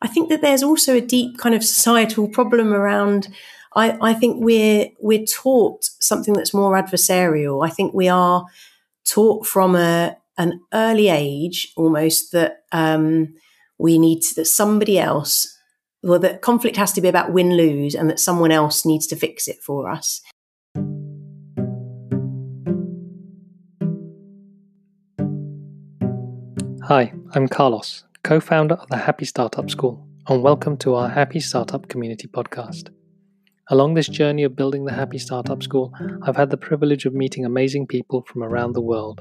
I 0.00 0.08
think 0.08 0.28
that 0.28 0.40
there's 0.40 0.62
also 0.62 0.94
a 0.94 1.00
deep 1.00 1.38
kind 1.38 1.54
of 1.54 1.64
societal 1.64 2.28
problem 2.28 2.72
around. 2.72 3.28
I, 3.74 3.98
I 4.00 4.14
think 4.14 4.44
we're 4.44 4.88
we're 5.00 5.26
taught 5.26 5.84
something 6.00 6.34
that's 6.34 6.54
more 6.54 6.80
adversarial. 6.80 7.66
I 7.66 7.70
think 7.70 7.94
we 7.94 8.08
are 8.08 8.46
taught 9.04 9.46
from 9.46 9.74
a 9.74 10.16
an 10.36 10.60
early 10.72 11.08
age 11.08 11.72
almost 11.76 12.30
that 12.32 12.64
um, 12.70 13.34
we 13.78 13.98
need 13.98 14.20
to, 14.20 14.34
that 14.36 14.46
somebody 14.46 14.98
else 14.98 15.56
well 16.02 16.20
that 16.20 16.42
conflict 16.42 16.76
has 16.76 16.92
to 16.92 17.00
be 17.00 17.08
about 17.08 17.32
win 17.32 17.56
lose 17.56 17.94
and 17.94 18.08
that 18.08 18.20
someone 18.20 18.52
else 18.52 18.86
needs 18.86 19.06
to 19.08 19.16
fix 19.16 19.48
it 19.48 19.60
for 19.62 19.90
us 19.90 20.22
Hi, 26.84 27.12
I'm 27.34 27.48
Carlos, 27.48 28.04
co 28.24 28.40
founder 28.40 28.74
of 28.74 28.88
the 28.88 28.96
Happy 28.96 29.24
Startup 29.24 29.70
School, 29.70 30.06
and 30.28 30.42
welcome 30.42 30.76
to 30.78 30.94
our 30.94 31.08
Happy 31.08 31.40
Startup 31.40 31.88
Community 31.88 32.26
podcast. 32.26 32.90
Along 33.70 33.94
this 33.94 34.08
journey 34.08 34.42
of 34.42 34.56
building 34.56 34.84
the 34.84 34.92
Happy 34.92 35.18
Startup 35.18 35.62
School, 35.62 35.92
I've 36.22 36.36
had 36.36 36.50
the 36.50 36.56
privilege 36.56 37.06
of 37.06 37.14
meeting 37.14 37.44
amazing 37.44 37.86
people 37.86 38.24
from 38.26 38.42
around 38.42 38.72
the 38.72 38.80
world. 38.80 39.20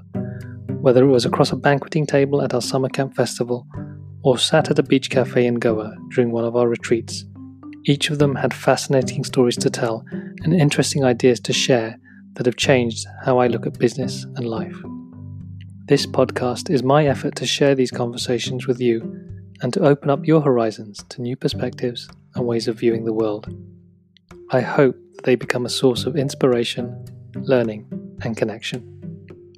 Whether 0.81 1.03
it 1.03 1.11
was 1.11 1.25
across 1.25 1.52
a 1.52 1.55
banqueting 1.55 2.05
table 2.05 2.41
at 2.41 2.53
our 2.53 2.61
summer 2.61 2.89
camp 2.89 3.15
festival 3.15 3.67
or 4.23 4.38
sat 4.38 4.69
at 4.69 4.79
a 4.79 4.83
beach 4.83 5.09
cafe 5.09 5.45
in 5.45 5.55
Goa 5.55 5.95
during 6.13 6.31
one 6.31 6.45
of 6.45 6.55
our 6.55 6.67
retreats, 6.67 7.25
each 7.85 8.09
of 8.09 8.19
them 8.19 8.35
had 8.35 8.53
fascinating 8.53 9.23
stories 9.23 9.57
to 9.57 9.69
tell 9.69 10.03
and 10.11 10.53
interesting 10.53 11.03
ideas 11.03 11.39
to 11.41 11.53
share 11.53 11.97
that 12.33 12.45
have 12.45 12.57
changed 12.57 13.05
how 13.23 13.38
I 13.38 13.47
look 13.47 13.66
at 13.66 13.79
business 13.79 14.25
and 14.35 14.47
life. 14.47 14.75
This 15.87 16.05
podcast 16.05 16.69
is 16.69 16.83
my 16.83 17.07
effort 17.07 17.37
to 17.37 17.45
share 17.45 17.73
these 17.73 17.91
conversations 17.91 18.67
with 18.67 18.81
you 18.81 18.99
and 19.61 19.71
to 19.71 19.85
open 19.85 20.09
up 20.09 20.27
your 20.27 20.41
horizons 20.41 21.01
to 21.07 21.21
new 21.21 21.37
perspectives 21.37 22.09
and 22.35 22.45
ways 22.45 22.67
of 22.67 22.77
viewing 22.77 23.05
the 23.05 23.13
world. 23.13 23.47
I 24.51 24.59
hope 24.59 24.97
they 25.23 25.35
become 25.35 25.66
a 25.66 25.69
source 25.69 26.05
of 26.05 26.17
inspiration, 26.17 27.05
learning, 27.35 27.88
and 28.21 28.35
connection. 28.35 28.83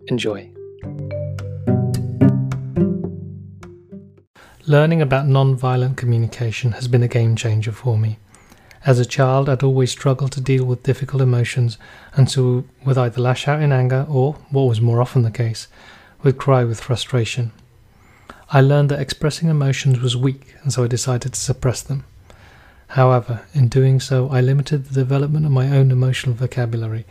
Enjoy. 0.05 0.53
Learning 4.67 5.01
about 5.01 5.25
non-violent 5.25 5.97
communication 5.97 6.73
has 6.73 6.87
been 6.87 7.01
a 7.01 7.07
game 7.07 7.35
changer 7.35 7.71
for 7.71 7.97
me. 7.97 8.19
As 8.85 8.99
a 8.99 9.03
child, 9.03 9.49
I'd 9.49 9.63
always 9.63 9.89
struggled 9.89 10.33
to 10.33 10.41
deal 10.41 10.63
with 10.63 10.83
difficult 10.83 11.23
emotions 11.23 11.79
and 12.13 12.29
so 12.29 12.65
would 12.85 12.99
either 12.99 13.19
lash 13.19 13.47
out 13.47 13.63
in 13.63 13.71
anger 13.71 14.05
or, 14.07 14.33
what 14.51 14.69
was 14.69 14.79
more 14.79 15.01
often 15.01 15.23
the 15.23 15.31
case, 15.31 15.67
would 16.23 16.37
cry 16.37 16.63
with 16.63 16.81
frustration. 16.81 17.51
I 18.51 18.61
learned 18.61 18.89
that 18.89 18.99
expressing 18.99 19.49
emotions 19.49 19.99
was 19.99 20.17
weak, 20.17 20.55
and 20.63 20.73
so 20.73 20.83
I 20.83 20.87
decided 20.87 21.33
to 21.33 21.39
suppress 21.39 21.81
them. 21.81 22.03
However, 22.89 23.41
in 23.53 23.67
doing 23.67 23.99
so, 23.99 24.29
I 24.29 24.41
limited 24.41 24.85
the 24.85 25.01
development 25.01 25.45
of 25.45 25.51
my 25.51 25.69
own 25.69 25.91
emotional 25.91 26.35
vocabulary 26.35 27.05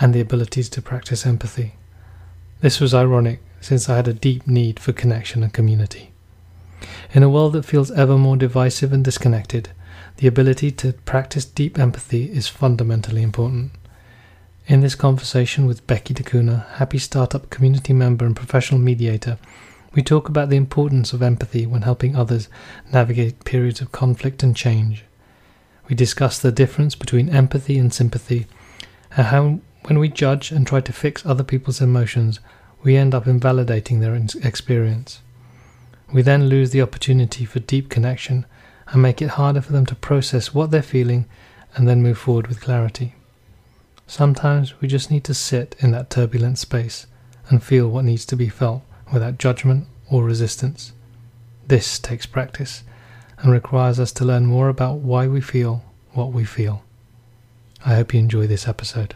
and 0.00 0.14
the 0.14 0.20
abilities 0.20 0.70
to 0.70 0.82
practice 0.82 1.26
empathy. 1.26 1.74
This 2.60 2.80
was 2.80 2.94
ironic, 2.94 3.40
since 3.60 3.88
I 3.88 3.96
had 3.96 4.08
a 4.08 4.14
deep 4.14 4.46
need 4.46 4.80
for 4.80 4.92
connection 4.92 5.42
and 5.42 5.52
community. 5.52 6.12
In 7.12 7.22
a 7.22 7.28
world 7.28 7.52
that 7.52 7.66
feels 7.66 7.90
ever 7.90 8.16
more 8.16 8.36
divisive 8.36 8.92
and 8.92 9.04
disconnected, 9.04 9.68
the 10.16 10.26
ability 10.26 10.70
to 10.72 10.94
practice 10.94 11.44
deep 11.44 11.78
empathy 11.78 12.24
is 12.32 12.48
fundamentally 12.48 13.22
important. 13.22 13.72
In 14.70 14.82
this 14.82 14.94
conversation 14.94 15.66
with 15.66 15.84
Beccie 15.88 16.14
D'Cunha, 16.14 16.64
happy 16.74 16.98
startup 16.98 17.50
community 17.50 17.92
member 17.92 18.24
and 18.24 18.36
professional 18.36 18.80
mediator, 18.80 19.36
we 19.94 20.00
talk 20.00 20.28
about 20.28 20.48
the 20.48 20.56
importance 20.56 21.12
of 21.12 21.22
empathy 21.22 21.66
when 21.66 21.82
helping 21.82 22.14
others 22.14 22.48
navigate 22.92 23.44
periods 23.44 23.80
of 23.80 23.90
conflict 23.90 24.44
and 24.44 24.54
change. 24.54 25.02
We 25.88 25.96
discuss 25.96 26.38
the 26.38 26.52
difference 26.52 26.94
between 26.94 27.30
empathy 27.30 27.80
and 27.80 27.92
sympathy, 27.92 28.46
and 29.16 29.26
how, 29.26 29.58
when 29.86 29.98
we 29.98 30.08
judge 30.08 30.52
and 30.52 30.64
try 30.64 30.80
to 30.82 30.92
fix 30.92 31.26
other 31.26 31.42
people's 31.42 31.80
emotions, 31.80 32.38
we 32.84 32.96
end 32.96 33.12
up 33.12 33.26
invalidating 33.26 33.98
their 33.98 34.14
experience. 34.14 35.20
We 36.12 36.22
then 36.22 36.48
lose 36.48 36.70
the 36.70 36.82
opportunity 36.82 37.44
for 37.44 37.58
deep 37.58 37.88
connection 37.88 38.46
and 38.86 39.02
make 39.02 39.20
it 39.20 39.30
harder 39.30 39.62
for 39.62 39.72
them 39.72 39.86
to 39.86 39.96
process 39.96 40.54
what 40.54 40.70
they're 40.70 40.80
feeling 40.80 41.26
and 41.74 41.88
then 41.88 42.04
move 42.04 42.18
forward 42.18 42.46
with 42.46 42.60
clarity. 42.60 43.16
Sometimes 44.10 44.80
we 44.80 44.88
just 44.88 45.08
need 45.08 45.22
to 45.22 45.34
sit 45.34 45.76
in 45.78 45.92
that 45.92 46.10
turbulent 46.10 46.58
space 46.58 47.06
and 47.48 47.62
feel 47.62 47.88
what 47.88 48.04
needs 48.04 48.26
to 48.26 48.34
be 48.34 48.48
felt 48.48 48.82
without 49.12 49.38
judgment 49.38 49.86
or 50.10 50.24
resistance. 50.24 50.92
This 51.68 51.96
takes 52.00 52.26
practice 52.26 52.82
and 53.38 53.52
requires 53.52 54.00
us 54.00 54.10
to 54.14 54.24
learn 54.24 54.46
more 54.46 54.68
about 54.68 54.96
why 54.96 55.28
we 55.28 55.40
feel 55.40 55.84
what 56.10 56.32
we 56.32 56.44
feel. 56.44 56.82
I 57.86 57.94
hope 57.94 58.12
you 58.12 58.18
enjoy 58.18 58.48
this 58.48 58.66
episode. 58.66 59.14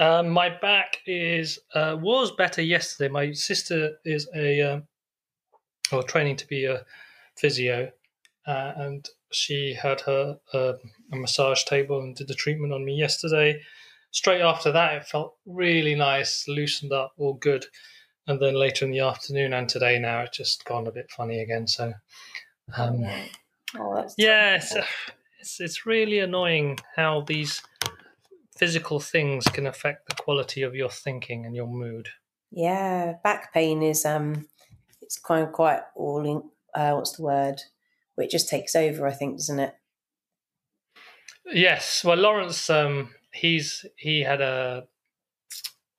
Um, 0.00 0.30
my 0.30 0.48
back 0.48 0.96
is 1.06 1.58
uh, 1.74 1.98
was 2.00 2.30
better 2.30 2.62
yesterday. 2.62 3.12
My 3.12 3.32
sister 3.32 3.98
is 4.06 4.26
a 4.34 4.62
um, 4.62 4.84
or 5.92 6.02
training 6.04 6.36
to 6.36 6.46
be 6.46 6.64
a 6.64 6.86
physio, 7.36 7.92
uh, 8.46 8.72
and 8.76 9.06
she 9.34 9.74
had 9.74 10.00
her 10.02 10.38
uh, 10.52 10.74
a 11.12 11.16
massage 11.16 11.64
table 11.64 12.00
and 12.00 12.14
did 12.14 12.28
the 12.28 12.34
treatment 12.34 12.72
on 12.72 12.84
me 12.84 12.94
yesterday. 12.94 13.60
Straight 14.10 14.42
after 14.42 14.70
that, 14.72 14.94
it 14.94 15.06
felt 15.06 15.34
really 15.44 15.94
nice, 15.94 16.46
loosened 16.46 16.92
up, 16.92 17.12
all 17.18 17.34
good. 17.34 17.66
And 18.26 18.40
then 18.40 18.54
later 18.54 18.84
in 18.84 18.90
the 18.90 19.00
afternoon 19.00 19.52
and 19.52 19.68
today 19.68 19.98
now, 19.98 20.22
it's 20.22 20.38
just 20.38 20.64
gone 20.64 20.86
a 20.86 20.92
bit 20.92 21.10
funny 21.10 21.40
again. 21.40 21.66
So, 21.66 21.92
um, 22.76 23.04
oh, 23.76 24.06
yeah, 24.16 24.54
it's, 24.54 24.74
it's, 25.40 25.60
it's 25.60 25.84
really 25.84 26.20
annoying 26.20 26.78
how 26.96 27.22
these 27.22 27.60
physical 28.56 29.00
things 29.00 29.44
can 29.48 29.66
affect 29.66 30.08
the 30.08 30.14
quality 30.14 30.62
of 30.62 30.74
your 30.74 30.90
thinking 30.90 31.44
and 31.44 31.54
your 31.54 31.66
mood. 31.66 32.08
Yeah, 32.50 33.14
back 33.24 33.52
pain 33.52 33.82
is 33.82 34.04
um, 34.04 34.46
it's 35.02 35.18
kind 35.18 35.44
of 35.44 35.52
quite 35.52 35.80
all 35.96 36.24
in. 36.24 36.42
Uh, 36.72 36.94
what's 36.94 37.12
the 37.12 37.22
word? 37.22 37.60
It 38.16 38.30
just 38.30 38.48
takes 38.48 38.76
over, 38.76 39.06
I 39.06 39.12
think, 39.12 39.36
doesn't 39.36 39.58
it? 39.58 39.74
Yes. 41.46 42.04
Well, 42.04 42.16
Lawrence, 42.16 42.70
um, 42.70 43.10
he's 43.32 43.84
he 43.96 44.22
had 44.22 44.40
a 44.40 44.86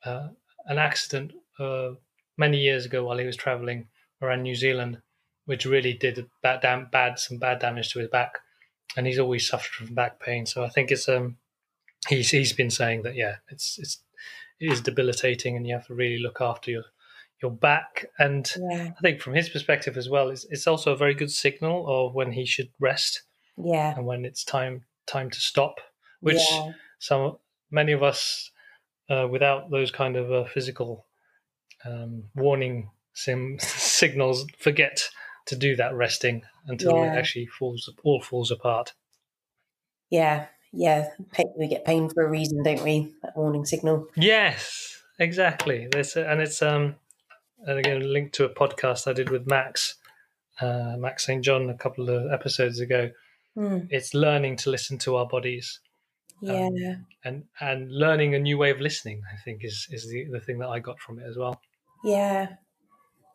uh, 0.03 0.30
an 0.66 0.78
accident 0.78 1.34
uh, 1.59 1.92
many 2.38 2.58
years 2.58 2.86
ago 2.86 3.03
while 3.03 3.18
he 3.18 3.26
was 3.26 3.36
traveling 3.36 3.88
around 4.22 4.44
New 4.44 4.56
Zealand, 4.56 5.02
which 5.46 5.66
really 5.66 5.94
did 5.94 6.26
bad, 6.42 6.62
dam- 6.62 6.90
bad 6.92 7.20
some 7.20 7.38
bad 7.38 7.59
damage 7.59 7.92
to 7.92 8.00
his 8.00 8.09
back, 8.09 8.40
and 8.96 9.06
he's 9.06 9.20
always 9.20 9.47
suffered 9.47 9.74
from 9.74 9.96
back 9.96 10.20
pain. 10.20 10.46
So 10.46 10.64
I 10.64 10.70
think 10.70 10.92
it's 10.92 11.09
um 11.09 11.38
he's 12.08 12.30
he's 12.32 12.53
been 12.53 12.72
saying 12.72 13.03
that 13.03 13.16
yeah, 13.16 13.36
it's 13.50 13.78
it's 13.78 14.00
it 14.59 14.72
is 14.72 14.82
debilitating, 14.82 15.56
and 15.56 15.68
you 15.68 15.74
have 15.74 15.88
to 15.88 15.94
really 15.94 16.20
look 16.20 16.40
after 16.40 16.72
your 16.72 16.86
your 17.46 17.52
back. 17.52 18.08
And 18.18 18.52
yeah. 18.58 18.92
I 18.98 19.02
think 19.02 19.22
from 19.22 19.36
his 19.36 19.50
perspective 19.50 19.98
as 19.98 20.10
well, 20.10 20.30
it's 20.30 20.46
it's 20.50 20.68
also 20.68 20.94
a 20.94 20.98
very 20.98 21.14
good 21.14 21.32
signal 21.32 21.86
of 21.88 22.16
when 22.16 22.32
he 22.32 22.46
should 22.46 22.70
rest. 22.80 23.24
Yeah, 23.58 23.96
and 23.96 24.06
when 24.06 24.26
it's 24.26 24.44
time 24.44 24.84
time 25.06 25.30
to 25.30 25.40
stop, 25.40 25.80
which 26.20 26.42
yeah. 26.52 26.72
some 27.00 27.38
many 27.72 27.92
of 27.92 28.04
us 28.04 28.52
uh, 29.10 29.28
without 29.30 29.70
those 29.70 29.92
kind 29.92 30.18
of 30.18 30.32
uh, 30.32 30.46
physical 30.46 31.06
um, 31.86 32.24
warning 32.36 32.90
sim- 33.14 33.58
signals 33.60 34.46
forget 34.58 35.10
to 35.46 35.56
do 35.56 35.76
that 35.76 35.94
resting 35.94 36.42
until 36.66 36.98
yeah. 36.98 37.14
it 37.14 37.18
actually 37.18 37.46
falls 37.46 37.90
all 38.04 38.22
falls 38.22 38.52
apart. 38.52 38.94
Yeah, 40.10 40.48
yeah, 40.74 41.10
we 41.58 41.68
get 41.68 41.86
pain 41.86 42.10
for 42.10 42.26
a 42.26 42.30
reason, 42.30 42.64
don't 42.64 42.84
we? 42.84 43.14
That 43.24 43.38
warning 43.38 43.66
signal. 43.66 44.08
Yes, 44.16 45.02
exactly. 45.20 45.88
This 45.92 46.16
and 46.18 46.42
it's 46.42 46.62
um, 46.62 46.96
and 47.66 47.80
again 47.80 48.14
linked 48.14 48.36
to 48.36 48.46
a 48.46 48.50
podcast 48.50 49.08
I 49.08 49.14
did 49.14 49.30
with 49.30 49.48
Max, 49.48 49.96
uh, 50.62 50.96
Max 50.97 51.26
St 51.26 51.44
John, 51.44 51.70
a 51.70 51.78
couple 51.78 52.09
of 52.09 52.32
episodes 52.32 52.79
ago, 52.79 53.12
Mm. 53.58 53.88
It's 53.90 54.14
learning 54.14 54.58
to 54.58 54.70
listen 54.70 54.97
to 55.00 55.16
our 55.16 55.28
bodies. 55.28 55.79
Yeah. 56.41 56.67
Um, 56.67 57.06
and 57.23 57.44
and 57.62 57.91
learning 57.91 58.35
a 58.35 58.40
new 58.40 58.58
way 58.58 58.70
of 58.70 58.82
listening, 58.82 59.22
I 59.32 59.38
think, 59.38 59.64
is 59.64 59.88
is 59.90 60.08
the, 60.09 60.26
the 60.32 60.41
thing 60.41 60.59
that 60.59 60.67
I 60.67 60.79
got 60.79 61.00
from 61.00 61.20
it 61.20 61.26
as 61.28 61.38
well. 61.38 61.62
Yeah. 62.03 62.50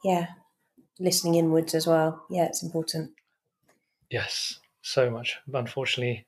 Yeah. 0.05 0.27
Listening 0.99 1.37
inwards 1.37 1.75
as 1.75 1.87
well. 1.87 2.25
Yeah, 2.29 2.45
it's 2.45 2.63
important. 2.63 3.13
Yes, 4.11 4.61
so 4.83 5.11
much. 5.11 5.39
Unfortunately, 5.53 6.27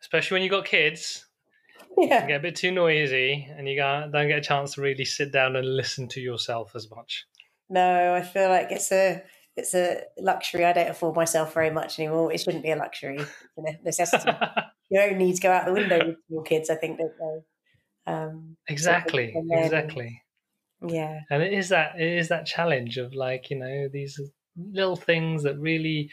especially 0.00 0.36
when 0.36 0.42
you've 0.42 0.52
got 0.52 0.64
kids, 0.64 1.26
yeah. 2.08 2.26
get 2.26 2.36
a 2.36 2.42
bit 2.42 2.56
too 2.56 2.70
noisy 2.70 3.48
and 3.56 3.68
you 3.68 3.76
don't 3.76 4.10
get 4.12 4.38
a 4.38 4.42
chance 4.42 4.74
to 4.74 4.80
really 4.80 5.04
sit 5.04 5.32
down 5.32 5.56
and 5.56 5.76
listen 5.76 6.08
to 6.08 6.20
yourself 6.20 6.72
as 6.74 6.90
much. 6.90 7.26
No, 7.68 8.14
I 8.14 8.22
feel 8.22 8.48
like 8.48 8.70
it's 8.70 8.90
a 8.92 9.22
it's 9.56 9.74
a 9.74 10.02
luxury 10.18 10.64
I 10.64 10.72
don't 10.72 10.90
afford 10.90 11.16
myself 11.16 11.54
very 11.54 11.70
much 11.70 11.98
anymore. 11.98 12.32
It 12.32 12.40
shouldn't 12.40 12.62
be 12.62 12.70
a 12.70 12.76
luxury, 12.76 13.18
it's 13.18 13.80
a 13.80 13.84
necessity. 13.84 14.30
your 14.90 15.04
own 15.04 15.18
needs 15.18 15.40
go 15.40 15.50
out 15.50 15.66
the 15.66 15.72
window 15.72 15.98
with 16.06 16.16
your 16.28 16.42
kids, 16.42 16.70
I 16.70 16.76
think, 16.76 16.98
don't 16.98 17.12
they? 17.18 18.12
Um, 18.12 18.56
exactly, 18.68 19.34
exactly. 19.50 20.22
Yeah. 20.86 21.20
And 21.30 21.42
it 21.42 21.52
is 21.52 21.68
that 21.68 22.00
it 22.00 22.18
is 22.18 22.28
that 22.28 22.46
challenge 22.46 22.96
of 22.96 23.14
like, 23.14 23.50
you 23.50 23.58
know, 23.58 23.88
these 23.92 24.20
little 24.56 24.96
things 24.96 25.42
that 25.42 25.58
really 25.58 26.10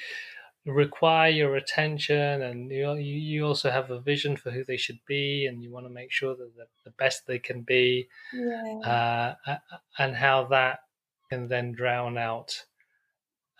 require 0.67 1.29
your 1.29 1.55
attention 1.55 2.41
and 2.41 2.69
you 2.71 2.93
you 2.95 3.45
also 3.45 3.71
have 3.71 3.89
a 3.89 4.01
vision 4.01 4.35
for 4.35 4.51
who 4.51 4.65
they 4.65 4.75
should 4.75 4.99
be 5.07 5.45
and 5.45 5.63
you 5.63 5.71
want 5.71 5.85
to 5.85 5.89
make 5.89 6.11
sure 6.11 6.35
that 6.35 6.51
they're 6.55 6.65
the 6.83 6.91
best 6.91 7.25
they 7.25 7.39
can 7.39 7.61
be 7.61 8.07
yeah. 8.33 9.35
uh, 9.45 9.57
and 9.97 10.15
how 10.15 10.43
that 10.43 10.79
can 11.29 11.47
then 11.47 11.71
drown 11.71 12.17
out 12.17 12.65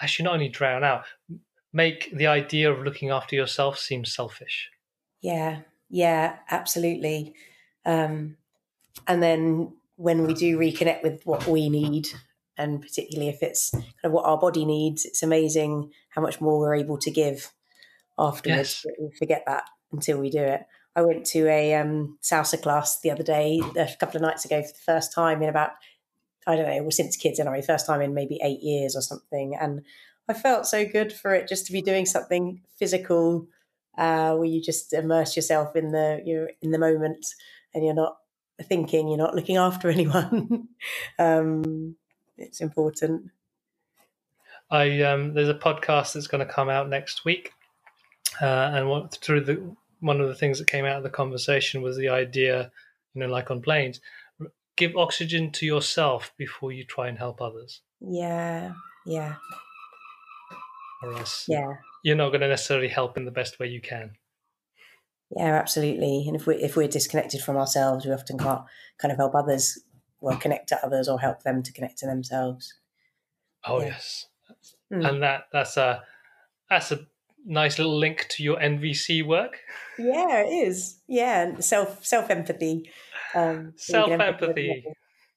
actually 0.01 0.25
not 0.25 0.33
only 0.33 0.49
drown 0.49 0.83
out 0.83 1.05
make 1.71 2.09
the 2.13 2.27
idea 2.27 2.71
of 2.71 2.83
looking 2.83 3.09
after 3.09 3.37
yourself 3.37 3.79
seem 3.79 4.03
selfish 4.03 4.69
yeah 5.21 5.61
yeah 5.89 6.35
absolutely 6.49 7.33
um, 7.85 8.35
and 9.07 9.23
then 9.23 9.71
when 9.95 10.27
we 10.27 10.33
do 10.33 10.57
reconnect 10.57 11.03
with 11.03 11.25
what 11.25 11.47
we 11.47 11.69
need 11.69 12.09
and 12.57 12.81
particularly 12.81 13.29
if 13.29 13.41
it's 13.41 13.71
kind 13.71 13.85
of 14.03 14.11
what 14.11 14.25
our 14.25 14.37
body 14.37 14.65
needs, 14.65 15.05
it's 15.05 15.23
amazing 15.23 15.91
how 16.09 16.21
much 16.21 16.41
more 16.41 16.59
we're 16.59 16.75
able 16.75 16.97
to 16.97 17.11
give 17.11 17.51
afterwards. 18.17 18.85
Yes. 18.85 18.95
We 18.99 19.15
forget 19.17 19.43
that 19.45 19.63
until 19.91 20.19
we 20.19 20.29
do 20.29 20.41
it. 20.41 20.61
I 20.95 21.01
went 21.01 21.25
to 21.27 21.47
a 21.47 21.75
um, 21.75 22.17
salsa 22.23 22.59
class 22.61 22.99
the 23.01 23.11
other 23.11 23.23
day, 23.23 23.61
a 23.77 23.87
couple 23.99 24.17
of 24.17 24.23
nights 24.23 24.45
ago, 24.45 24.61
for 24.63 24.73
the 24.73 24.93
first 24.93 25.13
time 25.13 25.43
in 25.43 25.49
about, 25.49 25.71
I 26.47 26.55
don't 26.55 26.67
know, 26.67 26.81
well, 26.81 26.91
since 26.91 27.15
kids 27.15 27.39
anyway, 27.39 27.61
first 27.61 27.85
time 27.85 28.01
in 28.01 28.15
maybe 28.15 28.39
eight 28.43 28.63
years 28.63 28.95
or 28.95 29.01
something. 29.01 29.55
And 29.59 29.83
I 30.27 30.33
felt 30.33 30.65
so 30.65 30.85
good 30.85 31.13
for 31.13 31.35
it 31.35 31.47
just 31.47 31.67
to 31.67 31.71
be 31.71 31.83
doing 31.83 32.07
something 32.07 32.61
physical 32.79 33.47
uh, 33.97 34.35
where 34.35 34.47
you 34.47 34.61
just 34.61 34.91
immerse 34.93 35.35
yourself 35.35 35.75
in 35.75 35.91
the 35.91 36.21
you're 36.25 36.51
in 36.61 36.71
the 36.71 36.79
moment 36.79 37.25
and 37.73 37.85
you're 37.85 37.93
not 37.93 38.17
thinking, 38.63 39.07
you're 39.07 39.17
not 39.17 39.35
looking 39.35 39.57
after 39.57 39.89
anyone. 39.91 40.67
um, 41.19 41.95
it's 42.37 42.61
important. 42.61 43.31
I 44.69 45.01
um, 45.01 45.33
there's 45.33 45.49
a 45.49 45.53
podcast 45.53 46.13
that's 46.13 46.27
going 46.27 46.45
to 46.45 46.53
come 46.53 46.69
out 46.69 46.89
next 46.89 47.25
week, 47.25 47.51
uh, 48.41 48.71
and 48.73 48.89
what, 48.89 49.17
through 49.21 49.41
the 49.41 49.75
one 49.99 50.21
of 50.21 50.27
the 50.27 50.35
things 50.35 50.59
that 50.59 50.67
came 50.67 50.85
out 50.85 50.97
of 50.97 51.03
the 51.03 51.09
conversation 51.09 51.81
was 51.81 51.97
the 51.97 52.09
idea, 52.09 52.71
you 53.13 53.21
know, 53.21 53.27
like 53.27 53.49
on 53.49 53.61
planes, 53.61 53.99
give 54.75 54.95
oxygen 54.95 55.51
to 55.51 55.65
yourself 55.65 56.33
before 56.37 56.71
you 56.71 56.83
try 56.83 57.07
and 57.07 57.17
help 57.17 57.41
others. 57.41 57.81
Yeah, 57.99 58.73
yeah. 59.05 59.35
Or 61.01 61.13
else, 61.13 61.45
yeah, 61.47 61.75
you're 62.03 62.15
not 62.15 62.29
going 62.29 62.41
to 62.41 62.47
necessarily 62.47 62.89
help 62.89 63.17
in 63.17 63.25
the 63.25 63.31
best 63.31 63.59
way 63.59 63.67
you 63.67 63.81
can. 63.81 64.11
Yeah, 65.35 65.55
absolutely. 65.55 66.25
And 66.27 66.35
if 66.35 66.47
we 66.47 66.55
if 66.55 66.75
we're 66.75 66.87
disconnected 66.87 67.41
from 67.41 67.57
ourselves, 67.57 68.05
we 68.05 68.11
often 68.11 68.37
can't 68.37 68.61
kind 68.97 69.11
of 69.11 69.17
help 69.17 69.35
others 69.35 69.77
well 70.21 70.37
connect 70.37 70.69
to 70.69 70.85
others 70.85 71.07
or 71.07 71.19
help 71.19 71.43
them 71.43 71.63
to 71.63 71.71
connect 71.71 71.97
to 71.99 72.05
themselves. 72.05 72.73
Oh 73.65 73.81
yeah. 73.81 73.87
yes, 73.87 74.27
mm. 74.91 75.07
and 75.07 75.23
that 75.23 75.45
that's 75.51 75.77
a 75.77 76.03
that's 76.69 76.91
a 76.91 76.99
nice 77.45 77.77
little 77.77 77.97
link 77.97 78.27
to 78.29 78.43
your 78.43 78.57
NVC 78.57 79.25
work. 79.25 79.59
Yeah, 79.97 80.41
it 80.41 80.67
is. 80.67 80.99
Yeah, 81.07 81.59
self 81.59 82.05
self 82.05 82.29
empathy. 82.29 82.89
Um, 83.33 83.73
self 83.77 84.09
empathy. 84.09 84.83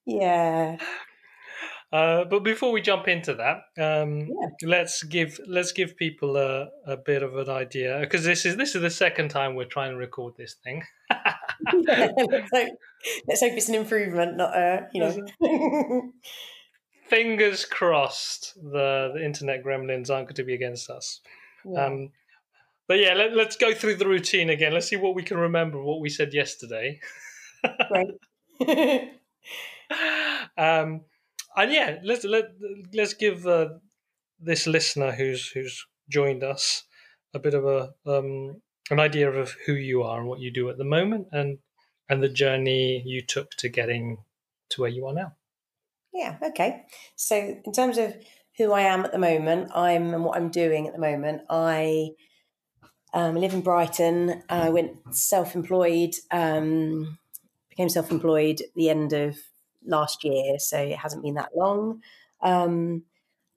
Yeah. 0.06 0.79
Uh, 1.93 2.25
but 2.25 2.45
before 2.45 2.71
we 2.71 2.81
jump 2.81 3.09
into 3.09 3.35
that, 3.35 3.65
um, 3.83 4.21
yeah. 4.21 4.49
let's 4.63 5.03
give 5.03 5.41
let's 5.49 5.73
give 5.73 5.97
people 5.97 6.37
a, 6.37 6.69
a 6.87 6.97
bit 6.97 7.23
of 7.23 7.37
an 7.37 7.49
idea 7.49 7.99
because 8.01 8.25
this 8.25 8.47
is 8.47 8.57
this 8.57 8.77
is 8.77 8.83
the 8.83 8.91
second 8.91 9.29
time 9.29 9.57
we're 9.57 9.65
trying 9.65 9.91
to 9.91 9.97
record 9.97 10.35
this 10.37 10.55
thing. 10.63 10.85
let's, 11.11 12.51
hope, 12.53 12.69
let's 13.27 13.41
hope 13.41 13.53
it's 13.55 13.69
an 13.69 13.75
improvement, 13.75 14.37
not 14.37 14.57
a 14.57 14.87
you 14.95 15.01
know. 15.01 16.13
Fingers 17.09 17.65
crossed, 17.65 18.55
the 18.55 19.11
the 19.15 19.25
internet 19.25 19.65
gremlins 19.65 20.11
aren't 20.11 20.29
going 20.29 20.37
to 20.37 20.45
be 20.45 20.55
against 20.55 20.89
us. 20.91 21.21
Yeah. 21.65 21.87
Um, 21.87 22.11
but 22.87 22.99
yeah, 22.99 23.15
let, 23.15 23.37
us 23.37 23.57
go 23.57 23.75
through 23.75 23.97
the 23.97 24.07
routine 24.07 24.51
again. 24.51 24.73
Let's 24.73 24.89
see 24.89 24.97
what 24.97 25.15
we 25.15 25.23
can 25.23 25.39
remember, 25.39 25.83
what 25.83 26.01
we 26.01 26.09
said 26.09 26.35
yesterday. 26.35 27.01
Right. 27.89 28.09
um, 30.59 31.03
and 31.56 31.73
yeah, 31.73 31.99
let's 32.02 32.25
let 32.25 32.50
let's 32.93 33.14
give 33.14 33.47
uh, 33.47 33.69
this 34.38 34.67
listener 34.67 35.12
who's 35.12 35.49
who's 35.49 35.87
joined 36.08 36.43
us 36.43 36.85
a 37.35 37.38
bit 37.38 37.55
of 37.55 37.64
a 37.64 37.91
um, 38.06 38.61
an 38.91 39.00
idea 39.00 39.31
of 39.31 39.55
who 39.67 39.73
you 39.73 40.02
are 40.02 40.19
and 40.19 40.29
what 40.29 40.41
you 40.41 40.50
do 40.50 40.69
at 40.70 40.79
the 40.79 40.85
moment, 40.85 41.29
and 41.32 41.58
and 42.08 42.23
the 42.23 42.29
journey 42.29 43.02
you 43.05 43.23
took 43.23 43.50
to 43.52 43.69
getting 43.69 44.19
to 44.70 44.81
where 44.81 44.91
you 44.91 45.06
are 45.06 45.14
now. 45.14 45.32
Yeah. 46.12 46.38
Okay. 46.43 46.87
So 47.17 47.61
in 47.64 47.73
terms 47.73 47.99
of 47.99 48.17
who 48.58 48.73
I 48.73 48.82
am 48.82 49.05
at 49.05 49.12
the 49.12 49.19
moment, 49.19 49.70
I'm 49.75 50.12
and 50.14 50.25
what 50.25 50.37
I'm 50.37 50.50
doing 50.50 50.87
at 50.87 50.93
the 50.93 51.00
moment, 51.00 51.43
I 51.49 52.11
um, 53.14 53.37
live 53.37 53.55
in 53.55 53.61
Brighton. 53.61 54.43
I 54.49 54.70
went 54.70 55.14
self-employed. 55.14 56.14
Um, 56.31 57.19
became 57.69 57.88
self-employed 57.88 58.61
at 58.61 58.75
the 58.75 58.91
end 58.91 59.12
of 59.12 59.37
last 59.85 60.25
year, 60.25 60.59
so 60.59 60.79
it 60.79 60.97
hasn't 60.97 61.23
been 61.23 61.35
that 61.35 61.56
long. 61.56 62.03
Um, 62.43 63.05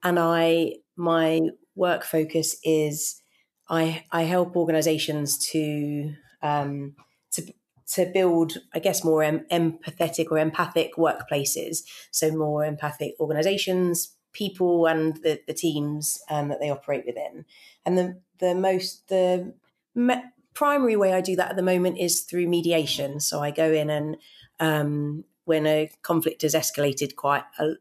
and 0.03 0.19
I, 0.19 0.73
my 0.95 1.41
work 1.75 2.03
focus 2.03 2.57
is 2.63 3.21
I 3.69 4.03
I 4.11 4.23
help 4.23 4.55
organisations 4.55 5.37
to 5.51 6.13
um, 6.41 6.95
to 7.31 7.53
to 7.93 8.05
build, 8.13 8.57
I 8.73 8.79
guess, 8.79 9.03
more 9.03 9.23
em- 9.23 9.45
empathetic 9.51 10.31
or 10.31 10.37
empathic 10.37 10.95
workplaces. 10.97 11.79
So 12.11 12.31
more 12.31 12.65
empathic 12.65 13.13
organisations, 13.19 14.15
people, 14.33 14.87
and 14.87 15.15
the, 15.17 15.39
the 15.47 15.53
teams 15.53 16.19
um, 16.29 16.49
that 16.49 16.59
they 16.59 16.69
operate 16.69 17.05
within. 17.05 17.45
And 17.85 17.97
the 17.97 18.21
the 18.39 18.55
most 18.55 19.07
the 19.07 19.53
me- 19.95 20.23
primary 20.53 20.95
way 20.95 21.13
I 21.13 21.21
do 21.21 21.35
that 21.37 21.51
at 21.51 21.55
the 21.55 21.63
moment 21.63 21.97
is 21.97 22.21
through 22.21 22.47
mediation. 22.47 23.19
So 23.19 23.41
I 23.41 23.51
go 23.51 23.71
in 23.71 23.89
and 23.89 24.17
um, 24.59 25.23
when 25.45 25.67
a 25.67 25.89
conflict 26.01 26.41
has 26.43 26.53
escalated 26.53 27.15
quite 27.15 27.43
a, 27.59 27.73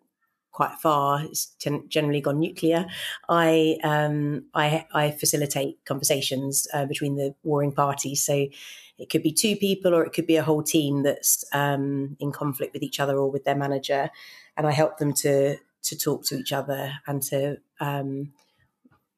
quite 0.52 0.74
far, 0.74 1.22
it's 1.24 1.54
generally 1.88 2.20
gone 2.20 2.38
nuclear. 2.38 2.86
I 3.28 3.78
um, 3.82 4.44
I, 4.54 4.86
I, 4.92 5.10
facilitate 5.10 5.84
conversations 5.84 6.68
uh, 6.74 6.84
between 6.84 7.16
the 7.16 7.34
warring 7.42 7.72
parties. 7.72 8.24
So 8.24 8.46
it 8.98 9.10
could 9.10 9.22
be 9.22 9.32
two 9.32 9.56
people, 9.56 9.94
or 9.94 10.04
it 10.04 10.12
could 10.12 10.26
be 10.26 10.36
a 10.36 10.42
whole 10.42 10.62
team 10.62 11.02
that's 11.02 11.44
um, 11.52 12.16
in 12.20 12.32
conflict 12.32 12.74
with 12.74 12.82
each 12.82 13.00
other 13.00 13.16
or 13.16 13.30
with 13.30 13.44
their 13.44 13.56
manager, 13.56 14.10
and 14.56 14.66
I 14.66 14.72
help 14.72 14.98
them 14.98 15.12
to 15.14 15.56
to 15.84 15.98
talk 15.98 16.24
to 16.26 16.36
each 16.36 16.52
other 16.52 16.92
and 17.06 17.22
to 17.22 17.56
um, 17.80 18.32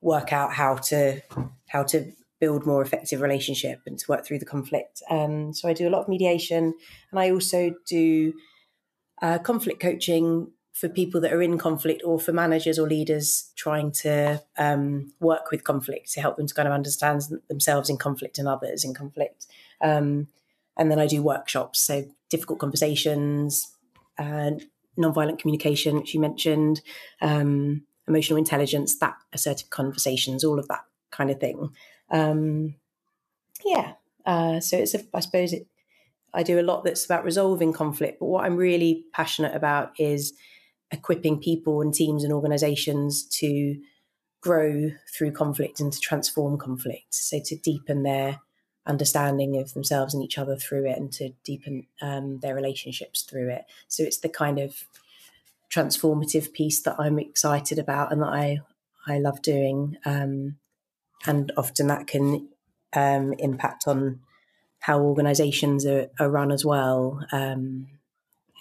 work 0.00 0.32
out 0.32 0.52
how 0.52 0.76
to 0.76 1.20
how 1.68 1.82
to 1.82 2.12
build 2.44 2.66
more 2.66 2.82
effective 2.82 3.20
relationship 3.28 3.78
and 3.86 3.98
to 3.98 4.10
work 4.12 4.22
through 4.24 4.40
the 4.40 4.52
conflict. 4.54 5.02
Um, 5.16 5.54
so 5.56 5.68
I 5.68 5.72
do 5.72 5.88
a 5.88 5.92
lot 5.94 6.02
of 6.02 6.08
mediation, 6.08 6.62
and 7.10 7.18
I 7.24 7.30
also 7.30 7.60
do 7.96 8.34
uh, 9.22 9.38
conflict 9.50 9.80
coaching 9.80 10.26
for 10.80 10.88
people 10.88 11.20
that 11.20 11.32
are 11.32 11.44
in 11.48 11.56
conflict 11.56 12.02
or 12.04 12.18
for 12.18 12.32
managers 12.32 12.78
or 12.78 12.88
leaders 12.88 13.52
trying 13.54 13.92
to 13.92 14.42
um, 14.58 15.12
work 15.20 15.50
with 15.52 15.62
conflict 15.62 16.12
to 16.12 16.20
help 16.20 16.36
them 16.36 16.48
to 16.48 16.54
kind 16.54 16.68
of 16.68 16.74
understand 16.74 17.22
themselves 17.48 17.88
in 17.88 17.96
conflict 17.96 18.38
and 18.38 18.48
others 18.48 18.84
in 18.84 18.92
conflict. 18.92 19.46
Um, 19.80 20.26
and 20.76 20.90
then 20.90 20.98
I 20.98 21.06
do 21.06 21.22
workshops, 21.22 21.80
so 21.80 22.04
difficult 22.28 22.58
conversations, 22.58 23.72
uh, 24.18 24.50
nonviolent 24.98 25.38
communication, 25.38 25.96
which 25.96 26.12
you 26.12 26.20
mentioned, 26.20 26.80
um, 27.20 27.86
emotional 28.08 28.38
intelligence, 28.38 28.98
that 28.98 29.14
assertive 29.32 29.70
conversations, 29.70 30.44
all 30.44 30.58
of 30.58 30.68
that 30.68 30.84
kind 31.10 31.30
of 31.30 31.38
thing. 31.38 31.70
Um, 32.14 32.76
yeah. 33.64 33.94
Uh, 34.24 34.60
so 34.60 34.78
it's, 34.78 34.94
a, 34.94 35.00
I 35.12 35.20
suppose 35.20 35.52
it, 35.52 35.66
I 36.32 36.42
do 36.42 36.58
a 36.58 36.62
lot 36.62 36.84
that's 36.84 37.04
about 37.04 37.24
resolving 37.24 37.72
conflict, 37.72 38.20
but 38.20 38.26
what 38.26 38.44
I'm 38.44 38.56
really 38.56 39.04
passionate 39.12 39.54
about 39.54 39.92
is 39.98 40.32
equipping 40.90 41.40
people 41.40 41.82
and 41.82 41.92
teams 41.92 42.24
and 42.24 42.32
organizations 42.32 43.26
to 43.40 43.76
grow 44.40 44.90
through 45.12 45.32
conflict 45.32 45.80
and 45.80 45.92
to 45.92 46.00
transform 46.00 46.58
conflict. 46.58 47.14
So 47.14 47.40
to 47.44 47.56
deepen 47.56 48.02
their 48.02 48.40
understanding 48.86 49.56
of 49.58 49.72
themselves 49.72 50.14
and 50.14 50.22
each 50.22 50.38
other 50.38 50.56
through 50.56 50.88
it 50.88 50.98
and 50.98 51.10
to 51.12 51.30
deepen 51.42 51.86
um, 52.02 52.40
their 52.40 52.54
relationships 52.54 53.22
through 53.22 53.50
it. 53.50 53.64
So 53.88 54.02
it's 54.02 54.18
the 54.18 54.28
kind 54.28 54.58
of 54.58 54.84
transformative 55.74 56.52
piece 56.52 56.82
that 56.82 56.96
I'm 56.98 57.18
excited 57.18 57.78
about 57.78 58.12
and 58.12 58.22
that 58.22 58.28
I, 58.28 58.60
I 59.06 59.18
love 59.18 59.42
doing. 59.42 59.96
Um, 60.04 60.56
and 61.26 61.52
often 61.56 61.86
that 61.88 62.06
can 62.06 62.48
um, 62.92 63.32
impact 63.34 63.86
on 63.86 64.20
how 64.80 65.00
organizations 65.00 65.86
are, 65.86 66.10
are 66.20 66.30
run 66.30 66.52
as 66.52 66.64
well. 66.64 67.26
Um, 67.32 67.88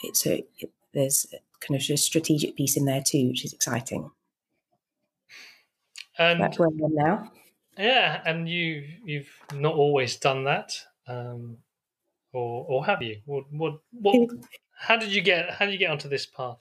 it's 0.03 0.25
a, 0.25 0.46
it, 0.60 0.72
there's 0.93 1.25
kind 1.60 1.79
of 1.79 1.89
a 1.89 1.98
strategic 1.98 2.55
piece 2.55 2.77
in 2.77 2.86
there 2.86 3.03
too, 3.05 3.27
which 3.27 3.46
is 3.46 3.53
exciting. 3.53 4.12
And 6.17 6.41
that's 6.41 6.60
where 6.60 6.70
I 6.70 6.86
am 6.86 6.96
now. 6.96 7.32
Yeah, 7.77 8.22
and 8.25 8.48
you 8.48 8.88
you've 9.03 9.36
not 9.53 9.74
always 9.74 10.17
done 10.17 10.43
that, 10.43 10.79
um, 11.08 11.58
or 12.32 12.65
or 12.70 12.86
have 12.86 13.01
you? 13.01 13.22
What 13.25 13.51
what 13.51 13.82
what? 13.91 14.29
how 14.77 14.98
did 14.98 15.13
you 15.13 15.22
get 15.22 15.50
how 15.51 15.65
did 15.65 15.72
you 15.72 15.79
get 15.79 15.89
onto 15.89 16.08
this 16.08 16.25
path? 16.25 16.60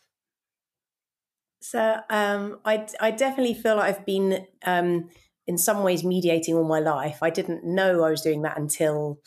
So 1.61 2.01
um, 2.11 2.61
I 2.65 2.89
I 3.01 3.11
definitely 3.11 3.55
feel 3.55 3.77
like 3.77 3.95
I've 3.95 4.07
been 4.07 4.47
um, 4.65 5.11
in 5.47 5.59
some 5.59 5.83
ways 5.83 6.05
mediating 6.05 6.55
all 6.55 6.65
my 6.65 6.81
life. 6.81 7.19
I 7.23 7.31
didn't 7.31 7.65
know 7.65 8.05
I 8.05 8.11
was 8.11 8.23
doing 8.23 8.43
that 8.43 8.59
until 8.59 9.19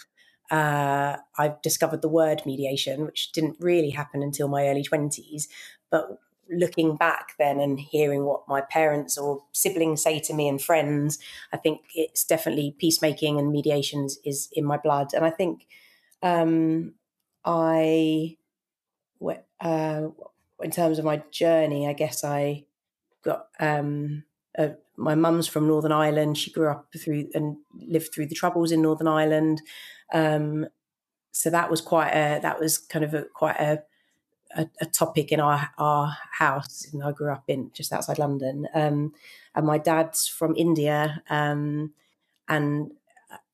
uh, 0.51 1.17
I 1.37 1.55
discovered 1.63 2.01
the 2.01 2.09
word 2.09 2.41
mediation, 2.45 3.05
which 3.05 3.31
didn't 3.31 3.57
really 3.59 3.89
happen 3.89 4.23
until 4.23 4.47
my 4.47 4.67
early 4.67 4.83
twenties. 4.83 5.47
But 5.89 6.19
looking 6.49 6.95
back 6.95 7.29
then 7.39 7.59
and 7.59 7.79
hearing 7.79 8.23
what 8.23 8.47
my 8.47 8.61
parents 8.61 9.17
or 9.17 9.43
siblings 9.51 10.03
say 10.03 10.19
to 10.19 10.33
me 10.33 10.47
and 10.47 10.61
friends, 10.61 11.17
I 11.51 11.57
think 11.57 11.81
it's 11.95 12.23
definitely 12.23 12.75
peacemaking 12.77 13.39
and 13.39 13.51
mediation 13.51 14.07
is 14.23 14.49
in 14.53 14.63
my 14.63 14.77
blood. 14.77 15.13
And 15.15 15.25
I 15.25 15.31
think 15.31 15.65
um, 16.21 16.93
I, 17.43 18.37
uh, 19.59 20.01
in 20.61 20.71
terms 20.71 20.99
of 20.99 21.05
my 21.05 21.23
journey, 21.31 21.87
I 21.87 21.93
guess 21.93 22.23
I 22.23 22.65
got 23.23 23.47
um, 23.59 24.23
a, 24.55 24.73
my 24.97 25.15
mum's 25.15 25.47
from 25.47 25.67
Northern 25.67 25.91
Ireland. 25.91 26.37
She 26.37 26.51
grew 26.51 26.69
up 26.69 26.87
through 26.97 27.29
and 27.33 27.57
lived 27.87 28.13
through 28.13 28.27
the 28.27 28.35
troubles 28.35 28.71
in 28.71 28.81
Northern 28.81 29.07
Ireland. 29.07 29.61
Um, 30.13 30.67
so 31.31 31.49
that 31.49 31.69
was 31.69 31.81
quite 31.81 32.11
a 32.11 32.39
that 32.41 32.59
was 32.59 32.77
kind 32.77 33.03
of 33.03 33.13
a 33.13 33.23
quite 33.23 33.59
a 33.59 33.83
a, 34.55 34.69
a, 34.79 34.85
topic 34.85 35.31
in 35.31 35.39
our 35.39 35.69
our 35.77 36.17
house. 36.31 36.87
And 36.93 37.03
I 37.03 37.11
grew 37.11 37.31
up 37.31 37.43
in 37.47 37.71
just 37.73 37.91
outside 37.91 38.19
London, 38.19 38.67
um, 38.73 39.13
and 39.53 39.65
my 39.65 39.77
dad's 39.77 40.27
from 40.27 40.55
India, 40.55 41.21
um, 41.29 41.93
and 42.47 42.91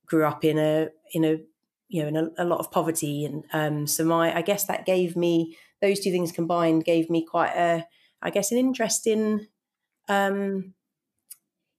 grew 0.06 0.24
up 0.24 0.44
in 0.44 0.58
a 0.58 0.90
in 1.12 1.24
a 1.24 1.40
you 1.88 2.02
know 2.02 2.08
in 2.08 2.16
a, 2.16 2.30
a 2.38 2.44
lot 2.44 2.60
of 2.60 2.70
poverty, 2.70 3.24
and 3.24 3.44
um, 3.52 3.86
so 3.86 4.04
my 4.04 4.36
I 4.36 4.42
guess 4.42 4.64
that 4.66 4.86
gave 4.86 5.16
me 5.16 5.56
those 5.80 5.98
two 5.98 6.12
things 6.12 6.30
combined 6.30 6.84
gave 6.84 7.10
me 7.10 7.26
quite 7.26 7.54
a 7.56 7.86
I 8.22 8.30
guess 8.30 8.52
an 8.52 8.58
interest 8.58 9.06
in 9.08 9.48
um, 10.08 10.74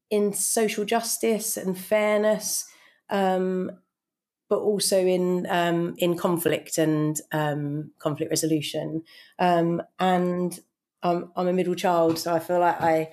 in 0.09 0.33
social 0.33 0.85
justice 0.85 1.57
and 1.57 1.77
fairness. 1.77 2.65
Um, 3.09 3.71
but 4.53 4.59
also 4.59 4.99
in 4.99 5.47
um, 5.49 5.95
in 5.97 6.15
conflict 6.15 6.77
and 6.77 7.19
um, 7.31 7.89
conflict 7.97 8.29
resolution. 8.29 9.03
Um, 9.39 9.81
and 9.99 10.59
I'm, 11.01 11.31
I'm, 11.35 11.47
a 11.47 11.53
middle 11.53 11.73
child, 11.73 12.19
so 12.19 12.31
I 12.31 12.39
feel 12.39 12.59
like 12.59 12.79
I 12.79 13.09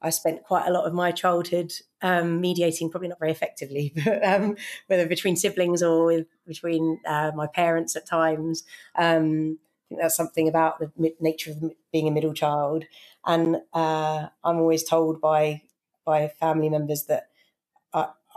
I 0.00 0.10
spent 0.10 0.44
quite 0.44 0.68
a 0.68 0.72
lot 0.72 0.86
of 0.86 0.94
my 0.94 1.10
childhood 1.10 1.72
um, 2.02 2.40
mediating, 2.40 2.88
probably 2.90 3.08
not 3.08 3.18
very 3.18 3.32
effectively, 3.32 3.94
but 4.04 4.56
whether 4.86 5.06
between 5.06 5.34
siblings 5.34 5.82
or 5.82 6.06
with, 6.06 6.26
between 6.46 7.00
uh, 7.04 7.32
my 7.34 7.48
parents 7.48 7.96
at 7.96 8.06
times. 8.06 8.62
I 8.94 9.18
think 9.18 10.00
that's 10.00 10.16
something 10.16 10.48
about 10.48 10.78
the 10.78 11.14
nature 11.20 11.50
of 11.50 11.72
being 11.92 12.06
a 12.06 12.12
middle 12.12 12.34
child, 12.34 12.84
and 13.24 13.56
uh, 13.72 14.28
I'm 14.44 14.58
always 14.58 14.84
told 14.84 15.20
by 15.20 15.62
by 16.06 16.28
family 16.28 16.70
members 16.70 17.04
that 17.04 17.28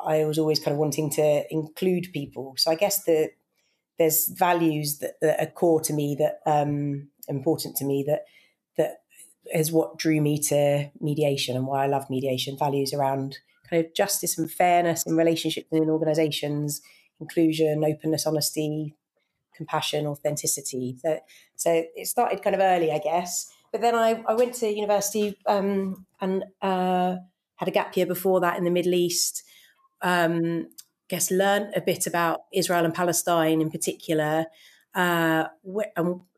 I 0.06 0.26
was 0.26 0.38
always 0.38 0.60
kind 0.60 0.74
of 0.74 0.80
wanting 0.80 1.10
to 1.12 1.44
include 1.52 2.14
people. 2.14 2.56
So 2.58 2.72
I 2.72 2.76
guess 2.76 3.04
that 3.04 3.32
there's 3.98 4.28
values 4.28 5.00
that, 5.00 5.20
that, 5.22 5.42
are 5.42 5.52
core 5.52 5.82
to 5.82 5.94
me 5.94 6.16
that 6.20 6.40
um, 6.46 7.10
important 7.28 7.76
to 7.78 7.86
me 7.86 8.04
that 8.08 8.24
that 8.78 9.02
is 9.54 9.72
what 9.72 9.98
drew 9.98 10.22
me 10.22 10.40
to 10.44 10.90
mediation 11.02 11.56
and 11.56 11.68
why 11.68 11.84
I 11.84 11.88
love 11.88 12.10
mediation. 12.10 12.58
Values 12.58 12.94
around 12.94 13.40
kind 13.70 13.86
of 13.86 13.94
justice 13.94 14.38
and 14.38 14.50
fairness 14.50 15.04
in 15.06 15.16
relationships 15.16 15.68
and 15.72 15.84
in 15.84 15.90
organisations, 15.90 16.82
inclusion, 17.20 17.84
openness, 17.84 18.26
honesty, 18.26 18.96
compassion, 19.56 20.08
authenticity. 20.08 20.98
So 21.02 21.20
so 21.56 21.84
it 21.96 22.08
started 22.08 22.42
kind 22.42 22.56
of 22.56 22.62
early, 22.62 22.92
I 22.92 23.00
guess. 23.00 23.52
But 23.72 23.82
then 23.82 23.96
I, 23.96 24.24
I 24.28 24.34
went 24.34 24.56
to 24.56 24.70
university 24.70 25.38
um, 25.46 26.06
and 26.22 26.46
uh, 26.62 27.18
had 27.60 27.68
a 27.68 27.72
gap 27.72 27.96
year 27.96 28.06
before 28.06 28.40
that 28.40 28.58
in 28.58 28.64
the 28.64 28.72
Middle 28.72 28.94
East 28.94 29.44
um, 30.02 30.68
I 30.78 31.16
guess 31.16 31.32
learned 31.32 31.74
a 31.76 31.82
bit 31.82 32.08
about 32.08 32.42
Israel 32.54 32.86
and 32.86 32.94
Palestine 32.94 33.62
in 33.62 33.72
particular. 33.72 34.46
Uh, 34.96 35.46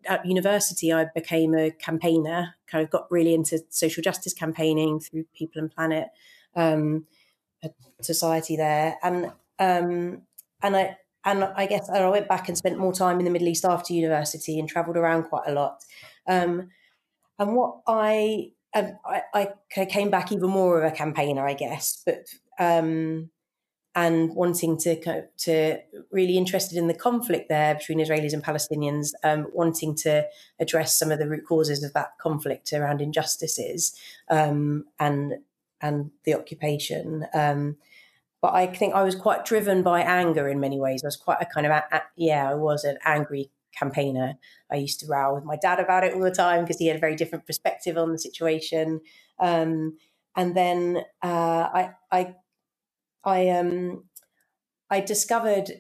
at 0.08 0.26
university, 0.26 0.92
I 0.92 1.06
became 1.14 1.56
a 1.56 1.72
campaigner. 1.72 2.56
Kind 2.68 2.84
of 2.84 2.90
got 2.90 3.12
really 3.12 3.34
into 3.34 3.60
social 3.70 4.02
justice 4.02 4.34
campaigning 4.34 5.00
through 5.00 5.26
People 5.36 5.62
and 5.62 5.72
Planet 5.72 6.08
um, 6.56 7.06
society 8.02 8.56
there, 8.56 8.98
and 9.04 9.26
um, 9.60 10.24
and 10.62 10.76
I 10.76 10.98
and 11.24 11.44
I 11.44 11.66
guess 11.66 11.90
I 11.90 12.08
went 12.10 12.28
back 12.28 12.50
and 12.50 12.58
spent 12.58 12.80
more 12.80 12.94
time 12.94 13.20
in 13.20 13.26
the 13.26 13.32
Middle 13.32 13.48
East 13.48 13.66
after 13.66 13.94
university 13.94 14.60
and 14.60 14.68
travelled 14.68 14.98
around 14.98 15.24
quite 15.24 15.48
a 15.48 15.54
lot. 15.54 15.84
Um, 16.28 16.70
and 17.40 17.56
what 17.56 17.82
I, 17.88 18.52
um, 18.74 18.98
I, 19.06 19.50
I 19.76 19.86
came 19.86 20.10
back 20.10 20.32
even 20.32 20.50
more 20.50 20.82
of 20.82 20.92
a 20.92 20.96
campaigner, 20.96 21.46
I 21.46 21.54
guess, 21.54 22.02
but 22.06 22.28
um, 22.60 23.30
and 23.94 24.34
wanting 24.34 24.78
to 24.78 25.26
to 25.38 25.78
really 26.12 26.38
interested 26.38 26.78
in 26.78 26.88
the 26.88 26.94
conflict 26.94 27.50
there 27.50 27.76
between 27.76 28.00
Israelis 28.00 28.34
and 28.34 28.44
Palestinians, 28.44 29.12
um, 29.24 29.48
wanting 29.54 29.96
to 29.96 30.26
address 30.60 30.98
some 30.98 31.12
of 31.12 31.20
the 31.20 31.28
root 31.28 31.46
causes 31.46 31.84
of 31.84 31.94
that 31.94 32.18
conflict 32.20 32.72
around 32.72 33.02
injustices 33.02 33.94
um, 34.30 34.86
and 35.00 35.36
and 35.82 36.12
the 36.24 36.36
occupation. 36.36 37.26
Um, 37.34 37.78
but 38.42 38.54
I 38.54 38.68
think 38.68 38.96
I 38.96 39.04
was 39.04 39.16
quite 39.16 39.46
driven 39.46 39.84
by 39.84 40.02
anger 40.02 40.48
in 40.48 40.60
many 40.60 40.80
ways. 40.80 41.04
I 41.04 41.08
was 41.08 41.18
quite 41.18 41.38
a 41.42 41.46
kind 41.46 41.68
of 41.68 41.72
a, 41.72 41.84
a, 41.92 42.02
yeah, 42.16 42.50
I 42.50 42.56
was 42.56 42.84
an 42.84 42.98
angry 43.04 43.52
campaigner. 43.78 44.36
I 44.72 44.76
used 44.76 45.00
to 45.02 45.08
row 45.08 45.36
with 45.36 45.44
my 45.44 45.58
dad 45.58 45.80
about 45.80 46.04
it 46.04 46.14
all 46.14 46.22
the 46.22 46.32
time 46.32 46.64
because 46.64 46.78
he 46.78 46.88
had 46.88 46.98
a 46.98 47.02
very 47.02 47.16
different 47.16 47.46
perspective 47.46 47.98
on 47.98 48.12
the 48.12 48.20
situation. 48.20 49.02
Um, 49.40 49.98
and 50.36 50.56
then 50.56 51.04
uh, 51.24 51.70
I 51.74 51.90
I 52.12 52.36
I 53.24 53.50
um 53.50 54.06
I 54.90 55.00
discovered 55.02 55.72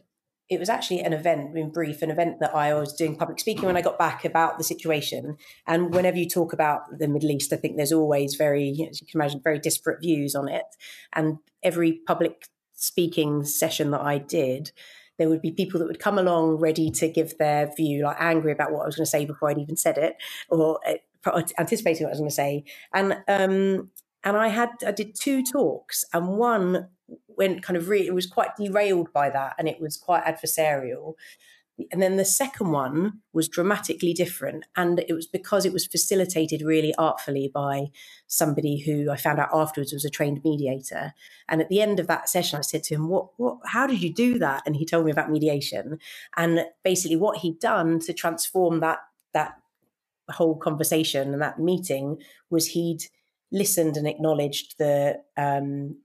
it 0.49 0.59
was 0.59 0.69
actually 0.69 0.99
an 0.99 1.13
event 1.13 1.57
in 1.57 1.71
brief, 1.71 2.01
an 2.01 2.11
event 2.11 2.41
that 2.41 2.53
I 2.53 2.73
was 2.73 2.93
doing 2.93 3.15
public 3.15 3.39
speaking 3.39 3.65
when 3.65 3.77
I 3.77 3.81
got 3.81 3.97
back 3.97 4.25
about 4.25 4.57
the 4.57 4.65
situation. 4.65 5.37
And 5.65 5.93
whenever 5.93 6.17
you 6.17 6.27
talk 6.27 6.51
about 6.51 6.81
the 6.99 7.07
Middle 7.07 7.31
East, 7.31 7.53
I 7.53 7.55
think 7.55 7.77
there's 7.77 7.93
always 7.93 8.35
very, 8.35 8.71
as 8.91 8.99
you 8.99 9.07
can 9.07 9.21
imagine, 9.21 9.39
very 9.41 9.59
disparate 9.59 10.01
views 10.01 10.35
on 10.35 10.49
it. 10.49 10.65
And 11.13 11.37
every 11.63 12.01
public 12.05 12.49
speaking 12.73 13.45
session 13.45 13.91
that 13.91 14.01
I 14.01 14.17
did, 14.17 14.73
there 15.21 15.29
would 15.29 15.41
be 15.41 15.51
people 15.51 15.79
that 15.79 15.85
would 15.85 15.99
come 15.99 16.17
along 16.17 16.55
ready 16.55 16.89
to 16.89 17.07
give 17.07 17.37
their 17.37 17.71
view, 17.75 18.03
like 18.03 18.17
angry 18.19 18.51
about 18.51 18.71
what 18.71 18.81
I 18.81 18.85
was 18.87 18.95
going 18.95 19.05
to 19.05 19.09
say 19.11 19.23
before 19.23 19.51
I'd 19.51 19.59
even 19.59 19.77
said 19.77 19.99
it, 19.99 20.15
or 20.49 20.79
uh, 20.87 21.43
anticipating 21.59 22.03
what 22.03 22.09
I 22.09 22.13
was 22.13 22.19
going 22.19 22.29
to 22.31 22.35
say. 22.35 22.63
And 22.91 23.13
um, 23.27 23.91
and 24.23 24.35
I 24.35 24.47
had 24.47 24.69
I 24.83 24.91
did 24.91 25.13
two 25.13 25.43
talks, 25.43 26.03
and 26.11 26.39
one 26.39 26.87
went 27.27 27.61
kind 27.61 27.77
of 27.77 27.87
really, 27.87 28.07
it 28.07 28.15
was 28.15 28.25
quite 28.25 28.55
derailed 28.55 29.11
by 29.13 29.29
that 29.29 29.55
and 29.57 29.67
it 29.67 29.79
was 29.79 29.97
quite 29.97 30.23
adversarial. 30.25 31.13
And 31.91 32.01
then 32.01 32.17
the 32.17 32.25
second 32.25 32.71
one 32.71 33.21
was 33.33 33.47
dramatically 33.47 34.13
different. 34.13 34.65
And 34.75 34.99
it 34.99 35.13
was 35.13 35.25
because 35.25 35.65
it 35.65 35.73
was 35.73 35.87
facilitated 35.87 36.61
really 36.61 36.93
artfully 36.95 37.49
by 37.51 37.87
somebody 38.27 38.79
who 38.79 39.09
I 39.09 39.17
found 39.17 39.39
out 39.39 39.49
afterwards 39.53 39.93
was 39.93 40.05
a 40.05 40.09
trained 40.09 40.41
mediator. 40.43 41.13
And 41.49 41.61
at 41.61 41.69
the 41.69 41.81
end 41.81 41.99
of 41.99 42.07
that 42.07 42.29
session, 42.29 42.59
I 42.59 42.61
said 42.61 42.83
to 42.83 42.95
him, 42.95 43.07
What, 43.07 43.29
what, 43.37 43.57
how 43.65 43.87
did 43.87 44.01
you 44.01 44.13
do 44.13 44.37
that? 44.39 44.63
And 44.65 44.75
he 44.75 44.85
told 44.85 45.05
me 45.05 45.11
about 45.11 45.31
mediation. 45.31 45.97
And 46.37 46.65
basically 46.83 47.17
what 47.17 47.39
he'd 47.39 47.59
done 47.59 47.99
to 48.01 48.13
transform 48.13 48.79
that, 48.81 48.99
that 49.33 49.53
whole 50.29 50.55
conversation 50.55 51.33
and 51.33 51.41
that 51.41 51.59
meeting 51.59 52.17
was 52.49 52.67
he'd 52.67 53.03
listened 53.51 53.97
and 53.97 54.07
acknowledged 54.07 54.77
the 54.77 55.19
um, 55.35 55.97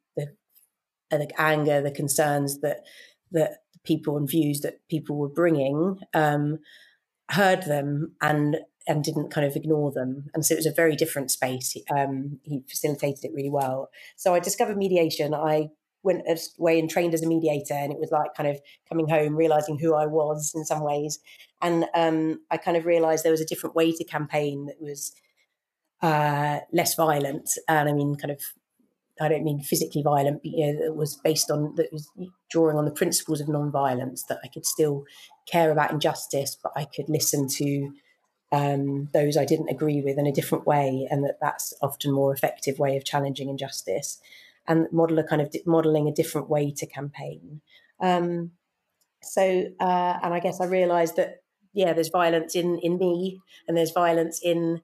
the 1.10 1.40
anger, 1.40 1.80
the 1.80 1.90
concerns 1.90 2.60
that 2.60 2.84
that 3.32 3.58
people 3.86 4.16
and 4.16 4.28
views 4.28 4.60
that 4.60 4.80
people 4.88 5.16
were 5.16 5.28
bringing, 5.28 5.98
um, 6.14 6.58
heard 7.30 7.62
them 7.62 8.12
and 8.20 8.58
and 8.88 9.02
didn't 9.02 9.30
kind 9.30 9.46
of 9.46 9.56
ignore 9.56 9.90
them. 9.90 10.30
And 10.32 10.46
so 10.46 10.54
it 10.54 10.58
was 10.58 10.66
a 10.66 10.72
very 10.72 10.94
different 10.94 11.32
space. 11.32 11.76
Um, 11.90 12.38
he 12.44 12.62
facilitated 12.68 13.24
it 13.24 13.32
really 13.34 13.50
well. 13.50 13.90
So 14.14 14.32
I 14.32 14.38
discovered 14.38 14.76
mediation. 14.76 15.34
I 15.34 15.70
went 16.04 16.22
away 16.58 16.78
and 16.78 16.88
trained 16.88 17.12
as 17.12 17.22
a 17.22 17.26
mediator, 17.26 17.74
and 17.74 17.92
it 17.92 17.98
was 17.98 18.12
like 18.12 18.34
kind 18.36 18.48
of 18.48 18.60
coming 18.88 19.08
home, 19.08 19.34
realizing 19.34 19.76
who 19.76 19.94
I 19.94 20.06
was 20.06 20.52
in 20.54 20.64
some 20.64 20.82
ways. 20.82 21.18
And 21.60 21.86
um, 21.94 22.40
I 22.50 22.58
kind 22.58 22.76
of 22.76 22.86
realized 22.86 23.24
there 23.24 23.32
was 23.32 23.40
a 23.40 23.46
different 23.46 23.74
way 23.74 23.92
to 23.92 24.04
campaign 24.04 24.66
that 24.66 24.80
was 24.80 25.12
uh, 26.02 26.60
less 26.72 26.94
violent. 26.94 27.50
And 27.68 27.88
I 27.88 27.92
mean, 27.92 28.14
kind 28.14 28.30
of 28.30 28.40
I 29.20 29.28
don't 29.28 29.44
mean 29.44 29.60
physically 29.60 30.02
violent, 30.02 30.42
but 30.42 30.52
you 30.52 30.66
know, 30.66 30.84
that 30.84 30.94
was 30.94 31.16
based 31.16 31.50
on 31.50 31.74
that 31.76 31.92
was 31.92 32.10
drawing 32.50 32.76
on 32.76 32.84
the 32.84 32.90
principles 32.90 33.40
of 33.40 33.48
non-violence. 33.48 34.24
That 34.24 34.40
I 34.44 34.48
could 34.48 34.66
still 34.66 35.04
care 35.50 35.70
about 35.70 35.92
injustice, 35.92 36.56
but 36.62 36.72
I 36.76 36.84
could 36.84 37.08
listen 37.08 37.48
to 37.48 37.92
um, 38.52 39.08
those 39.12 39.36
I 39.36 39.44
didn't 39.44 39.70
agree 39.70 40.02
with 40.02 40.18
in 40.18 40.26
a 40.26 40.32
different 40.32 40.66
way, 40.66 41.08
and 41.10 41.24
that 41.24 41.38
that's 41.40 41.72
often 41.82 42.12
more 42.12 42.32
effective 42.32 42.78
way 42.78 42.96
of 42.96 43.04
challenging 43.04 43.48
injustice. 43.48 44.20
And 44.68 44.88
model 44.92 45.18
a 45.18 45.24
kind 45.24 45.40
of 45.40 45.54
modeling 45.64 46.08
a 46.08 46.12
different 46.12 46.50
way 46.50 46.72
to 46.72 46.86
campaign. 46.86 47.60
Um, 48.00 48.50
so, 49.22 49.66
uh, 49.80 50.18
and 50.22 50.34
I 50.34 50.40
guess 50.40 50.60
I 50.60 50.66
realised 50.66 51.16
that 51.16 51.42
yeah, 51.72 51.92
there's 51.92 52.08
violence 52.08 52.54
in 52.54 52.78
in 52.78 52.98
me, 52.98 53.40
and 53.68 53.76
there's 53.76 53.92
violence 53.92 54.40
in 54.42 54.82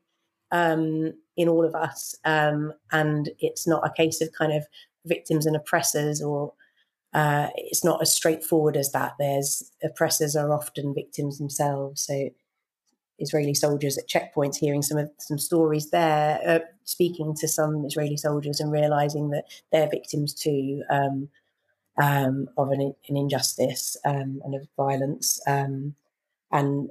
um, 0.53 1.15
in 1.37 1.49
all 1.49 1.65
of 1.65 1.75
us, 1.75 2.15
um, 2.25 2.73
and 2.93 3.31
it's 3.41 3.67
not 3.67 3.87
a 3.87 3.93
case 3.93 4.21
of 4.21 4.33
kind 4.33 4.53
of 4.53 4.65
victims 5.05 5.47
and 5.47 5.57
oppressors, 5.57 6.23
or 6.23 6.53
uh, 7.15 7.49
it's 7.57 7.85
not 7.85 8.01
as 8.01 8.15
straightforward 8.15 8.77
as 8.77 8.93
that. 8.93 9.15
There's 9.19 9.73
oppressors 9.83 10.37
are 10.37 10.53
often 10.53 10.95
victims 10.95 11.39
themselves, 11.39 12.03
so. 12.03 12.31
Israeli 13.19 13.55
soldiers 13.55 13.99
at 13.99 14.09
checkpoints, 14.09 14.57
hearing 14.57 14.83
some 14.83 14.99
of 14.99 15.09
some 15.19 15.39
stories 15.39 15.91
there, 15.91 16.41
uh, 16.45 16.59
speaking 16.85 17.37
to 17.37 17.47
some 17.47 17.85
Israeli 17.85 18.17
soldiers 18.17 18.59
and 18.59 18.73
realizing 18.73 19.31
that 19.31 19.45
they're 19.71 19.89
victims 19.89 20.35
too 20.35 20.83
um, 20.91 21.29
um, 22.03 22.49
of 22.57 22.71
an, 22.71 22.95
an 23.09 23.17
injustice 23.17 23.97
um, 24.05 24.41
and 24.45 24.55
of 24.55 24.67
violence. 24.77 25.41
Um, 25.47 25.95
and 26.51 26.91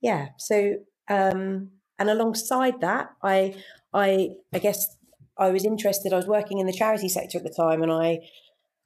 yeah, 0.00 0.28
so 0.36 0.76
um, 1.08 1.70
and 1.98 2.10
alongside 2.10 2.80
that, 2.80 3.10
I 3.22 3.54
I 3.92 4.30
I 4.52 4.58
guess 4.58 4.96
I 5.38 5.50
was 5.50 5.64
interested. 5.64 6.12
I 6.12 6.16
was 6.16 6.26
working 6.26 6.58
in 6.58 6.66
the 6.66 6.72
charity 6.72 7.08
sector 7.08 7.38
at 7.38 7.44
the 7.44 7.50
time, 7.50 7.82
and 7.82 7.92
I 7.92 8.20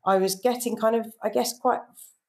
I 0.04 0.16
was 0.16 0.34
getting 0.36 0.76
kind 0.76 0.96
of 0.96 1.06
I 1.22 1.28
guess 1.28 1.58
quite 1.58 1.80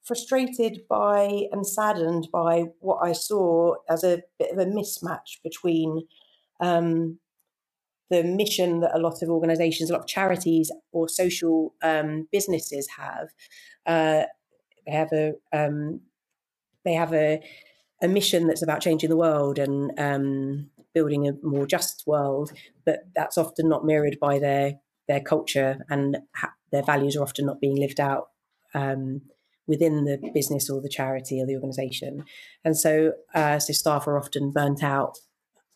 frustrated 0.04 0.82
by 0.90 1.48
and 1.52 1.68
saddened 1.68 2.30
by 2.32 2.66
what 2.80 2.98
I 3.04 3.12
saw 3.12 3.76
as 3.90 4.04
a 4.04 4.24
bit 4.40 4.52
of 4.52 4.58
a 4.58 4.66
mismatch 4.66 5.42
between 5.44 6.08
um, 6.60 7.20
the 8.10 8.24
mission 8.24 8.80
that 8.80 8.96
a 8.96 9.00
lot 9.00 9.22
of 9.22 9.30
organizations, 9.30 9.90
a 9.90 9.94
lot 9.94 10.02
of 10.02 10.08
charities 10.08 10.72
or 10.92 11.08
social 11.08 11.76
um, 11.84 12.28
businesses 12.32 12.88
have. 12.98 13.28
Uh, 13.86 14.24
they 14.86 14.94
have 14.94 15.12
a 15.14 15.34
um, 15.54 16.02
they 16.84 16.94
have 16.94 17.14
a 17.14 17.42
a 18.02 18.08
mission 18.08 18.48
that's 18.48 18.62
about 18.62 18.82
changing 18.82 19.10
the 19.10 19.18
world 19.18 19.60
and 19.60 19.92
um, 19.98 20.70
building 20.94 21.28
a 21.28 21.34
more 21.44 21.66
just 21.66 22.04
world, 22.08 22.52
but 22.86 23.04
that's 23.16 23.38
often 23.38 23.70
not 23.70 23.86
mirrored 23.86 24.18
by 24.20 24.40
their 24.40 24.76
their 25.08 25.20
culture 25.20 25.84
and 25.90 26.20
ha- 26.36 26.54
their 26.72 26.84
values 26.84 27.16
are 27.16 27.24
often 27.24 27.46
not 27.48 27.60
being 27.60 27.76
lived 27.76 28.00
out 28.00 28.30
um, 28.76 29.22
within 29.66 30.06
the 30.06 30.32
business 30.34 30.70
or 30.70 30.82
the 30.82 30.90
charity 30.90 31.42
or 31.42 31.48
the 31.48 31.56
organization. 31.56 32.24
And 32.64 32.78
so, 32.78 33.14
uh, 33.34 33.58
so 33.58 33.74
staff 33.74 34.08
are 34.08 34.20
often 34.20 34.52
burnt 34.52 34.84
out 34.84 35.18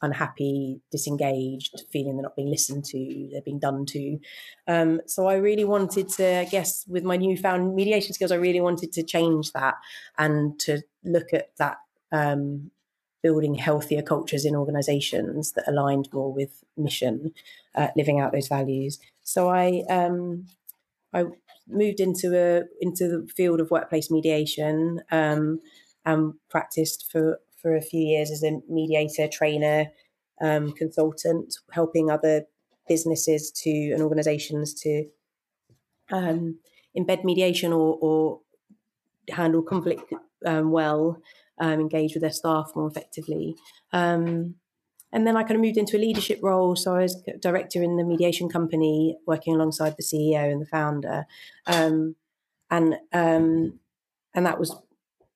unhappy, 0.04 0.82
disengaged, 0.92 1.84
feeling 1.92 2.16
they're 2.16 2.24
not 2.24 2.36
being 2.36 2.50
listened 2.50 2.84
to, 2.84 3.30
they're 3.32 3.42
being 3.42 3.60
done 3.60 3.86
to. 3.86 4.20
Um, 4.68 5.02
so 5.08 5.28
I 5.28 5.36
really 5.36 5.64
wanted 5.64 6.10
to, 6.10 6.40
I 6.40 6.46
guess, 6.46 6.86
with 6.88 7.04
my 7.04 7.16
newfound 7.16 7.74
mediation 7.74 8.14
skills, 8.14 8.32
I 8.32 8.36
really 8.36 8.62
wanted 8.62 8.92
to 8.94 9.04
change 9.04 9.54
that 9.54 9.76
and 10.18 10.60
to 10.60 10.82
look 11.04 11.34
at 11.34 11.56
that 11.58 11.78
um, 12.14 12.72
building 13.22 13.56
healthier 13.56 14.02
cultures 14.02 14.46
in 14.46 14.56
organizations 14.56 15.54
that 15.54 15.68
aligned 15.68 16.08
more 16.14 16.32
with 16.32 16.64
mission, 16.78 17.34
uh, 17.76 17.88
living 17.98 18.20
out 18.20 18.32
those 18.32 18.48
values. 18.48 19.00
So 19.24 19.50
I 19.50 19.84
um, 19.90 20.46
I 21.14 21.26
moved 21.68 22.00
into 22.00 22.38
a 22.38 22.64
into 22.80 23.08
the 23.08 23.28
field 23.36 23.60
of 23.60 23.72
workplace 23.72 24.12
mediation 24.12 25.02
um, 25.12 25.60
and 26.06 26.34
practiced 26.50 27.12
for 27.12 27.40
for 27.62 27.76
a 27.76 27.82
few 27.82 28.02
years 28.02 28.30
as 28.30 28.44
a 28.44 28.60
mediator, 28.70 29.28
trainer, 29.28 29.88
um, 30.42 30.74
consultant, 30.74 31.56
helping 31.72 32.12
other 32.12 32.46
businesses 32.88 33.52
to 33.52 33.70
and 33.94 34.02
organizations 34.02 34.74
to 34.74 35.06
um, 36.12 36.60
embed 36.98 37.24
mediation 37.24 37.72
or, 37.72 37.98
or 38.02 38.42
handle 39.30 39.64
conflict 39.64 40.14
um, 40.46 40.72
well, 40.72 41.22
um, 41.64 41.80
engage 41.80 42.14
with 42.14 42.22
their 42.22 42.32
staff 42.32 42.72
more 42.76 42.88
effectively. 42.88 43.56
Um, 43.94 44.56
and 45.14 45.26
then 45.26 45.38
I 45.38 45.44
kind 45.44 45.56
of 45.56 45.62
moved 45.62 45.78
into 45.78 45.96
a 45.96 46.00
leadership 46.00 46.40
role. 46.42 46.76
So 46.76 46.96
I 46.96 47.04
was 47.04 47.24
director 47.40 47.82
in 47.82 47.96
the 47.96 48.04
mediation 48.04 48.50
company, 48.50 49.18
working 49.26 49.56
alongside 49.56 49.96
the 49.96 50.04
CEO 50.04 50.52
and 50.52 50.62
the 50.62 50.66
founder. 50.66 51.26
Um, 51.66 52.16
and 52.70 52.96
um, 53.14 53.80
and 54.34 54.46
that 54.46 54.60
was 54.60 54.76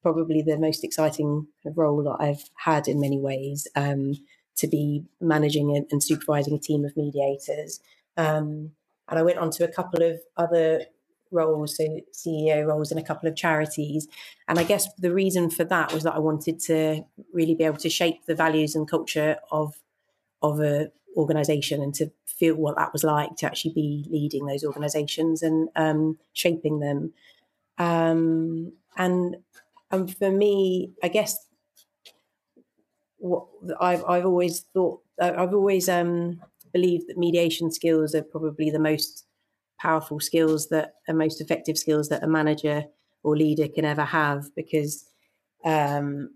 probably 0.01 0.41
the 0.41 0.57
most 0.57 0.83
exciting 0.83 1.47
role 1.63 2.03
that 2.03 2.17
I've 2.19 2.43
had 2.55 2.87
in 2.87 2.99
many 2.99 3.19
ways 3.19 3.67
um, 3.75 4.13
to 4.57 4.67
be 4.67 5.03
managing 5.21 5.75
and, 5.75 5.85
and, 5.91 6.01
supervising 6.01 6.55
a 6.55 6.59
team 6.59 6.83
of 6.83 6.97
mediators. 6.97 7.79
Um, 8.15 8.71
and 9.07 9.19
I 9.19 9.21
went 9.21 9.37
on 9.37 9.51
to 9.51 9.63
a 9.63 9.71
couple 9.71 10.01
of 10.01 10.19
other 10.35 10.85
roles, 11.31 11.77
so 11.77 11.99
CEO 12.13 12.65
roles 12.65 12.91
in 12.91 12.97
a 12.97 13.03
couple 13.03 13.27
of 13.29 13.35
charities. 13.35 14.07
And 14.47 14.59
I 14.59 14.63
guess 14.63 14.87
the 14.95 15.13
reason 15.13 15.49
for 15.49 15.63
that 15.65 15.93
was 15.93 16.03
that 16.03 16.15
I 16.15 16.19
wanted 16.19 16.59
to 16.61 17.03
really 17.33 17.55
be 17.55 17.63
able 17.63 17.77
to 17.77 17.89
shape 17.89 18.25
the 18.25 18.35
values 18.35 18.75
and 18.75 18.89
culture 18.89 19.37
of 19.51 19.75
of 20.41 20.59
a 20.59 20.91
organization 21.15 21.81
and 21.81 21.93
to 21.95 22.11
feel 22.25 22.55
what 22.55 22.75
that 22.77 22.93
was 22.93 23.03
like 23.03 23.35
to 23.37 23.47
actually 23.47 23.73
be 23.73 24.05
leading 24.09 24.45
those 24.45 24.63
organizations 24.63 25.41
and 25.41 25.69
um, 25.75 26.17
shaping 26.33 26.79
them. 26.79 27.11
Um, 27.79 28.73
and 28.97 29.37
and 29.91 30.15
for 30.15 30.31
me, 30.31 30.91
I 31.03 31.07
guess 31.07 31.37
what 33.17 33.45
I've 33.79 34.03
I've 34.05 34.25
always 34.25 34.61
thought 34.73 35.01
I've 35.19 35.53
always 35.53 35.89
um, 35.89 36.41
believed 36.71 37.07
that 37.07 37.17
mediation 37.17 37.71
skills 37.71 38.13
are 38.13 38.23
probably 38.23 38.69
the 38.69 38.79
most 38.79 39.25
powerful 39.79 40.19
skills 40.19 40.69
that 40.69 40.95
are 41.07 41.13
most 41.13 41.41
effective 41.41 41.77
skills 41.77 42.09
that 42.09 42.23
a 42.23 42.27
manager 42.27 42.85
or 43.23 43.35
leader 43.37 43.67
can 43.67 43.85
ever 43.85 44.05
have 44.05 44.45
because 44.55 45.05
um, 45.65 46.29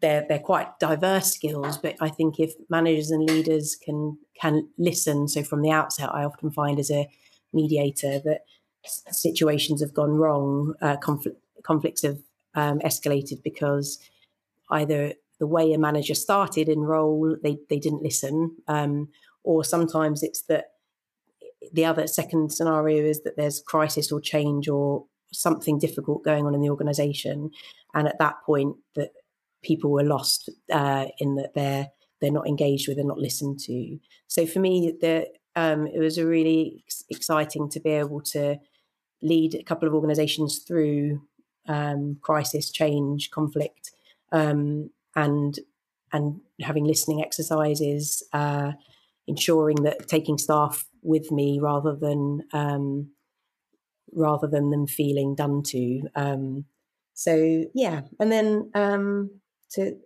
they're 0.00 0.24
they're 0.28 0.38
quite 0.38 0.78
diverse 0.78 1.32
skills. 1.32 1.78
But 1.78 1.96
I 2.00 2.08
think 2.08 2.38
if 2.38 2.52
managers 2.68 3.10
and 3.10 3.28
leaders 3.28 3.76
can 3.76 4.18
can 4.40 4.68
listen, 4.78 5.28
so 5.28 5.42
from 5.42 5.62
the 5.62 5.70
outset, 5.70 6.10
I 6.12 6.24
often 6.24 6.50
find 6.50 6.78
as 6.78 6.90
a 6.90 7.08
mediator 7.52 8.18
that 8.20 8.42
situations 8.84 9.80
have 9.80 9.94
gone 9.94 10.12
wrong, 10.12 10.74
uh, 10.80 10.96
conflict 10.96 11.40
conflicts 11.62 12.02
have 12.02 12.18
um, 12.54 12.78
escalated 12.80 13.42
because 13.42 13.98
either 14.70 15.12
the 15.38 15.46
way 15.46 15.72
a 15.72 15.78
manager 15.78 16.14
started 16.14 16.68
in 16.68 16.80
role, 16.80 17.36
they, 17.42 17.58
they 17.68 17.78
didn't 17.78 18.02
listen, 18.02 18.56
um, 18.66 19.08
or 19.44 19.64
sometimes 19.64 20.22
it's 20.22 20.42
that 20.42 20.72
the 21.72 21.84
other 21.84 22.06
second 22.06 22.52
scenario 22.52 23.04
is 23.04 23.22
that 23.22 23.36
there's 23.36 23.62
crisis 23.66 24.12
or 24.12 24.20
change 24.20 24.68
or 24.68 25.04
something 25.32 25.78
difficult 25.78 26.24
going 26.24 26.46
on 26.46 26.54
in 26.54 26.60
the 26.60 26.70
organization, 26.70 27.50
and 27.94 28.08
at 28.08 28.18
that 28.18 28.36
point 28.44 28.76
that 28.94 29.10
people 29.62 29.90
were 29.90 30.04
lost 30.04 30.48
uh, 30.72 31.06
in 31.18 31.36
that 31.36 31.54
they're 31.54 31.88
they're 32.20 32.32
not 32.32 32.48
engaged 32.48 32.88
with, 32.88 32.96
they're 32.96 33.06
not 33.06 33.18
listened 33.18 33.60
to. 33.60 33.98
So 34.26 34.46
for 34.46 34.60
me, 34.60 34.94
the 35.00 35.28
um, 35.56 35.86
it 35.86 35.98
was 35.98 36.18
a 36.18 36.26
really 36.26 36.82
ex- 36.84 37.04
exciting 37.08 37.68
to 37.70 37.80
be 37.80 37.90
able 37.90 38.20
to 38.32 38.58
lead 39.22 39.54
a 39.54 39.64
couple 39.64 39.88
of 39.88 39.94
organizations 39.94 40.60
through 40.60 41.20
um, 41.66 42.18
crisis, 42.22 42.70
change, 42.70 43.30
conflict, 43.30 43.92
um, 44.32 44.90
and 45.16 45.58
and 46.12 46.40
having 46.60 46.84
listening 46.84 47.22
exercises, 47.22 48.22
uh, 48.32 48.72
ensuring 49.28 49.82
that 49.82 50.08
taking 50.08 50.38
staff 50.38 50.86
with 51.02 51.30
me 51.30 51.60
rather 51.62 51.94
than 51.94 52.40
um, 52.52 53.10
rather 54.12 54.48
than 54.48 54.70
them 54.70 54.86
feeling 54.86 55.34
done 55.34 55.62
to. 55.62 56.00
Um, 56.16 56.64
so 57.14 57.64
yeah, 57.74 58.02
and 58.18 58.32
then 58.32 58.70
um, 58.74 59.40
to 59.72 59.96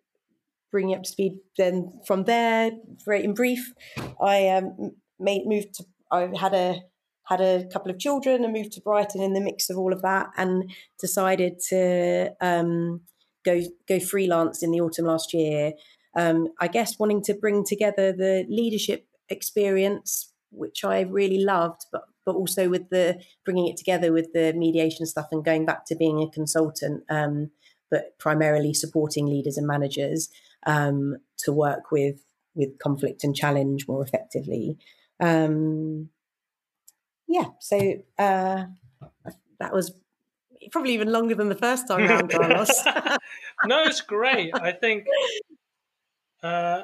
bring 0.70 0.90
you 0.90 0.96
up 0.96 1.04
to 1.04 1.08
speed, 1.08 1.38
then 1.56 1.92
from 2.06 2.24
there, 2.24 2.72
very 3.04 3.24
in 3.24 3.34
brief, 3.34 3.72
I 4.20 4.48
um, 4.48 4.92
made 5.18 5.42
moved 5.46 5.74
to. 5.74 5.84
I 6.10 6.28
had 6.38 6.52
a 6.52 6.80
had 7.24 7.40
a 7.40 7.64
couple 7.72 7.90
of 7.90 7.98
children 7.98 8.44
and 8.44 8.52
moved 8.52 8.72
to 8.72 8.80
Brighton 8.80 9.22
in 9.22 9.32
the 9.32 9.40
mix 9.40 9.70
of 9.70 9.78
all 9.78 9.92
of 9.92 10.02
that, 10.02 10.28
and 10.36 10.70
decided 11.00 11.60
to 11.68 12.32
um, 12.40 13.02
go 13.44 13.60
go 13.88 14.00
freelance 14.00 14.62
in 14.62 14.72
the 14.72 14.80
autumn 14.80 15.06
last 15.06 15.32
year. 15.32 15.72
Um, 16.14 16.48
I 16.60 16.68
guess 16.68 16.98
wanting 16.98 17.22
to 17.24 17.34
bring 17.34 17.64
together 17.64 18.12
the 18.12 18.44
leadership 18.48 19.06
experience, 19.32 20.32
which 20.50 20.84
I 20.84 21.00
really 21.00 21.42
loved, 21.42 21.86
but 21.90 22.02
but 22.24 22.36
also 22.36 22.68
with 22.68 22.88
the 22.90 23.20
bringing 23.44 23.66
it 23.66 23.76
together 23.76 24.12
with 24.12 24.32
the 24.32 24.52
mediation 24.52 25.06
stuff 25.06 25.26
and 25.32 25.44
going 25.44 25.66
back 25.66 25.84
to 25.86 25.96
being 25.96 26.22
a 26.22 26.30
consultant, 26.30 27.02
um, 27.10 27.50
but 27.90 28.16
primarily 28.18 28.72
supporting 28.72 29.26
leaders 29.26 29.56
and 29.56 29.66
managers 29.66 30.28
um, 30.66 31.16
to 31.38 31.52
work 31.52 31.90
with 31.90 32.24
with 32.54 32.78
conflict 32.78 33.24
and 33.24 33.34
challenge 33.34 33.88
more 33.88 34.02
effectively. 34.02 34.78
Um, 35.20 36.10
yeah, 37.26 37.46
so 37.60 37.94
uh, 38.18 38.64
that 39.58 39.72
was 39.72 39.92
probably 40.70 40.92
even 40.92 41.10
longer 41.10 41.34
than 41.34 41.48
the 41.48 41.54
first 41.54 41.88
time 41.88 42.08
around, 42.08 42.30
Carlos. 42.30 42.84
no, 43.64 43.82
it's 43.84 44.00
great. 44.00 44.50
I 44.54 44.72
think. 44.72 45.06
Uh, 46.42 46.82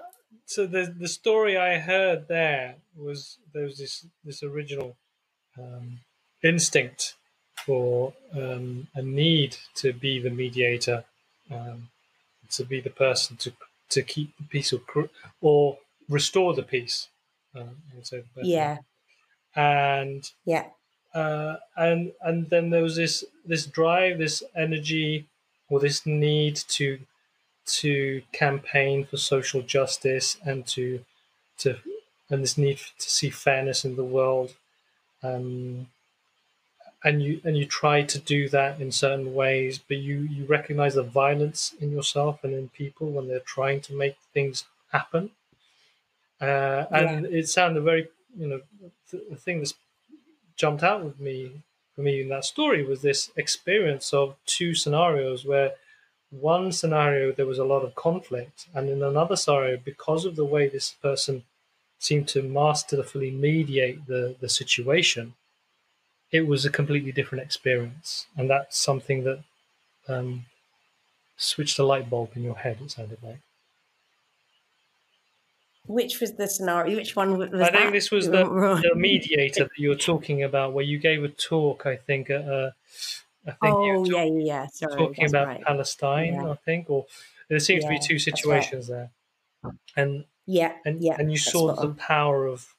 so 0.48 0.66
the 0.66 0.94
the 0.98 1.08
story 1.08 1.58
I 1.58 1.78
heard 1.78 2.26
there 2.26 2.76
was 2.96 3.37
there 3.52 3.64
was 3.64 3.76
this 3.76 4.06
this 4.24 4.42
original 4.42 4.96
um, 5.58 6.00
instinct 6.42 7.16
for 7.66 8.14
um, 8.34 8.88
a 8.94 9.02
need 9.02 9.58
to 9.74 9.92
be 9.92 10.18
the 10.18 10.30
mediator, 10.30 11.04
um, 11.50 11.90
to 12.50 12.64
be 12.64 12.80
the 12.80 12.88
person 12.88 13.37
to 13.37 13.52
to 13.90 14.02
keep 14.02 14.34
the 14.38 14.44
peace 14.44 14.72
or 14.72 15.11
or 15.42 15.78
restore 16.08 16.54
the 16.54 16.62
peace. 16.62 17.08
Uh, 17.54 17.74
yeah. 18.42 18.78
And 19.54 20.30
yeah. 20.46 20.64
Uh, 21.12 21.56
and 21.76 22.12
and 22.22 22.48
then 22.48 22.70
there 22.70 22.82
was 22.82 22.96
this 22.96 23.22
this 23.44 23.66
drive, 23.66 24.16
this 24.16 24.42
energy, 24.56 25.26
or 25.68 25.78
this 25.78 26.06
need 26.06 26.56
to 26.56 27.00
to 27.68 28.22
campaign 28.33 29.04
for 29.04 29.16
social 29.16 29.62
justice 29.62 30.38
and 30.44 30.66
to 30.66 31.04
to 31.59 31.76
and 32.31 32.42
this 32.42 32.59
need 32.59 32.78
to 32.78 33.11
see 33.11 33.31
fairness 33.31 33.85
in 33.85 33.96
the 33.96 34.04
world. 34.04 34.54
Um, 35.22 35.88
and 37.04 37.22
you 37.22 37.40
and 37.44 37.57
you 37.57 37.64
try 37.64 38.02
to 38.02 38.18
do 38.18 38.48
that 38.48 38.81
in 38.81 38.90
certain 38.90 39.35
ways, 39.35 39.78
but 39.78 39.98
you 39.98 40.20
you 40.20 40.44
recognize 40.46 40.94
the 40.94 41.02
violence 41.02 41.74
in 41.81 41.92
yourself 41.92 42.42
and 42.42 42.52
in 42.52 42.68
people 42.70 43.11
when 43.11 43.28
they're 43.28 43.40
trying 43.40 43.81
to 43.83 43.94
make 43.94 44.16
things 44.35 44.64
happen. 44.90 45.31
Uh, 46.40 46.87
and 46.90 47.24
yeah. 47.24 47.38
it 47.38 47.48
sounded 47.48 47.83
very, 47.83 48.09
you 48.37 48.46
know, 48.46 48.61
the 49.11 49.37
thing 49.37 49.59
that's 49.59 49.74
jumped 50.57 50.83
out 50.83 51.04
with 51.04 51.18
me 51.20 51.62
for 51.94 52.02
me 52.02 52.20
in 52.20 52.28
that 52.28 52.44
story 52.44 52.85
was 52.85 53.02
this 53.02 53.31
experience 53.37 54.12
of 54.12 54.37
two 54.46 54.74
scenarios 54.74 55.44
where 55.44 55.72
one 56.31 56.73
scenario 56.73 57.33
there 57.33 57.47
was 57.47 57.59
a 57.59 57.64
lot 57.64 57.85
of 57.85 57.95
conflict, 57.95 58.69
and 58.75 58.88
in 58.88 59.03
another 59.03 59.37
scenario, 59.37 59.77
because 59.79 60.25
of 60.25 60.37
the 60.37 60.45
way 60.45 60.69
this 60.69 60.93
person 60.93 61.45
seemed 61.99 62.29
to 62.29 62.43
masterfully 62.43 63.31
mediate 63.31 64.07
the 64.07 64.37
the 64.41 64.49
situation 64.49 65.35
it 66.31 66.47
was 66.47 66.64
a 66.64 66.71
completely 66.71 67.12
different 67.12 67.45
experience, 67.45 68.27
and 68.37 68.49
that's 68.51 68.79
something 68.79 69.25
that 69.25 69.45
um, 70.09 70.47
switched 71.37 71.79
a 71.79 71.85
light 71.85 72.11
bulb 72.11 72.33
in 72.37 72.43
your 72.45 72.57
head. 72.57 72.79
It 72.83 72.91
sounded 72.93 73.23
like. 73.23 73.41
Which 75.87 76.21
was 76.21 76.35
the 76.35 76.47
scenario? 76.47 76.97
Which 76.97 77.17
one 77.17 77.38
was? 77.38 77.49
I 77.62 77.71
think 77.71 77.73
that? 77.73 77.93
this 77.93 78.11
was 78.11 78.27
the, 78.27 78.45
the 78.83 78.95
mediator 78.95 79.64
that 79.64 79.79
you 79.79 79.88
were 79.88 79.97
talking 79.97 80.43
about, 80.43 80.73
where 80.75 80.85
you 80.85 80.99
gave 80.99 81.25
a 81.25 81.29
talk. 81.29 81.87
I 81.87 81.97
think 81.97 82.29
at 82.29 82.43
a, 82.43 82.75
I 83.48 83.52
think 83.52 83.76
oh 83.76 84.04
yeah, 84.04 84.24
yeah, 84.24 84.66
Sorry, 84.66 84.96
talking 84.96 85.26
about 85.26 85.46
right. 85.46 85.62
Palestine. 85.62 86.34
Yeah. 86.34 86.50
I 86.50 86.54
think, 86.56 86.90
or 86.90 87.06
there 87.48 87.58
seems 87.58 87.84
yeah, 87.84 87.90
to 87.90 87.98
be 87.98 88.06
two 88.06 88.18
situations 88.18 88.88
right. 88.88 89.08
there, 89.62 89.72
and 89.96 90.24
yeah, 90.46 90.72
and 90.84 91.02
yeah, 91.02 91.16
and 91.18 91.30
you 91.30 91.38
saw 91.38 91.74
the 91.74 91.88
power 91.88 92.46
of 92.46 92.74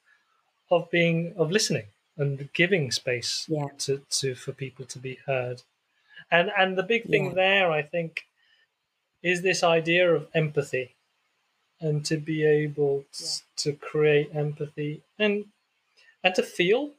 of 0.70 0.90
being 0.90 1.34
of 1.36 1.50
listening 1.50 1.86
and 2.16 2.52
giving 2.52 2.90
space 2.90 3.46
yeah. 3.48 3.66
to, 3.78 4.02
to 4.10 4.34
for 4.34 4.52
people 4.52 4.84
to 4.84 4.98
be 4.98 5.18
heard. 5.26 5.62
And 6.30 6.50
and 6.56 6.76
the 6.76 6.82
big 6.82 7.08
thing 7.08 7.26
yeah. 7.26 7.34
there, 7.34 7.70
I 7.72 7.82
think, 7.82 8.26
is 9.22 9.42
this 9.42 9.64
idea 9.64 10.14
of 10.14 10.28
empathy, 10.34 10.94
and 11.80 12.04
to 12.04 12.18
be 12.18 12.44
able 12.44 13.04
to, 13.12 13.24
yeah. 13.24 13.30
to 13.56 13.72
create 13.72 14.30
empathy 14.34 15.02
and 15.18 15.46
and 16.22 16.34
to 16.34 16.42
feel 16.42 16.90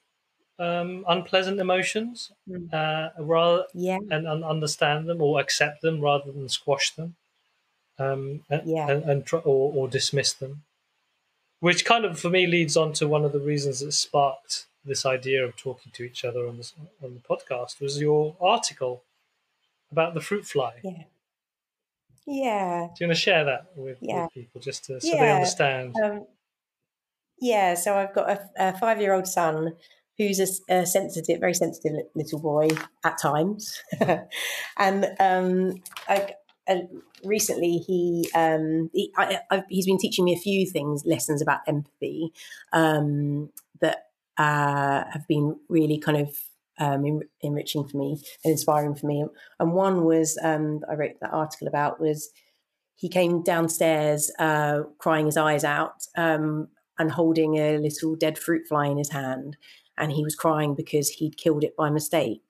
um, 0.59 1.05
unpleasant 1.07 1.59
emotions, 1.59 2.31
mm. 2.47 2.71
uh, 2.73 3.09
rather 3.19 3.65
yeah. 3.73 3.97
and, 4.09 4.27
and, 4.27 4.43
understand 4.43 5.07
them 5.07 5.21
or 5.21 5.39
accept 5.39 5.81
them 5.81 6.01
rather 6.01 6.31
than 6.31 6.47
squash 6.49 6.93
them, 6.95 7.15
um, 7.97 8.43
and, 8.49 8.61
yeah, 8.65 8.89
and, 8.89 9.03
and 9.03 9.25
tr- 9.25 9.37
or, 9.37 9.73
or 9.73 9.87
dismiss 9.87 10.33
them. 10.33 10.63
Which 11.59 11.85
kind 11.85 12.05
of 12.05 12.19
for 12.19 12.29
me 12.29 12.47
leads 12.47 12.75
on 12.77 12.93
to 12.93 13.07
one 13.07 13.23
of 13.23 13.31
the 13.31 13.39
reasons 13.39 13.79
that 13.79 13.91
sparked 13.91 14.65
this 14.83 15.05
idea 15.05 15.43
of 15.45 15.55
talking 15.55 15.91
to 15.93 16.03
each 16.03 16.25
other 16.25 16.47
on 16.47 16.57
this 16.57 16.73
on 17.03 17.13
the 17.13 17.19
podcast 17.19 17.79
was 17.79 17.99
your 17.99 18.35
article 18.41 19.03
about 19.91 20.13
the 20.13 20.21
fruit 20.21 20.45
fly. 20.45 20.73
Yeah. 20.83 21.03
Yeah. 22.25 22.87
Do 22.95 23.03
you 23.03 23.07
want 23.07 23.17
to 23.17 23.21
share 23.21 23.45
that 23.45 23.65
with, 23.75 23.97
yeah. 24.01 24.23
with 24.23 24.33
people 24.33 24.61
just 24.61 24.85
to, 24.85 25.01
so 25.01 25.07
yeah. 25.07 25.19
they 25.19 25.31
understand? 25.31 25.95
Um, 26.03 26.25
yeah. 27.39 27.73
So 27.73 27.95
I've 27.95 28.13
got 28.13 28.29
a, 28.29 28.49
a 28.57 28.77
five 28.77 29.01
year 29.01 29.13
old 29.13 29.27
son 29.27 29.73
who's 30.17 30.39
a, 30.39 30.73
a, 30.73 30.85
sensitive, 30.85 31.39
very 31.39 31.53
sensitive 31.53 31.93
little 32.15 32.39
boy 32.39 32.69
at 33.03 33.17
times, 33.17 33.81
and 34.77 35.07
um, 35.19 35.75
I, 36.07 36.35
uh, 36.67 36.81
recently 37.23 37.77
he, 37.77 38.29
um, 38.35 38.89
he 38.93 39.11
I, 39.17 39.63
he's 39.69 39.85
been 39.85 39.97
teaching 39.97 40.25
me 40.25 40.33
a 40.33 40.39
few 40.39 40.69
things, 40.69 41.03
lessons 41.05 41.41
about 41.41 41.61
empathy 41.67 42.31
um, 42.73 43.49
that 43.79 44.05
uh, 44.37 45.03
have 45.11 45.27
been 45.27 45.57
really 45.69 45.97
kind 45.97 46.17
of 46.17 46.35
um, 46.79 47.05
en- 47.05 47.29
enriching 47.41 47.87
for 47.87 47.97
me 47.97 48.17
and 48.43 48.51
inspiring 48.51 48.95
for 48.95 49.05
me. 49.05 49.25
And 49.59 49.73
one 49.73 50.03
was 50.03 50.37
um, 50.41 50.81
I 50.89 50.95
wrote 50.95 51.19
that 51.21 51.33
article 51.33 51.67
about 51.67 51.99
was 51.99 52.31
he 52.95 53.09
came 53.09 53.43
downstairs 53.43 54.31
uh, 54.39 54.83
crying 54.99 55.25
his 55.25 55.37
eyes 55.37 55.63
out 55.63 56.05
um, 56.17 56.67
and 56.99 57.11
holding 57.11 57.55
a 57.55 57.77
little 57.77 58.15
dead 58.15 58.37
fruit 58.37 58.67
fly 58.67 58.87
in 58.87 58.97
his 58.97 59.09
hand, 59.09 59.57
and 59.97 60.11
he 60.11 60.23
was 60.23 60.35
crying 60.35 60.75
because 60.75 61.09
he'd 61.09 61.37
killed 61.37 61.63
it 61.63 61.75
by 61.75 61.89
mistake. 61.89 62.41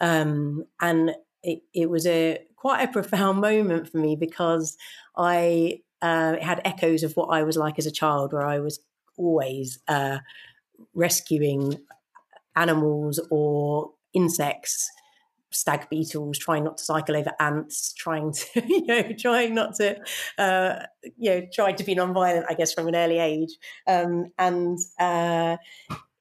Um, 0.00 0.64
and 0.80 1.12
it, 1.42 1.62
it 1.74 1.90
was 1.90 2.06
a 2.06 2.38
quite 2.56 2.82
a 2.82 2.92
profound 2.92 3.40
moment 3.40 3.90
for 3.90 3.98
me 3.98 4.16
because 4.16 4.76
I 5.16 5.80
uh, 6.02 6.36
had 6.40 6.60
echoes 6.64 7.02
of 7.02 7.14
what 7.14 7.26
I 7.26 7.42
was 7.42 7.56
like 7.56 7.78
as 7.78 7.86
a 7.86 7.92
child, 7.92 8.32
where 8.32 8.46
I 8.46 8.60
was 8.60 8.80
always 9.16 9.78
uh, 9.88 10.18
rescuing 10.94 11.80
animals 12.54 13.20
or 13.30 13.92
insects 14.14 14.90
stag 15.50 15.88
beetles, 15.88 16.38
trying 16.38 16.64
not 16.64 16.76
to 16.78 16.84
cycle 16.84 17.16
over 17.16 17.32
ants, 17.40 17.92
trying 17.94 18.32
to, 18.32 18.46
you 18.66 18.86
know, 18.86 19.02
trying 19.18 19.54
not 19.54 19.74
to, 19.76 19.98
uh, 20.38 20.84
you 21.16 21.30
know, 21.30 21.46
trying 21.52 21.76
to 21.76 21.84
be 21.84 21.94
non-violent, 21.94 22.46
I 22.48 22.54
guess, 22.54 22.72
from 22.72 22.88
an 22.88 22.96
early 22.96 23.18
age. 23.18 23.50
Um, 23.86 24.26
and 24.38 24.78
uh, 24.98 25.56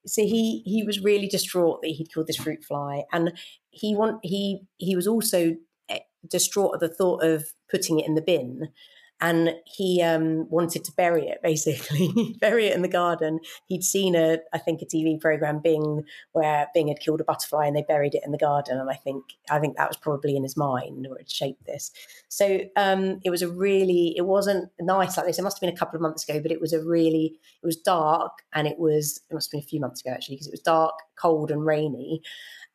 so 0.07 0.23
he 0.23 0.63
he 0.65 0.83
was 0.83 1.01
really 1.01 1.27
distraught 1.27 1.81
that 1.81 1.89
he'd 1.89 2.11
killed 2.11 2.27
this 2.27 2.37
fruit 2.37 2.63
fly, 2.63 3.03
and 3.11 3.33
he 3.69 3.95
want 3.95 4.19
he 4.23 4.61
he 4.77 4.95
was 4.95 5.07
also 5.07 5.55
eh, 5.89 5.99
distraught 6.29 6.75
at 6.75 6.79
the 6.79 6.93
thought 6.93 7.23
of 7.23 7.45
putting 7.69 7.99
it 7.99 8.07
in 8.07 8.15
the 8.15 8.21
bin 8.21 8.69
and 9.19 9.55
he 9.65 10.01
um, 10.01 10.49
wanted 10.49 10.83
to 10.85 10.91
bury 10.91 11.27
it 11.27 11.39
basically 11.41 12.35
bury 12.39 12.67
it 12.67 12.75
in 12.75 12.81
the 12.81 12.87
garden. 12.87 13.39
He'd 13.65 13.83
seen 13.83 14.15
a 14.15 14.39
i 14.53 14.57
think 14.57 14.81
a 14.81 14.85
tv 14.85 15.19
program 15.19 15.59
bing 15.59 16.03
where 16.33 16.67
bing 16.73 16.87
had 16.87 16.99
killed 16.99 17.21
a 17.21 17.23
butterfly 17.23 17.65
and 17.65 17.75
they 17.75 17.83
buried 17.87 18.15
it 18.15 18.23
in 18.25 18.31
the 18.31 18.37
garden 18.37 18.77
and 18.77 18.89
i 18.89 18.95
think 18.95 19.23
i 19.49 19.59
think 19.59 19.77
that 19.77 19.87
was 19.87 19.97
probably 19.97 20.35
in 20.35 20.43
his 20.43 20.57
mind 20.57 21.07
or 21.09 21.17
it 21.17 21.29
shaped 21.29 21.65
this. 21.65 21.91
So 22.29 22.59
um, 22.75 23.19
it 23.23 23.29
was 23.29 23.41
a 23.41 23.49
really 23.49 24.13
it 24.17 24.25
wasn't 24.25 24.69
nice 24.79 25.17
like 25.17 25.25
this. 25.25 25.39
It 25.39 25.43
must 25.43 25.57
have 25.57 25.61
been 25.61 25.75
a 25.75 25.77
couple 25.77 25.95
of 25.95 26.01
months 26.01 26.27
ago 26.27 26.39
but 26.41 26.51
it 26.51 26.61
was 26.61 26.73
a 26.73 26.83
really 26.83 27.39
it 27.61 27.65
was 27.65 27.77
dark 27.77 28.43
and 28.53 28.67
it 28.67 28.77
was 28.77 29.21
it 29.29 29.33
must 29.33 29.47
have 29.47 29.59
been 29.59 29.65
a 29.65 29.69
few 29.69 29.79
months 29.79 30.01
ago 30.01 30.11
actually 30.11 30.35
because 30.35 30.47
it 30.47 30.53
was 30.53 30.61
dark 30.61 30.93
cold 31.15 31.51
and 31.51 31.65
rainy 31.65 32.21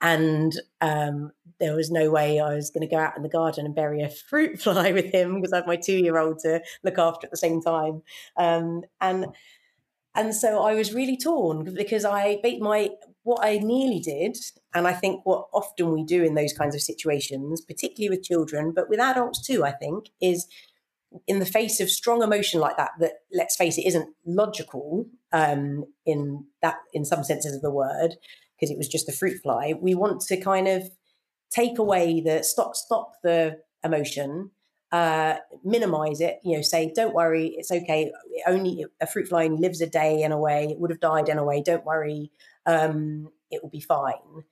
and 0.02 0.52
um, 0.80 1.30
there 1.60 1.76
was 1.76 1.90
no 1.90 2.10
way 2.10 2.40
I 2.40 2.56
was 2.56 2.70
going 2.70 2.86
to 2.86 2.92
go 2.92 3.00
out 3.00 3.16
in 3.16 3.22
the 3.22 3.28
garden 3.28 3.64
and 3.64 3.74
bury 3.74 4.02
a 4.02 4.10
fruit 4.10 4.60
fly 4.60 4.92
with 4.92 5.14
him 5.14 5.36
because 5.36 5.52
I 5.52 5.56
had 5.58 5.66
my 5.66 5.76
two 5.76 5.96
year 5.96 6.18
old 6.18 6.40
to 6.40 6.60
look 6.82 6.98
after 6.98 7.26
at 7.26 7.30
the 7.30 7.36
same 7.36 7.62
time. 7.62 8.02
Um, 8.36 8.82
and 9.00 9.26
and 10.14 10.34
so 10.34 10.62
I 10.62 10.74
was 10.74 10.92
really 10.92 11.16
torn 11.16 11.72
because 11.74 12.04
I 12.04 12.38
my 12.60 12.90
what 13.22 13.44
I 13.44 13.58
nearly 13.58 14.00
did, 14.00 14.36
and 14.74 14.86
I 14.86 14.92
think 14.92 15.24
what 15.24 15.46
often 15.54 15.92
we 15.92 16.04
do 16.04 16.24
in 16.24 16.34
those 16.34 16.52
kinds 16.52 16.74
of 16.74 16.82
situations, 16.82 17.60
particularly 17.60 18.10
with 18.10 18.24
children, 18.24 18.72
but 18.74 18.90
with 18.90 18.98
adults 18.98 19.40
too, 19.46 19.64
I 19.64 19.70
think, 19.70 20.10
is 20.20 20.48
in 21.26 21.38
the 21.38 21.46
face 21.46 21.80
of 21.80 21.90
strong 21.90 22.22
emotion 22.22 22.60
like 22.60 22.76
that, 22.76 22.90
that 22.98 23.12
let's 23.32 23.56
face 23.56 23.78
it, 23.78 23.86
isn't 23.86 24.14
logical 24.26 25.06
um, 25.32 25.84
in 26.04 26.44
that 26.60 26.78
in 26.92 27.04
some 27.04 27.22
senses 27.22 27.54
of 27.54 27.62
the 27.62 27.70
word, 27.70 28.16
because 28.62 28.70
it 28.70 28.78
was 28.78 28.86
just 28.86 29.08
a 29.08 29.12
fruit 29.12 29.42
fly. 29.42 29.74
We 29.80 29.96
want 29.96 30.20
to 30.20 30.40
kind 30.40 30.68
of 30.68 30.88
take 31.50 31.80
away 31.80 32.20
the 32.20 32.44
stop 32.44 32.76
stop 32.76 33.14
the 33.24 33.58
emotion, 33.82 34.52
uh, 34.92 35.38
minimize 35.64 36.20
it. 36.20 36.38
You 36.44 36.56
know, 36.56 36.62
say 36.62 36.92
don't 36.94 37.12
worry, 37.12 37.54
it's 37.56 37.72
okay. 37.72 38.12
only 38.46 38.86
a 39.00 39.06
fruit 39.08 39.26
fly 39.26 39.46
only 39.46 39.60
lives 39.60 39.80
a 39.80 39.88
day 39.88 40.22
in 40.22 40.30
a 40.30 40.38
way. 40.38 40.68
It 40.70 40.78
would 40.78 40.92
have 40.92 41.00
died 41.00 41.28
in 41.28 41.38
a 41.38 41.44
way. 41.44 41.60
Don't 41.60 41.84
worry, 41.84 42.30
um, 42.64 43.30
it 43.50 43.64
will 43.64 43.70
be 43.70 43.80
fine. 43.80 44.44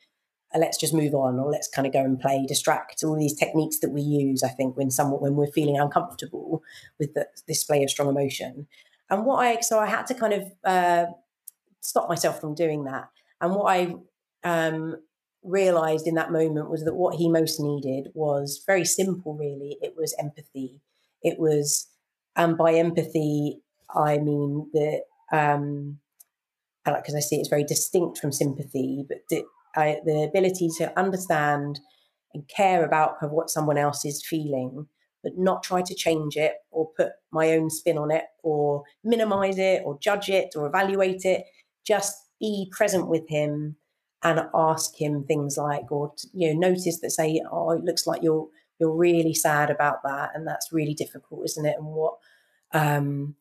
Uh, 0.52 0.58
let's 0.58 0.76
just 0.76 0.92
move 0.92 1.14
on, 1.14 1.38
or 1.38 1.48
let's 1.48 1.68
kind 1.68 1.86
of 1.86 1.92
go 1.92 2.00
and 2.00 2.18
play, 2.18 2.44
distract. 2.48 3.04
All 3.04 3.16
these 3.16 3.38
techniques 3.38 3.78
that 3.78 3.90
we 3.90 4.02
use, 4.02 4.42
I 4.42 4.48
think, 4.48 4.76
when 4.76 4.90
someone 4.90 5.20
when 5.20 5.36
we're 5.36 5.52
feeling 5.52 5.78
uncomfortable 5.78 6.64
with 6.98 7.14
the 7.14 7.28
display 7.46 7.84
of 7.84 7.90
strong 7.90 8.08
emotion. 8.08 8.66
And 9.08 9.24
what 9.24 9.36
I 9.36 9.60
so 9.60 9.78
I 9.78 9.86
had 9.86 10.08
to 10.08 10.14
kind 10.14 10.32
of 10.32 10.52
uh, 10.64 11.06
stop 11.80 12.08
myself 12.08 12.40
from 12.40 12.56
doing 12.56 12.82
that 12.84 13.08
and 13.40 13.54
what 13.54 13.70
I 13.70 13.94
um, 14.44 14.96
realized 15.42 16.06
in 16.06 16.14
that 16.14 16.32
moment 16.32 16.70
was 16.70 16.84
that 16.84 16.94
what 16.94 17.16
he 17.16 17.28
most 17.28 17.60
needed 17.60 18.08
was 18.14 18.62
very 18.66 18.84
simple, 18.84 19.34
really. 19.34 19.78
It 19.80 19.94
was 19.96 20.14
empathy. 20.18 20.80
It 21.22 21.38
was, 21.38 21.86
and 22.36 22.56
by 22.56 22.74
empathy, 22.74 23.60
I 23.94 24.18
mean 24.18 24.70
that, 24.72 25.02
um, 25.32 25.98
because 26.84 27.14
I 27.14 27.20
see 27.20 27.36
it's 27.36 27.48
very 27.48 27.64
distinct 27.64 28.18
from 28.18 28.32
sympathy, 28.32 29.04
but 29.08 29.18
the, 29.28 29.44
I, 29.76 29.98
the 30.04 30.22
ability 30.22 30.68
to 30.78 30.98
understand 30.98 31.80
and 32.32 32.48
care 32.48 32.84
about 32.84 33.16
what 33.30 33.50
someone 33.50 33.78
else 33.78 34.04
is 34.04 34.24
feeling 34.24 34.86
but 35.22 35.36
not 35.36 35.62
try 35.62 35.82
to 35.82 35.94
change 35.94 36.36
it 36.36 36.54
or 36.70 36.90
put 36.96 37.12
my 37.30 37.50
own 37.50 37.70
spin 37.70 37.98
on 37.98 38.10
it 38.10 38.24
or 38.42 38.84
minimize 39.04 39.58
it 39.58 39.82
or 39.84 39.98
judge 40.00 40.28
it 40.28 40.50
or 40.56 40.66
evaluate 40.66 41.24
it. 41.24 41.44
Just 41.86 42.14
be 42.40 42.70
present 42.76 43.08
with 43.08 43.28
him 43.28 43.76
and 44.22 44.42
ask 44.54 45.00
him 45.00 45.24
things 45.24 45.56
like, 45.56 45.90
or 45.90 46.12
you 46.32 46.52
know, 46.52 46.68
notice 46.68 47.00
that 47.00 47.10
say, 47.10 47.42
"Oh, 47.50 47.70
it 47.70 47.84
looks 47.84 48.06
like 48.06 48.22
you're 48.22 48.48
you're 48.78 48.96
really 48.96 49.34
sad 49.34 49.70
about 49.70 50.02
that, 50.04 50.30
and 50.34 50.46
that's 50.46 50.72
really 50.72 50.94
difficult, 50.94 51.44
isn't 51.44 51.66
it?" 51.66 51.76
And 51.78 51.86
what 51.86 52.14
um, 52.72 53.36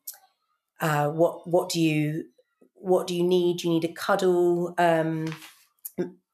uh, 0.80 1.08
what 1.10 1.46
what 1.48 1.68
do 1.68 1.80
you 1.80 2.24
what 2.74 3.06
do 3.06 3.14
you 3.14 3.24
need? 3.24 3.58
Do 3.58 3.68
you 3.68 3.74
need 3.74 3.84
a 3.84 3.92
cuddle? 3.92 4.74
Um, 4.78 5.34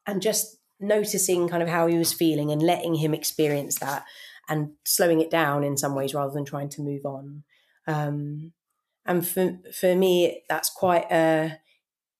and 0.07 0.23
just 0.23 0.59
noticing 0.79 1.49
kind 1.49 1.63
of 1.63 1.69
how 1.69 1.87
he 1.87 1.99
was 1.99 2.13
feeling 2.13 2.51
and 2.51 2.63
letting 2.63 2.95
him 2.95 3.15
experience 3.15 3.79
that 3.81 4.05
and 4.49 4.71
slowing 4.85 5.21
it 5.21 5.31
down 5.31 5.65
in 5.65 5.77
some 5.77 5.95
ways 5.95 6.15
rather 6.15 6.33
than 6.33 6.45
trying 6.45 6.69
to 6.69 6.83
move 6.83 7.05
on. 7.05 7.43
Um, 7.87 8.53
and 9.05 9.27
for 9.27 9.59
for 9.79 9.95
me, 9.95 10.43
that's 10.49 10.71
quite 10.71 11.11
a 11.11 11.59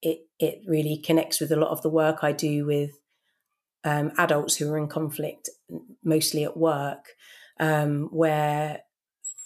it 0.03 0.21
it 0.39 0.61
really 0.67 0.99
connects 0.99 1.41
with 1.41 1.53
a 1.53 1.57
lot 1.57 1.71
of 1.71 1.83
the 1.83 1.89
work 1.91 2.19
I 2.23 2.33
do 2.33 2.67
with 2.67 2.91
um, 3.85 4.13
adults 4.19 4.57
who 4.57 4.71
are 4.73 4.79
in 4.79 4.89
conflict, 4.89 5.49
mostly 6.05 6.45
at 6.45 6.57
work, 6.57 7.15
um, 7.61 8.09
where 8.11 8.81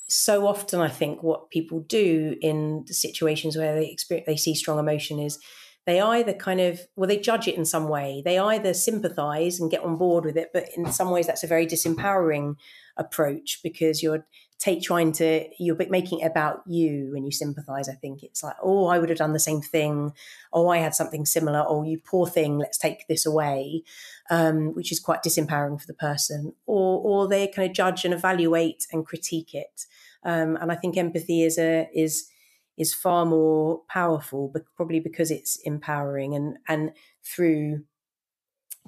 so 0.08 0.46
often 0.46 0.80
I 0.80 0.88
think 0.88 1.22
what 1.22 1.50
people 1.50 1.80
do 1.80 2.36
in 2.40 2.84
the 2.88 2.94
situations 2.94 3.56
where 3.56 3.74
they 3.76 3.88
experience 3.88 4.26
they 4.26 4.36
see 4.36 4.54
strong 4.54 4.78
emotion 4.78 5.20
is 5.20 5.38
they 5.86 6.00
either 6.00 6.32
kind 6.32 6.60
of 6.60 6.80
well 6.96 7.06
they 7.06 7.16
judge 7.16 7.46
it 7.46 7.54
in 7.54 7.64
some 7.64 7.88
way 7.88 8.20
they 8.24 8.36
either 8.36 8.74
sympathize 8.74 9.60
and 9.60 9.70
get 9.70 9.84
on 9.84 9.96
board 9.96 10.24
with 10.24 10.36
it 10.36 10.48
but 10.52 10.68
in 10.76 10.90
some 10.90 11.10
ways 11.10 11.28
that's 11.28 11.44
a 11.44 11.46
very 11.46 11.64
disempowering 11.64 12.56
approach 12.96 13.60
because 13.62 14.02
you're 14.02 14.26
take 14.61 14.83
trying 14.83 15.11
to 15.11 15.49
you're 15.59 15.77
making 15.88 16.20
it 16.20 16.27
about 16.27 16.62
you 16.66 17.09
when 17.12 17.25
you 17.25 17.33
sympathize 17.33 17.88
i 17.88 17.94
think. 17.94 18.23
It's 18.23 18.42
like 18.44 18.57
oh 18.62 18.87
i 18.87 18.99
would 18.99 19.09
have 19.09 19.18
done 19.18 19.33
the 19.33 19.40
same 19.40 19.61
thing. 19.61 20.12
Oh 20.53 20.68
i 20.68 20.79
had 20.79 20.94
something 20.94 21.27
similar. 21.27 21.64
Oh 21.66 21.83
you 21.83 21.99
poor 21.99 22.27
thing 22.27 22.59
let's 22.59 22.79
take 22.79 23.09
this 23.09 23.27
away 23.27 23.83
um, 24.31 24.75
which 24.75 24.92
is 24.92 25.01
quite 25.01 25.23
disempowering 25.25 25.81
for 25.81 25.87
the 25.87 25.94
person. 25.94 26.53
Or 26.66 27.01
or 27.01 27.29
they 27.29 27.49
kind 27.49 27.68
of 27.68 27.75
judge 27.75 28.05
and 28.05 28.14
evaluate 28.14 28.87
and 28.92 29.05
critique 29.05 29.55
it. 29.55 29.87
Um, 30.23 30.57
and 30.61 30.70
i 30.70 30.75
think 30.77 30.96
empathy 30.96 31.42
is 31.42 31.59
a 31.59 31.88
is 31.94 32.29
is 32.77 32.94
far 32.94 33.27
more 33.27 33.83
powerful 33.88 34.51
but 34.53 34.62
probably 34.77 35.01
because 35.01 35.31
it's 35.31 35.57
empowering 35.64 36.35
and 36.35 36.59
and 36.68 36.92
through 37.25 37.85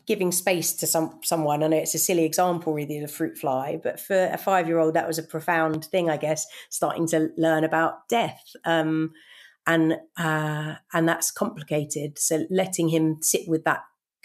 giving 0.07 0.33
space 0.33 0.73
to 0.75 0.87
some 0.87 1.21
someone. 1.23 1.63
I 1.63 1.69
know 1.69 1.77
it's 1.77 1.95
a 1.95 1.99
silly 1.99 2.25
example, 2.25 2.73
really, 2.73 3.01
the 3.01 3.09
fruit 3.09 3.39
fly, 3.39 3.81
but 3.83 4.01
for 4.01 4.27
a 4.27 4.39
five 4.39 4.67
year 4.67 4.79
old, 4.79 4.95
that 4.95 5.07
was 5.07 5.19
a 5.19 5.23
profound 5.23 5.85
thing, 5.87 6.11
I 6.11 6.17
guess, 6.17 6.47
starting 6.71 7.07
to 7.09 7.31
learn 7.37 7.65
about 7.65 8.09
death. 8.09 8.43
Um, 8.65 9.13
and 9.67 9.97
uh, 10.19 10.75
and 10.93 11.09
that's 11.09 11.31
complicated. 11.31 12.19
So 12.19 12.47
letting 12.51 12.89
him 12.89 13.19
sit 13.21 13.43
with 13.49 13.65
that 13.65 13.81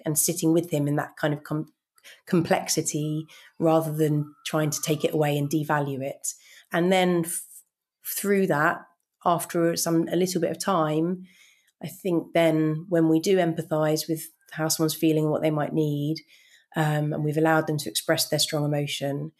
and 0.05 0.17
sitting 0.17 0.53
with 0.53 0.71
him 0.71 0.87
in 0.87 0.95
that 0.95 1.15
kind 1.19 1.33
of 1.33 1.43
com- 1.43 1.73
complexity, 2.25 3.27
rather 3.59 3.91
than 3.91 4.33
trying 4.45 4.69
to 4.71 4.81
take 4.81 5.03
it 5.03 5.13
away 5.13 5.37
and 5.37 5.49
devalue 5.49 6.01
it, 6.01 6.33
and 6.71 6.91
then 6.91 7.23
f- 7.25 7.43
through 8.05 8.47
that, 8.47 8.77
after 9.25 9.75
some 9.75 10.07
a 10.11 10.15
little 10.15 10.41
bit 10.41 10.51
of 10.51 10.59
time, 10.59 11.23
I 11.83 11.87
think 11.87 12.33
then 12.33 12.85
when 12.89 13.09
we 13.09 13.19
do 13.19 13.37
empathize 13.37 14.09
with 14.09 14.27
how 14.57 14.67
someone's 14.67 14.95
feeling, 14.95 15.29
what 15.29 15.41
they 15.41 15.51
might 15.51 15.73
need, 15.73 16.17
um, 16.75 17.13
and 17.13 17.23
we've 17.23 17.37
allowed 17.37 17.67
them 17.67 17.77
to 17.77 17.89
express 17.89 18.27
their 18.27 18.39
strong 18.39 18.65
emotion, 18.65 19.31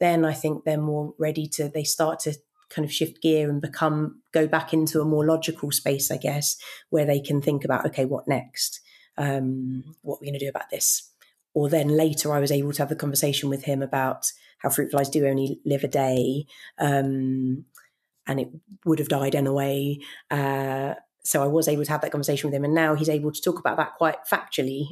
then 0.00 0.24
I 0.24 0.32
think 0.32 0.64
they're 0.64 0.78
more 0.78 1.14
ready 1.18 1.46
to, 1.54 1.68
they 1.68 1.84
start 1.84 2.20
to 2.20 2.34
kind 2.70 2.84
of 2.84 2.92
shift 2.92 3.22
gear 3.22 3.48
and 3.48 3.60
become, 3.60 4.20
go 4.32 4.46
back 4.46 4.72
into 4.72 5.00
a 5.00 5.04
more 5.04 5.24
logical 5.24 5.70
space, 5.70 6.10
I 6.10 6.16
guess, 6.16 6.56
where 6.90 7.04
they 7.04 7.20
can 7.20 7.40
think 7.40 7.64
about, 7.64 7.86
okay, 7.86 8.04
what 8.04 8.28
next? 8.28 8.80
Um, 9.16 9.84
what 10.02 10.16
are 10.16 10.18
we 10.20 10.26
going 10.26 10.38
to 10.38 10.44
do 10.44 10.48
about 10.48 10.70
this? 10.70 11.10
Or 11.54 11.68
then 11.68 11.88
later, 11.88 12.32
I 12.32 12.40
was 12.40 12.50
able 12.50 12.72
to 12.72 12.82
have 12.82 12.88
the 12.88 12.96
conversation 12.96 13.48
with 13.48 13.64
him 13.64 13.80
about 13.82 14.32
how 14.58 14.70
fruit 14.70 14.90
flies 14.90 15.08
do 15.08 15.26
only 15.26 15.60
live 15.64 15.84
a 15.84 15.88
day. 15.88 16.46
Um, 16.78 17.64
and 18.26 18.40
it 18.40 18.48
would 18.84 18.98
have 18.98 19.08
died 19.08 19.34
anyway. 19.34 19.98
Uh, 20.30 20.94
so 21.24 21.42
I 21.42 21.46
was 21.46 21.68
able 21.68 21.84
to 21.84 21.90
have 21.90 22.02
that 22.02 22.10
conversation 22.12 22.48
with 22.48 22.54
him, 22.54 22.64
and 22.64 22.74
now 22.74 22.94
he's 22.94 23.08
able 23.08 23.32
to 23.32 23.40
talk 23.40 23.58
about 23.58 23.78
that 23.78 23.94
quite 23.94 24.18
factually 24.30 24.90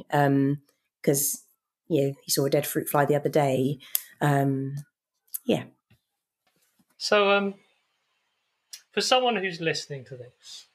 because 1.01 1.35
um, 1.35 1.41
yeah, 1.87 2.09
he 2.23 2.31
saw 2.31 2.45
a 2.45 2.49
dead 2.49 2.65
fruit 2.65 2.89
fly 2.89 3.05
the 3.05 3.15
other 3.15 3.29
day. 3.29 3.77
Um, 4.19 4.75
yeah. 5.45 5.63
So, 6.97 7.31
um, 7.31 7.55
for 8.91 9.01
someone 9.01 9.35
who's 9.35 9.61
listening 9.61 10.05
to 10.05 10.15
this, 10.15 10.65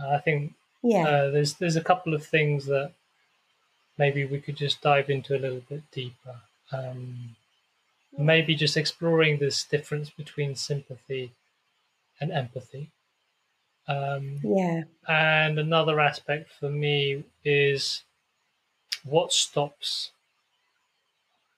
uh, 0.00 0.10
I 0.10 0.18
think 0.18 0.54
yeah, 0.82 1.08
uh, 1.08 1.30
there's 1.30 1.54
there's 1.54 1.76
a 1.76 1.84
couple 1.84 2.14
of 2.14 2.24
things 2.24 2.66
that 2.66 2.92
maybe 3.98 4.24
we 4.24 4.40
could 4.40 4.56
just 4.56 4.80
dive 4.80 5.10
into 5.10 5.36
a 5.36 5.40
little 5.40 5.62
bit 5.68 5.82
deeper. 5.90 6.36
Um, 6.70 7.36
maybe 8.16 8.54
just 8.54 8.76
exploring 8.76 9.38
this 9.38 9.64
difference 9.64 10.10
between 10.10 10.54
sympathy 10.54 11.32
and 12.20 12.30
empathy. 12.30 12.90
Um, 13.88 14.38
yeah. 14.42 14.82
And 15.08 15.58
another 15.58 15.98
aspect 15.98 16.52
for 16.52 16.68
me 16.68 17.24
is 17.44 18.02
what 19.04 19.32
stops. 19.32 20.10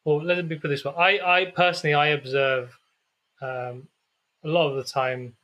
Well, 0.05 0.23
let 0.23 0.47
me 0.47 0.57
put 0.57 0.69
this 0.69 0.85
way. 0.85 0.95
I, 0.97 1.41
I 1.41 1.45
personally, 1.47 1.95
I 1.95 2.09
observe 2.09 2.79
um, 3.43 3.89
a 4.45 4.49
lot 4.49 4.71
of 4.71 4.77
the 4.77 4.85
time 4.85 5.35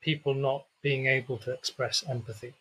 people 0.00 0.34
not 0.34 0.64
being 0.82 1.06
able 1.06 1.38
to 1.38 1.52
express 1.52 2.04
empathy. 2.08 2.54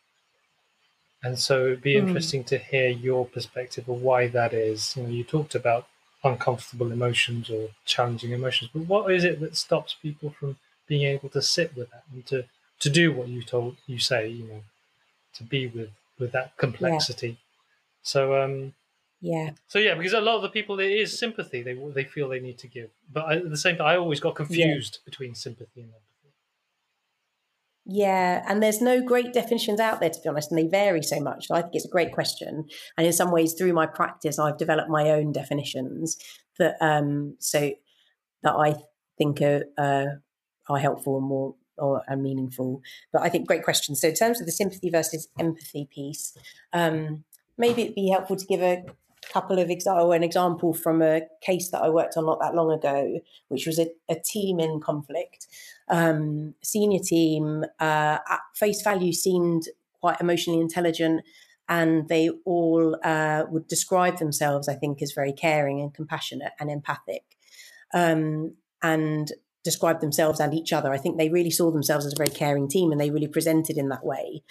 And 1.23 1.39
so 1.39 1.65
it'd 1.65 1.81
be 1.81 1.95
mm. 1.95 2.07
interesting 2.07 2.43
to 2.45 2.57
hear 2.57 2.89
your 2.89 3.25
perspective 3.25 3.89
of 3.89 4.01
why 4.01 4.27
that 4.27 4.53
is. 4.53 4.95
You 4.95 5.03
know, 5.03 5.09
you 5.09 5.23
talked 5.23 5.55
about 5.55 5.87
uncomfortable 6.23 6.91
emotions 6.91 7.49
or 7.49 7.69
challenging 7.85 8.31
emotions, 8.31 8.69
but 8.73 8.83
what 8.83 9.11
is 9.11 9.23
it 9.23 9.39
that 9.39 9.55
stops 9.55 9.95
people 10.01 10.29
from 10.39 10.57
being 10.87 11.05
able 11.07 11.29
to 11.29 11.41
sit 11.41 11.75
with 11.75 11.89
that 11.91 12.03
and 12.13 12.25
to 12.27 12.45
to 12.79 12.89
do 12.89 13.11
what 13.11 13.27
you 13.27 13.41
told 13.41 13.77
you 13.87 13.99
say, 13.99 14.27
you 14.27 14.43
know, 14.45 14.61
to 15.35 15.43
be 15.43 15.67
with 15.67 15.89
with 16.19 16.31
that 16.31 16.55
complexity. 16.57 17.27
Yeah. 17.27 17.35
So 18.03 18.41
um 18.41 18.73
yeah. 19.21 19.51
So 19.67 19.79
yeah, 19.79 19.95
because 19.95 20.13
a 20.13 20.21
lot 20.21 20.35
of 20.35 20.41
the 20.43 20.49
people 20.49 20.75
there 20.75 20.89
is 20.89 21.17
sympathy 21.17 21.61
they 21.61 21.73
they 21.73 22.03
feel 22.03 22.29
they 22.29 22.39
need 22.39 22.57
to 22.59 22.67
give, 22.67 22.89
but 23.11 23.25
I, 23.25 23.35
at 23.37 23.49
the 23.49 23.57
same 23.57 23.77
time, 23.77 23.87
I 23.87 23.97
always 23.97 24.19
got 24.19 24.35
confused 24.35 24.99
yeah. 24.99 25.09
between 25.09 25.35
sympathy 25.35 25.81
and 25.81 25.89
empathy. 25.89 26.01
Yeah, 27.87 28.43
and 28.47 28.63
there's 28.63 28.81
no 28.81 29.01
great 29.01 29.31
definitions 29.31 29.79
out 29.79 29.99
there 29.99 30.09
to 30.09 30.21
be 30.21 30.29
honest, 30.29 30.51
and 30.51 30.59
they 30.59 30.67
vary 30.67 31.03
so 31.03 31.19
much. 31.19 31.47
So 31.47 31.55
I 31.55 31.61
think 31.61 31.75
it's 31.75 31.85
a 31.85 31.89
great 31.89 32.11
question, 32.11 32.65
and 32.97 33.07
in 33.07 33.13
some 33.13 33.31
ways, 33.31 33.53
through 33.53 33.73
my 33.73 33.85
practice, 33.85 34.39
I've 34.39 34.57
developed 34.57 34.89
my 34.89 35.09
own 35.11 35.31
definitions 35.31 36.17
that 36.59 36.75
um 36.81 37.35
so 37.39 37.71
that 38.43 38.53
I 38.53 38.75
think 39.17 39.41
are 39.41 39.63
uh, 39.77 40.05
are 40.67 40.79
helpful 40.79 41.17
and 41.17 41.27
more 41.27 41.55
or 41.77 42.03
and 42.07 42.21
meaningful. 42.21 42.81
But 43.11 43.21
I 43.21 43.29
think 43.29 43.47
great 43.47 43.63
question. 43.63 43.95
So 43.95 44.09
in 44.09 44.15
terms 44.15 44.39
of 44.39 44.45
the 44.45 44.51
sympathy 44.51 44.89
versus 44.89 45.27
empathy 45.39 45.87
piece, 45.93 46.37
um, 46.73 47.23
maybe 47.57 47.83
it'd 47.83 47.95
be 47.95 48.09
helpful 48.09 48.35
to 48.35 48.45
give 48.45 48.61
a 48.61 48.83
couple 49.31 49.59
of 49.59 49.69
example, 49.69 50.11
an 50.11 50.23
example 50.23 50.73
from 50.73 51.01
a 51.01 51.21
case 51.41 51.71
that 51.71 51.81
I 51.81 51.89
worked 51.89 52.17
on 52.17 52.25
not 52.25 52.39
that 52.41 52.55
long 52.55 52.71
ago, 52.71 53.19
which 53.47 53.65
was 53.65 53.79
a, 53.79 53.87
a 54.09 54.15
team 54.15 54.59
in 54.59 54.79
conflict. 54.79 55.47
Um, 55.89 56.55
senior 56.63 56.99
team 56.99 57.65
uh, 57.79 58.17
at 58.29 58.39
face 58.55 58.81
value 58.81 59.13
seemed 59.13 59.63
quite 59.99 60.21
emotionally 60.21 60.61
intelligent, 60.61 61.23
and 61.67 62.07
they 62.07 62.29
all 62.45 62.97
uh, 63.03 63.43
would 63.49 63.67
describe 63.67 64.19
themselves, 64.19 64.69
I 64.69 64.75
think, 64.75 65.01
as 65.01 65.13
very 65.13 65.33
caring 65.33 65.81
and 65.81 65.93
compassionate 65.93 66.53
and 66.59 66.69
empathic. 66.69 67.23
Um, 67.93 68.55
and 68.83 69.31
described 69.65 69.99
themselves 69.99 70.39
and 70.39 70.53
each 70.53 70.71
other. 70.71 70.93
I 70.93 70.97
think 70.97 71.17
they 71.17 71.29
really 71.29 71.51
saw 71.51 71.71
themselves 71.71 72.05
as 72.05 72.13
a 72.13 72.17
very 72.17 72.29
caring 72.29 72.69
team 72.69 72.91
and 72.91 73.01
they 73.01 73.09
really 73.09 73.27
presented 73.27 73.77
in 73.77 73.89
that 73.89 74.05
way. 74.05 74.43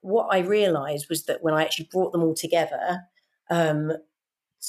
What 0.00 0.28
I 0.32 0.38
realized 0.38 1.06
was 1.08 1.26
that 1.26 1.42
when 1.42 1.54
I 1.54 1.62
actually 1.62 1.88
brought 1.92 2.12
them 2.12 2.22
all 2.22 2.34
together 2.34 3.02
um, 3.50 3.92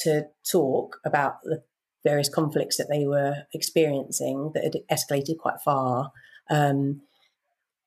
to 0.01 0.25
talk 0.49 0.99
about 1.05 1.41
the 1.43 1.63
various 2.03 2.29
conflicts 2.29 2.77
that 2.77 2.89
they 2.89 3.05
were 3.05 3.47
experiencing 3.53 4.51
that 4.53 4.63
had 4.63 4.75
escalated 4.91 5.39
quite 5.39 5.61
far, 5.63 6.11
um, 6.49 7.01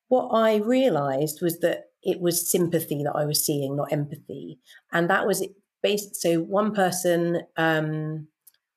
what 0.08 0.30
I 0.32 0.56
realized 0.56 1.40
was 1.42 1.60
that 1.60 1.90
it 2.02 2.20
was 2.20 2.50
sympathy 2.50 3.02
that 3.04 3.14
I 3.14 3.26
was 3.26 3.44
seeing, 3.44 3.76
not 3.76 3.92
empathy. 3.92 4.58
And 4.92 5.10
that 5.10 5.26
was 5.26 5.46
based. 5.82 6.16
So 6.16 6.40
one 6.40 6.74
person 6.74 7.42
um, 7.56 8.28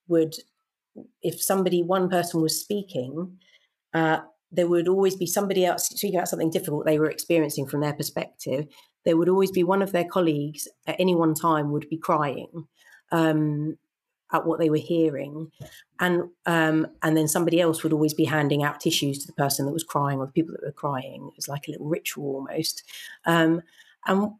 would 0.07 0.35
if 1.21 1.41
somebody, 1.41 1.83
one 1.83 2.09
person 2.09 2.41
was 2.41 2.59
speaking, 2.59 3.37
uh, 3.93 4.19
there 4.51 4.67
would 4.67 4.87
always 4.87 5.15
be 5.15 5.25
somebody 5.25 5.65
else 5.65 5.87
speaking 5.87 6.17
about 6.17 6.27
something 6.27 6.49
difficult 6.49 6.85
they 6.85 6.99
were 6.99 7.09
experiencing 7.09 7.67
from 7.67 7.81
their 7.81 7.93
perspective. 7.93 8.67
There 9.05 9.17
would 9.17 9.29
always 9.29 9.51
be 9.51 9.63
one 9.63 9.81
of 9.81 9.91
their 9.91 10.05
colleagues 10.05 10.67
at 10.85 10.99
any 10.99 11.15
one 11.15 11.33
time 11.33 11.71
would 11.71 11.89
be 11.89 11.97
crying. 11.97 12.67
Um, 13.11 13.77
at 14.33 14.45
what 14.45 14.59
they 14.59 14.69
were 14.69 14.77
hearing, 14.77 15.51
and 15.99 16.23
um, 16.45 16.87
and 17.03 17.17
then 17.17 17.27
somebody 17.27 17.59
else 17.59 17.83
would 17.83 17.93
always 17.93 18.13
be 18.13 18.25
handing 18.25 18.63
out 18.63 18.79
tissues 18.79 19.19
to 19.19 19.27
the 19.27 19.33
person 19.33 19.65
that 19.65 19.73
was 19.73 19.83
crying 19.83 20.19
or 20.19 20.25
the 20.25 20.31
people 20.31 20.53
that 20.53 20.65
were 20.65 20.71
crying. 20.71 21.27
It 21.27 21.35
was 21.35 21.49
like 21.49 21.67
a 21.67 21.71
little 21.71 21.87
ritual 21.87 22.35
almost. 22.35 22.83
Um, 23.25 23.61
and 24.07 24.31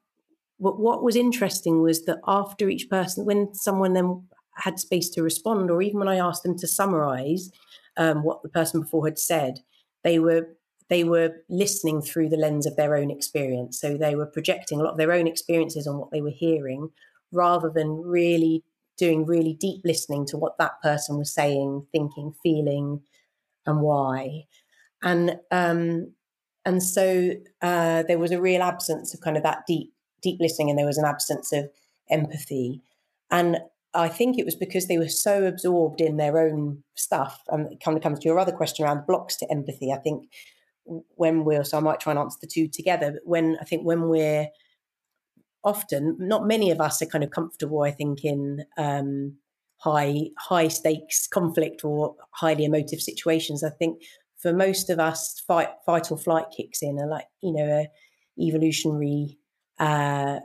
what, 0.58 0.80
what 0.80 1.04
was 1.04 1.15
interesting 1.15 1.82
was 1.82 2.06
that 2.06 2.19
after 2.28 2.69
each 2.69 2.89
person, 2.89 3.26
when 3.26 3.54
someone 3.54 3.93
then 3.93 4.24
had 4.62 4.80
space 4.80 5.10
to 5.12 5.24
respond, 5.24 5.69
or 5.69 5.82
even 5.82 6.00
when 6.00 6.08
I 6.08 6.17
asked 6.17 6.43
them 6.43 6.58
to 6.60 6.67
summarize 6.67 7.52
um, 7.97 8.24
what 8.24 8.41
the 8.41 8.50
person 8.50 8.82
before 8.82 9.06
had 9.06 9.19
said, 9.19 9.60
they 10.04 10.19
were 10.19 10.47
they 10.89 11.04
were 11.06 11.43
listening 11.50 12.02
through 12.02 12.28
the 12.30 12.38
lens 12.45 12.65
of 12.65 12.76
their 12.76 12.95
own 12.97 13.10
experience. 13.10 13.80
So 13.80 13.97
they 13.97 14.15
were 14.15 14.26
projecting 14.26 14.80
a 14.80 14.84
lot 14.84 14.91
of 14.91 14.97
their 14.97 15.13
own 15.13 15.26
experiences 15.26 15.88
on 15.88 15.97
what 15.97 16.12
they 16.12 16.21
were 16.21 16.38
hearing, 16.45 16.89
rather 17.32 17.69
than 17.74 18.02
really 18.02 18.63
doing 18.97 19.26
really 19.26 19.54
deep 19.54 19.82
listening 19.84 20.26
to 20.28 20.38
what 20.38 20.58
that 20.58 20.82
person 20.84 21.17
was 21.17 21.34
saying, 21.34 21.88
thinking, 21.91 22.34
feeling, 22.43 23.02
and 23.65 23.82
why. 23.82 24.43
And 25.02 25.38
um, 25.50 26.13
and 26.65 26.84
so 26.84 27.32
uh, 27.62 28.04
there 28.08 28.19
was 28.19 28.32
a 28.32 28.41
real 28.41 28.62
absence 28.62 29.13
of 29.13 29.21
kind 29.21 29.38
of 29.38 29.43
that 29.43 29.63
deep 29.67 29.93
deep 30.21 30.39
listening, 30.39 30.69
and 30.69 30.78
there 30.78 30.86
was 30.86 31.00
an 31.00 31.06
absence 31.06 31.52
of 31.52 31.69
empathy. 32.10 32.82
And 33.32 33.58
I 33.93 34.08
think 34.08 34.38
it 34.38 34.45
was 34.45 34.56
because 34.56 34.88
they 34.88 34.97
were 34.97 35.10
so 35.10 35.43
absorbed 35.43 35.99
in 35.99 36.17
their 36.17 36.38
own 36.38 36.84
stuff. 36.95 37.41
And 37.49 37.71
it 37.71 37.84
kind 37.84 37.97
of 37.97 38.04
comes 38.04 38.19
to 38.19 38.27
your 38.27 38.39
other 38.39 38.54
question 38.54 38.86
around 38.86 39.06
blocks 39.06 39.36
to 39.38 39.51
empathy. 39.51 39.91
I 39.91 39.97
think 39.97 40.30
when 41.15 41.43
we're 41.43 41.63
so 41.63 41.77
I 41.77 41.82
might 41.82 41.99
try 41.99 42.12
and 42.12 42.19
answer 42.19 42.39
the 42.41 42.47
two 42.47 42.67
together. 42.67 43.12
But 43.12 43.21
when 43.25 43.58
I 43.60 43.65
think 43.65 43.84
when 43.84 44.08
we're 44.08 44.47
often 45.63 46.15
not 46.19 46.47
many 46.47 46.71
of 46.71 46.82
us 46.82 47.01
are 47.01 47.08
kind 47.08 47.23
of 47.23 47.30
comfortable 47.30 47.84
i 47.84 47.91
think 47.91 48.23
in 48.23 48.63
um, 48.77 49.36
high 49.77 50.27
high 50.38 50.67
stakes 50.67 51.27
conflict 51.27 51.84
or 51.84 52.15
highly 52.32 52.65
emotive 52.65 53.01
situations 53.01 53.63
i 53.63 53.69
think 53.69 54.01
for 54.38 54.54
most 54.54 54.89
of 54.89 54.99
us 54.99 55.41
fight 55.47 55.69
fight 55.86 56.12
or 56.12 56.17
flight 56.17 56.45
kicks 56.56 56.82
in 56.82 56.97
and 56.99 57.10
like 57.10 57.27
you 57.41 57.54
know 57.54 57.65
a 57.65 57.88
evolutionary 58.39 59.38
uh, 59.80 60.39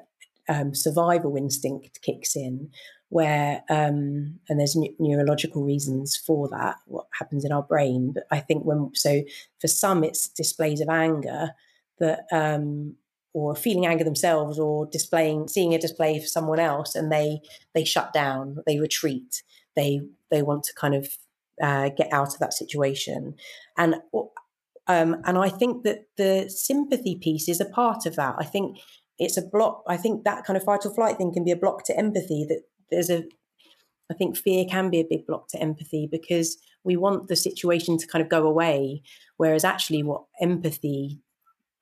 um, 0.48 0.74
survival 0.74 1.36
instinct 1.36 2.00
kicks 2.02 2.36
in 2.36 2.68
where 3.08 3.62
um, 3.70 4.40
and 4.48 4.58
there's 4.58 4.76
n- 4.76 4.94
neurological 4.98 5.62
reasons 5.62 6.16
for 6.16 6.48
that 6.48 6.76
what 6.86 7.06
happens 7.18 7.44
in 7.44 7.52
our 7.52 7.62
brain 7.62 8.12
but 8.12 8.24
i 8.30 8.40
think 8.40 8.64
when 8.64 8.90
so 8.94 9.22
for 9.60 9.68
some 9.68 10.02
it's 10.02 10.28
displays 10.28 10.80
of 10.80 10.88
anger 10.88 11.50
that 11.98 12.26
um, 12.32 12.94
or 13.32 13.54
feeling 13.54 13.86
anger 13.86 14.04
themselves 14.04 14.58
or 14.58 14.86
displaying 14.86 15.46
seeing 15.46 15.74
a 15.74 15.78
display 15.78 16.18
for 16.18 16.26
someone 16.26 16.58
else 16.58 16.94
and 16.94 17.12
they 17.12 17.40
they 17.74 17.84
shut 17.84 18.12
down 18.12 18.58
they 18.66 18.80
retreat 18.80 19.42
they 19.76 20.00
they 20.30 20.42
want 20.42 20.64
to 20.64 20.74
kind 20.74 20.94
of 20.94 21.08
uh, 21.62 21.90
get 21.90 22.12
out 22.12 22.34
of 22.34 22.38
that 22.40 22.52
situation. 22.52 23.34
And 23.76 23.96
um, 24.88 25.16
and 25.24 25.38
I 25.38 25.48
think 25.48 25.84
that 25.84 26.06
the 26.16 26.48
sympathy 26.48 27.16
piece 27.16 27.48
is 27.48 27.60
a 27.60 27.64
part 27.64 28.06
of 28.06 28.16
that. 28.16 28.36
I 28.38 28.44
think 28.44 28.78
it's 29.18 29.36
a 29.36 29.42
block 29.42 29.82
I 29.88 29.96
think 29.96 30.24
that 30.24 30.44
kind 30.44 30.56
of 30.56 30.62
fight 30.62 30.84
or 30.84 30.94
flight 30.94 31.16
thing 31.16 31.32
can 31.32 31.44
be 31.44 31.50
a 31.50 31.56
block 31.56 31.84
to 31.84 31.98
empathy 31.98 32.44
that 32.48 32.62
there's 32.90 33.10
a 33.10 33.24
I 34.10 34.14
think 34.14 34.36
fear 34.36 34.64
can 34.70 34.88
be 34.90 35.00
a 35.00 35.06
big 35.08 35.26
block 35.26 35.48
to 35.48 35.60
empathy 35.60 36.08
because 36.10 36.58
we 36.84 36.96
want 36.96 37.26
the 37.26 37.34
situation 37.34 37.98
to 37.98 38.06
kind 38.06 38.22
of 38.22 38.28
go 38.28 38.46
away 38.46 39.02
whereas 39.36 39.64
actually 39.64 40.02
what 40.02 40.24
empathy 40.40 41.20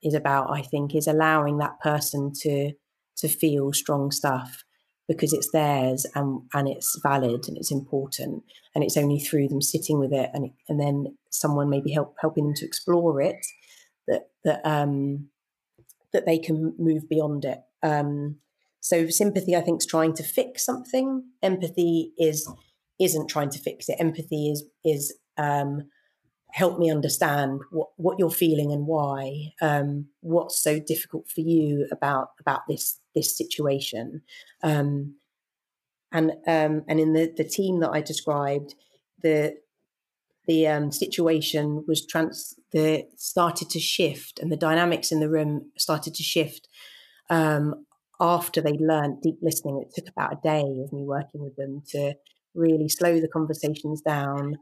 is 0.05 0.14
about, 0.14 0.51
I 0.51 0.62
think, 0.62 0.95
is 0.95 1.07
allowing 1.07 1.59
that 1.59 1.81
person 1.81 2.33
to 2.43 2.73
to 3.17 3.29
feel 3.29 3.73
strong 3.73 4.11
stuff 4.11 4.64
because 5.09 5.33
it's 5.33 5.51
theirs 5.53 6.07
and 6.14 6.43
and 6.53 6.69
it's 6.69 6.99
valid 7.03 7.49
and 7.49 7.57
it's 7.57 7.71
important 7.71 8.43
and 8.75 8.85
it's 8.85 8.97
only 8.97 9.19
through 9.19 9.49
them 9.49 9.62
sitting 9.62 9.99
with 9.99 10.12
it 10.12 10.31
and 10.35 10.51
and 10.69 10.81
then 10.81 11.17
someone 11.31 11.71
maybe 11.71 11.93
help 11.93 12.14
helping 12.21 12.45
them 12.45 12.55
to 12.55 12.67
explore 12.67 13.21
it 13.21 13.45
that 14.07 14.29
that 14.45 14.61
um 14.64 15.29
that 16.12 16.27
they 16.27 16.38
can 16.38 16.75
move 16.79 17.09
beyond 17.09 17.45
it. 17.45 17.59
Um, 17.83 18.37
so 18.85 19.09
sympathy, 19.09 19.57
I 19.57 19.62
think, 19.62 19.81
is 19.81 19.87
trying 19.87 20.12
to 20.16 20.23
fix 20.23 20.62
something. 20.62 21.25
Empathy 21.42 22.12
is 22.18 22.47
isn't 23.01 23.31
trying 23.31 23.49
to 23.49 23.59
fix 23.59 23.88
it. 23.88 23.97
Empathy 23.99 24.51
is 24.51 24.62
is 24.85 25.16
um, 25.38 25.85
help 26.53 26.79
me 26.79 26.90
understand 26.90 27.62
what, 27.70 27.88
what 27.97 28.18
you're 28.18 28.31
feeling 28.31 28.73
and 28.73 28.87
why. 28.87 29.53
Um, 29.62 30.09
what's 30.20 30.62
so 30.62 30.79
difficult 30.79 31.29
for 31.29 31.40
you 31.40 31.88
about 31.90 32.29
about 32.38 32.61
this 32.68 33.01
this 33.14 33.35
situation? 33.35 34.20
Um, 34.62 35.14
and 36.12 36.33
um, 36.47 36.83
and 36.87 37.01
in 37.01 37.14
the 37.14 37.33
the 37.35 37.44
team 37.44 37.81
that 37.81 37.90
I 37.90 38.03
described, 38.03 38.75
the 39.23 39.57
the 40.47 40.66
um, 40.66 40.92
situation 40.92 41.85
was 41.88 42.05
trans 42.05 42.55
the 42.73 43.07
started 43.16 43.70
to 43.70 43.81
shift, 43.81 44.38
and 44.40 44.53
the 44.53 44.59
dynamics 44.59 45.11
in 45.11 45.20
the 45.20 45.31
room 45.31 45.70
started 45.79 46.14
to 46.16 46.23
shift 46.23 46.68
um, 47.31 47.87
after 48.20 48.61
they 48.61 48.79
learned 48.79 49.22
deep 49.22 49.38
listening. 49.42 49.83
It 49.83 49.94
took 49.94 50.09
about 50.09 50.35
a 50.35 50.40
day 50.42 50.83
of 50.85 50.92
me 50.92 51.05
working 51.05 51.42
with 51.42 51.57
them 51.57 51.83
to 51.90 52.14
really 52.55 52.88
slow 52.88 53.20
the 53.20 53.29
conversations 53.29 54.00
down 54.00 54.57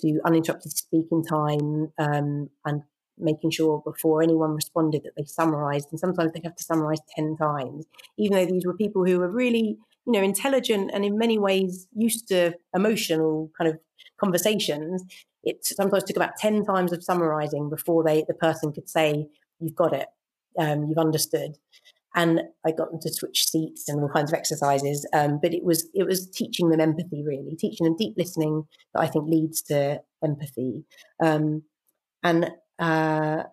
to 0.00 0.20
uninterrupted 0.24 0.72
speaking 0.72 1.24
time 1.24 1.92
um, 1.98 2.50
and 2.64 2.82
making 3.18 3.50
sure 3.50 3.82
before 3.84 4.22
anyone 4.22 4.54
responded 4.54 5.02
that 5.04 5.12
they 5.16 5.24
summarized 5.24 5.88
and 5.90 6.00
sometimes 6.00 6.32
they 6.32 6.40
have 6.42 6.56
to 6.56 6.64
summarize 6.64 7.00
10 7.16 7.36
times 7.36 7.84
even 8.18 8.36
though 8.36 8.46
these 8.46 8.64
were 8.64 8.76
people 8.76 9.04
who 9.04 9.18
were 9.18 9.30
really 9.30 9.76
you 10.06 10.12
know 10.12 10.22
intelligent 10.22 10.90
and 10.94 11.04
in 11.04 11.18
many 11.18 11.38
ways 11.38 11.86
used 11.94 12.28
to 12.28 12.54
emotional 12.74 13.50
kind 13.58 13.70
of 13.70 13.78
conversations 14.18 15.04
it 15.42 15.58
sometimes 15.62 16.04
took 16.04 16.16
about 16.16 16.36
10 16.38 16.64
times 16.64 16.92
of 16.92 17.04
summarizing 17.04 17.68
before 17.68 18.02
they 18.02 18.24
the 18.26 18.34
person 18.34 18.72
could 18.72 18.88
say 18.88 19.26
you've 19.58 19.76
got 19.76 19.92
it 19.92 20.08
um, 20.58 20.84
you've 20.88 20.98
understood 20.98 21.56
and 22.14 22.40
I 22.66 22.72
got 22.72 22.90
them 22.90 23.00
to 23.00 23.12
switch 23.12 23.46
seats 23.46 23.88
and 23.88 24.00
all 24.00 24.08
kinds 24.08 24.32
of 24.32 24.38
exercises. 24.38 25.06
Um, 25.12 25.38
but 25.40 25.54
it 25.54 25.64
was 25.64 25.88
it 25.94 26.06
was 26.06 26.28
teaching 26.28 26.70
them 26.70 26.80
empathy, 26.80 27.22
really, 27.24 27.56
teaching 27.56 27.84
them 27.84 27.96
deep 27.96 28.14
listening 28.16 28.64
that 28.94 29.02
I 29.02 29.06
think 29.06 29.28
leads 29.28 29.62
to 29.62 30.00
empathy. 30.22 30.84
Um, 31.22 31.62
and 32.22 32.50
uh, 32.78 33.44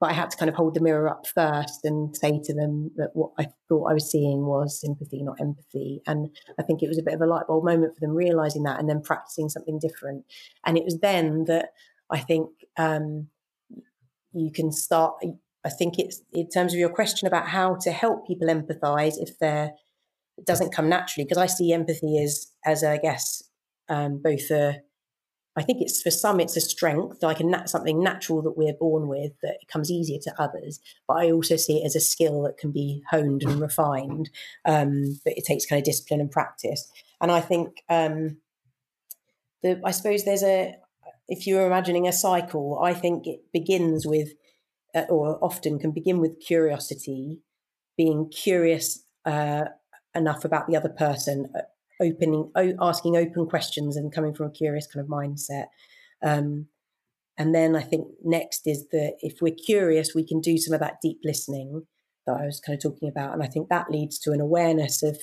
but 0.00 0.10
I 0.10 0.12
had 0.12 0.30
to 0.30 0.36
kind 0.36 0.48
of 0.48 0.54
hold 0.54 0.74
the 0.74 0.80
mirror 0.80 1.08
up 1.08 1.26
first 1.26 1.84
and 1.84 2.14
say 2.16 2.40
to 2.44 2.54
them 2.54 2.90
that 2.96 3.10
what 3.14 3.30
I 3.38 3.46
thought 3.68 3.90
I 3.90 3.94
was 3.94 4.10
seeing 4.10 4.44
was 4.44 4.80
sympathy, 4.80 5.22
not 5.22 5.40
empathy. 5.40 6.02
And 6.06 6.28
I 6.58 6.62
think 6.62 6.82
it 6.82 6.88
was 6.88 6.98
a 6.98 7.02
bit 7.02 7.14
of 7.14 7.20
a 7.20 7.26
light 7.26 7.46
bulb 7.46 7.64
moment 7.64 7.94
for 7.94 8.00
them 8.00 8.14
realizing 8.14 8.64
that 8.64 8.78
and 8.78 8.88
then 8.88 9.00
practicing 9.00 9.48
something 9.48 9.78
different. 9.78 10.24
And 10.66 10.76
it 10.76 10.84
was 10.84 10.98
then 11.00 11.44
that 11.44 11.70
I 12.10 12.18
think 12.18 12.50
um, 12.76 13.28
you 14.32 14.50
can 14.52 14.72
start 14.72 15.14
I 15.64 15.70
think 15.70 15.98
it's 15.98 16.20
in 16.32 16.48
terms 16.48 16.72
of 16.72 16.78
your 16.78 16.90
question 16.90 17.26
about 17.26 17.48
how 17.48 17.76
to 17.76 17.90
help 17.90 18.26
people 18.26 18.48
empathize 18.48 19.14
if 19.16 19.38
they're 19.38 19.72
it 20.36 20.46
doesn't 20.46 20.74
come 20.74 20.88
naturally 20.88 21.24
because 21.24 21.38
I 21.38 21.46
see 21.46 21.72
empathy 21.72 22.22
as 22.22 22.52
as 22.64 22.84
I 22.84 22.98
guess 22.98 23.42
um, 23.88 24.20
both 24.22 24.50
a 24.50 24.80
I 25.56 25.62
think 25.62 25.80
it's 25.80 26.02
for 26.02 26.10
some 26.10 26.40
it's 26.40 26.56
a 26.56 26.60
strength 26.60 27.22
like 27.22 27.40
a 27.40 27.44
nat- 27.44 27.68
something 27.68 28.02
natural 28.02 28.42
that 28.42 28.56
we're 28.56 28.74
born 28.74 29.08
with 29.08 29.32
that 29.42 29.58
comes 29.68 29.90
easier 29.90 30.18
to 30.22 30.42
others 30.42 30.80
but 31.06 31.18
I 31.18 31.30
also 31.30 31.56
see 31.56 31.78
it 31.78 31.86
as 31.86 31.96
a 31.96 32.00
skill 32.00 32.42
that 32.42 32.58
can 32.58 32.72
be 32.72 33.02
honed 33.10 33.42
and 33.42 33.60
refined 33.60 34.30
um, 34.64 35.20
but 35.24 35.34
it 35.36 35.44
takes 35.44 35.66
kind 35.66 35.78
of 35.78 35.84
discipline 35.84 36.20
and 36.20 36.30
practice. 36.30 36.90
And 37.20 37.30
I 37.30 37.40
think 37.40 37.82
um, 37.88 38.38
the 39.62 39.80
I 39.84 39.92
suppose 39.92 40.24
there's 40.24 40.42
a 40.42 40.74
if 41.28 41.46
you're 41.46 41.66
imagining 41.66 42.08
a 42.08 42.12
cycle 42.12 42.80
I 42.82 42.92
think 42.92 43.26
it 43.26 43.40
begins 43.52 44.06
with 44.06 44.32
or 45.08 45.42
often 45.42 45.78
can 45.78 45.92
begin 45.92 46.20
with 46.20 46.40
curiosity, 46.40 47.40
being 47.96 48.30
curious 48.30 49.04
uh, 49.24 49.64
enough 50.14 50.44
about 50.44 50.66
the 50.68 50.76
other 50.76 50.88
person, 50.88 51.50
uh, 51.56 51.62
opening, 52.02 52.50
asking 52.80 53.16
open 53.16 53.46
questions, 53.46 53.96
and 53.96 54.12
coming 54.12 54.34
from 54.34 54.46
a 54.46 54.52
curious 54.52 54.86
kind 54.86 55.04
of 55.04 55.10
mindset. 55.10 55.66
Um, 56.22 56.66
and 57.36 57.54
then 57.54 57.74
I 57.74 57.82
think 57.82 58.06
next 58.22 58.62
is 58.66 58.86
that 58.92 59.16
if 59.20 59.38
we're 59.40 59.54
curious, 59.54 60.14
we 60.14 60.26
can 60.26 60.40
do 60.40 60.56
some 60.56 60.74
of 60.74 60.80
that 60.80 60.98
deep 61.02 61.18
listening 61.24 61.86
that 62.26 62.36
I 62.40 62.46
was 62.46 62.60
kind 62.60 62.76
of 62.76 62.82
talking 62.82 63.08
about. 63.08 63.32
And 63.32 63.42
I 63.42 63.46
think 63.46 63.68
that 63.68 63.90
leads 63.90 64.18
to 64.20 64.32
an 64.32 64.40
awareness 64.40 65.02
of 65.02 65.18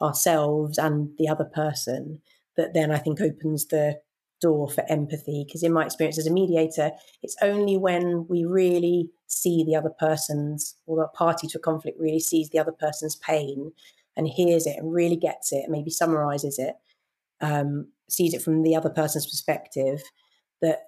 ourselves 0.00 0.78
and 0.78 1.10
the 1.18 1.28
other 1.28 1.44
person 1.44 2.20
that 2.56 2.74
then 2.74 2.90
I 2.90 2.98
think 2.98 3.20
opens 3.20 3.66
the 3.66 4.00
door 4.42 4.68
for 4.68 4.84
empathy 4.90 5.44
because 5.46 5.62
in 5.62 5.72
my 5.72 5.84
experience 5.84 6.18
as 6.18 6.26
a 6.26 6.32
mediator 6.32 6.90
it's 7.22 7.36
only 7.40 7.76
when 7.76 8.26
we 8.28 8.44
really 8.44 9.08
see 9.28 9.64
the 9.64 9.76
other 9.76 9.92
person's 9.98 10.76
or 10.86 10.96
the 10.96 11.08
party 11.16 11.46
to 11.46 11.58
a 11.58 11.60
conflict 11.60 11.98
really 11.98 12.20
sees 12.20 12.50
the 12.50 12.58
other 12.58 12.72
person's 12.72 13.16
pain 13.16 13.72
and 14.16 14.28
hears 14.28 14.66
it 14.66 14.76
and 14.76 14.92
really 14.92 15.16
gets 15.16 15.52
it 15.52 15.62
and 15.64 15.72
maybe 15.72 15.90
summarizes 15.90 16.58
it 16.58 16.74
um, 17.40 17.88
sees 18.10 18.34
it 18.34 18.42
from 18.42 18.62
the 18.62 18.76
other 18.76 18.90
person's 18.90 19.26
perspective 19.26 20.02
that 20.60 20.80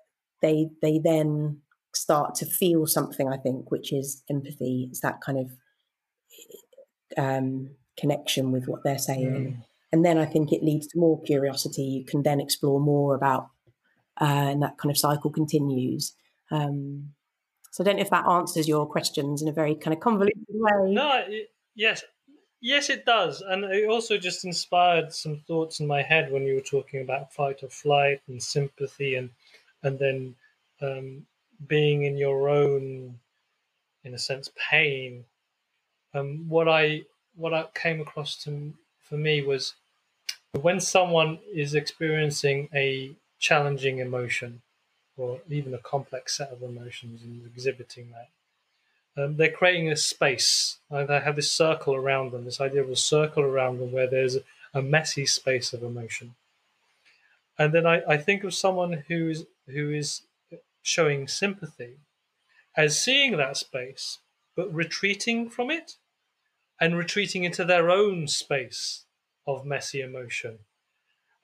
they 0.42 0.68
they 0.82 0.98
then 1.02 1.58
start 1.94 2.34
to 2.34 2.44
feel 2.44 2.86
something 2.86 3.28
i 3.28 3.36
think 3.36 3.70
which 3.70 3.92
is 3.92 4.22
empathy 4.28 4.88
it's 4.90 5.00
that 5.00 5.20
kind 5.20 5.38
of 5.38 5.50
um, 7.16 7.70
connection 7.96 8.50
with 8.50 8.66
what 8.66 8.82
they're 8.82 8.98
saying 8.98 9.56
mm. 9.58 9.73
And 9.94 10.04
then 10.04 10.18
I 10.18 10.26
think 10.26 10.52
it 10.52 10.64
leads 10.64 10.88
to 10.88 10.98
more 10.98 11.22
curiosity. 11.22 11.84
You 11.84 12.04
can 12.04 12.24
then 12.24 12.40
explore 12.40 12.80
more 12.80 13.14
about, 13.14 13.50
uh, 14.20 14.24
and 14.50 14.60
that 14.60 14.76
kind 14.76 14.90
of 14.90 14.98
cycle 14.98 15.30
continues. 15.30 16.16
Um, 16.50 17.10
so 17.70 17.84
I 17.84 17.86
don't 17.86 17.96
know 17.96 18.02
if 18.02 18.10
that 18.10 18.26
answers 18.26 18.66
your 18.66 18.86
questions 18.86 19.40
in 19.40 19.46
a 19.46 19.52
very 19.52 19.76
kind 19.76 19.94
of 19.94 20.00
convoluted 20.00 20.46
way. 20.48 20.92
No, 20.92 21.22
it, 21.28 21.52
yes, 21.76 22.02
yes, 22.60 22.90
it 22.90 23.06
does, 23.06 23.40
and 23.40 23.62
it 23.62 23.88
also 23.88 24.18
just 24.18 24.44
inspired 24.44 25.12
some 25.12 25.44
thoughts 25.46 25.78
in 25.78 25.86
my 25.86 26.02
head 26.02 26.32
when 26.32 26.42
you 26.42 26.56
were 26.56 26.60
talking 26.60 27.00
about 27.00 27.32
fight 27.32 27.62
or 27.62 27.68
flight 27.68 28.20
and 28.26 28.42
sympathy, 28.42 29.14
and 29.14 29.30
and 29.84 29.96
then 30.00 30.34
um, 30.82 31.24
being 31.68 32.02
in 32.02 32.16
your 32.16 32.48
own, 32.48 33.20
in 34.02 34.12
a 34.12 34.18
sense, 34.18 34.50
pain. 34.68 35.24
Um, 36.14 36.48
what 36.48 36.68
I 36.68 37.02
what 37.36 37.54
I 37.54 37.66
came 37.76 38.00
across 38.00 38.42
to 38.42 38.74
for 38.98 39.16
me 39.16 39.40
was 39.42 39.74
when 40.60 40.80
someone 40.80 41.38
is 41.52 41.74
experiencing 41.74 42.68
a 42.74 43.14
challenging 43.38 43.98
emotion 43.98 44.62
or 45.16 45.40
even 45.48 45.74
a 45.74 45.78
complex 45.78 46.36
set 46.36 46.50
of 46.50 46.62
emotions 46.62 47.22
and 47.22 47.46
exhibiting 47.46 48.12
that. 48.12 48.28
Um, 49.16 49.36
they're 49.36 49.50
creating 49.50 49.90
a 49.92 49.96
space. 49.96 50.78
They 50.90 51.06
have 51.06 51.36
this 51.36 51.50
circle 51.50 51.94
around 51.94 52.32
them, 52.32 52.44
this 52.44 52.60
idea 52.60 52.82
of 52.82 52.90
a 52.90 52.96
circle 52.96 53.44
around 53.44 53.78
them 53.78 53.92
where 53.92 54.08
there's 54.08 54.38
a 54.72 54.82
messy 54.82 55.26
space 55.26 55.72
of 55.72 55.82
emotion. 55.82 56.34
And 57.56 57.72
then 57.72 57.86
I, 57.86 58.02
I 58.08 58.16
think 58.16 58.42
of 58.42 58.54
someone 58.54 59.04
who 59.06 59.28
is 59.28 59.46
who 59.68 59.90
is 59.92 60.22
showing 60.82 61.28
sympathy 61.28 61.98
as 62.76 63.00
seeing 63.00 63.36
that 63.36 63.56
space, 63.56 64.18
but 64.56 64.74
retreating 64.74 65.48
from 65.48 65.70
it 65.70 65.96
and 66.80 66.98
retreating 66.98 67.44
into 67.44 67.64
their 67.64 67.88
own 67.88 68.26
space 68.26 69.03
of 69.46 69.64
messy 69.64 70.00
emotion. 70.00 70.58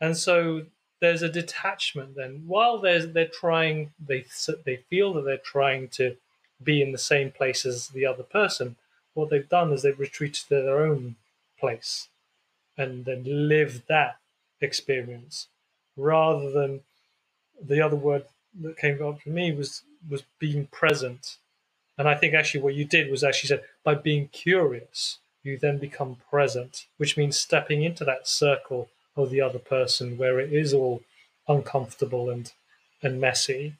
And 0.00 0.16
so 0.16 0.62
there's 1.00 1.22
a 1.22 1.28
detachment 1.28 2.14
then 2.14 2.44
while 2.46 2.78
there's 2.78 3.12
they're 3.12 3.26
trying 3.26 3.90
they 3.98 4.24
they 4.64 4.76
feel 4.88 5.12
that 5.14 5.24
they're 5.24 5.38
trying 5.38 5.88
to 5.88 6.16
be 6.62 6.82
in 6.82 6.92
the 6.92 6.98
same 6.98 7.30
place 7.30 7.66
as 7.66 7.88
the 7.88 8.06
other 8.06 8.22
person 8.22 8.76
what 9.14 9.30
they've 9.30 9.48
done 9.48 9.72
is 9.72 9.82
they've 9.82 9.98
retreated 9.98 10.46
to 10.46 10.48
their 10.50 10.80
own 10.80 11.16
place 11.58 12.08
and 12.76 13.04
then 13.04 13.24
live 13.26 13.82
that 13.88 14.16
experience 14.60 15.48
rather 15.96 16.50
than 16.50 16.80
the 17.60 17.80
other 17.80 17.96
word 17.96 18.24
that 18.60 18.76
came 18.76 19.02
up 19.02 19.20
for 19.20 19.30
me 19.30 19.52
was 19.52 19.82
was 20.08 20.22
being 20.38 20.66
present 20.66 21.38
and 21.98 22.08
i 22.08 22.14
think 22.14 22.34
actually 22.34 22.60
what 22.60 22.74
you 22.74 22.84
did 22.84 23.10
was 23.10 23.24
actually 23.24 23.48
said 23.48 23.62
by 23.82 23.94
being 23.94 24.28
curious 24.28 25.18
you 25.42 25.58
then 25.58 25.78
become 25.78 26.16
present 26.30 26.86
which 26.96 27.16
means 27.16 27.38
stepping 27.38 27.82
into 27.82 28.04
that 28.04 28.26
circle 28.26 28.88
of 29.16 29.30
the 29.30 29.40
other 29.40 29.58
person 29.58 30.16
where 30.16 30.38
it 30.38 30.52
is 30.52 30.72
all 30.72 31.02
uncomfortable 31.48 32.30
and 32.30 32.52
and 33.02 33.20
messy 33.20 33.74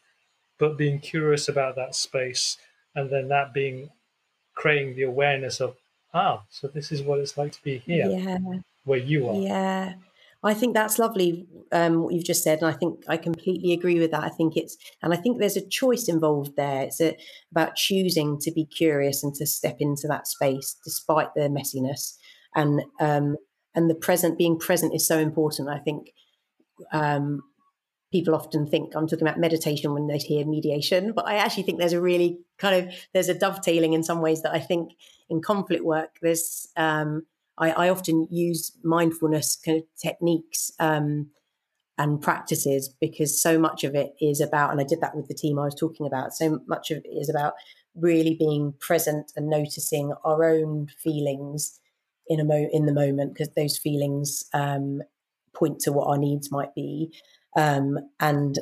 but 0.58 0.76
being 0.76 0.98
curious 0.98 1.48
about 1.48 1.76
that 1.76 1.94
space 1.94 2.56
and 2.94 3.10
then 3.10 3.28
that 3.28 3.52
being 3.52 3.90
creating 4.54 4.94
the 4.94 5.02
awareness 5.02 5.60
of 5.60 5.76
ah 6.14 6.42
so 6.50 6.66
this 6.68 6.90
is 6.90 7.02
what 7.02 7.18
it's 7.18 7.36
like 7.36 7.52
to 7.52 7.62
be 7.62 7.78
here 7.78 8.06
yeah. 8.06 8.38
where 8.84 8.98
you 8.98 9.28
are 9.28 9.34
yeah 9.34 9.92
I 10.42 10.54
think 10.54 10.74
that's 10.74 10.98
lovely 10.98 11.46
um, 11.70 12.02
what 12.02 12.14
you've 12.14 12.24
just 12.24 12.42
said, 12.42 12.60
and 12.62 12.68
I 12.68 12.72
think 12.72 13.04
I 13.08 13.16
completely 13.18 13.72
agree 13.72 14.00
with 14.00 14.10
that. 14.12 14.24
I 14.24 14.30
think 14.30 14.56
it's, 14.56 14.76
and 15.02 15.12
I 15.12 15.16
think 15.16 15.38
there's 15.38 15.56
a 15.56 15.68
choice 15.68 16.08
involved 16.08 16.56
there. 16.56 16.82
It's 16.82 17.00
a, 17.00 17.16
about 17.50 17.76
choosing 17.76 18.38
to 18.40 18.50
be 18.50 18.64
curious 18.64 19.22
and 19.22 19.34
to 19.34 19.46
step 19.46 19.76
into 19.80 20.08
that 20.08 20.26
space 20.26 20.76
despite 20.82 21.34
the 21.34 21.42
messiness, 21.42 22.16
and 22.54 22.82
um, 23.00 23.36
and 23.74 23.90
the 23.90 23.94
present 23.94 24.38
being 24.38 24.58
present 24.58 24.94
is 24.94 25.06
so 25.06 25.18
important. 25.18 25.68
I 25.68 25.78
think 25.78 26.10
um, 26.90 27.42
people 28.10 28.34
often 28.34 28.66
think 28.66 28.94
I'm 28.96 29.06
talking 29.06 29.26
about 29.26 29.38
meditation 29.38 29.92
when 29.92 30.06
they 30.06 30.18
hear 30.18 30.46
mediation, 30.46 31.12
but 31.12 31.28
I 31.28 31.36
actually 31.36 31.64
think 31.64 31.78
there's 31.78 31.92
a 31.92 32.00
really 32.00 32.38
kind 32.58 32.88
of 32.88 32.94
there's 33.12 33.28
a 33.28 33.38
dovetailing 33.38 33.92
in 33.92 34.02
some 34.02 34.20
ways 34.22 34.42
that 34.42 34.54
I 34.54 34.58
think 34.58 34.92
in 35.28 35.42
conflict 35.42 35.84
work 35.84 36.16
there's 36.22 36.66
um, 36.76 37.26
I, 37.60 37.70
I, 37.70 37.88
often 37.90 38.26
use 38.30 38.72
mindfulness 38.82 39.56
kind 39.64 39.78
of 39.78 39.84
techniques 40.02 40.72
um, 40.80 41.30
and 41.98 42.20
practices 42.20 42.88
because 43.00 43.40
so 43.40 43.58
much 43.58 43.84
of 43.84 43.94
it 43.94 44.14
is 44.20 44.40
about 44.40 44.70
and 44.70 44.80
I 44.80 44.84
did 44.84 45.00
that 45.02 45.14
with 45.14 45.28
the 45.28 45.34
team 45.34 45.58
I 45.58 45.64
was 45.64 45.74
talking 45.74 46.06
about. 46.06 46.32
So 46.34 46.60
much 46.66 46.90
of 46.90 46.98
it 46.98 47.08
is 47.08 47.28
about 47.28 47.54
really 47.94 48.34
being 48.34 48.74
present 48.80 49.32
and 49.36 49.48
noticing 49.48 50.12
our 50.24 50.44
own 50.44 50.88
feelings 51.02 51.78
in 52.28 52.40
a 52.40 52.44
mo 52.44 52.68
in 52.72 52.86
the 52.86 52.92
moment 52.92 53.34
because 53.34 53.50
those 53.54 53.76
feelings 53.76 54.44
um, 54.54 55.02
point 55.54 55.80
to 55.80 55.92
what 55.92 56.08
our 56.08 56.18
needs 56.18 56.50
might 56.50 56.74
be, 56.74 57.12
um, 57.56 57.98
and 58.20 58.58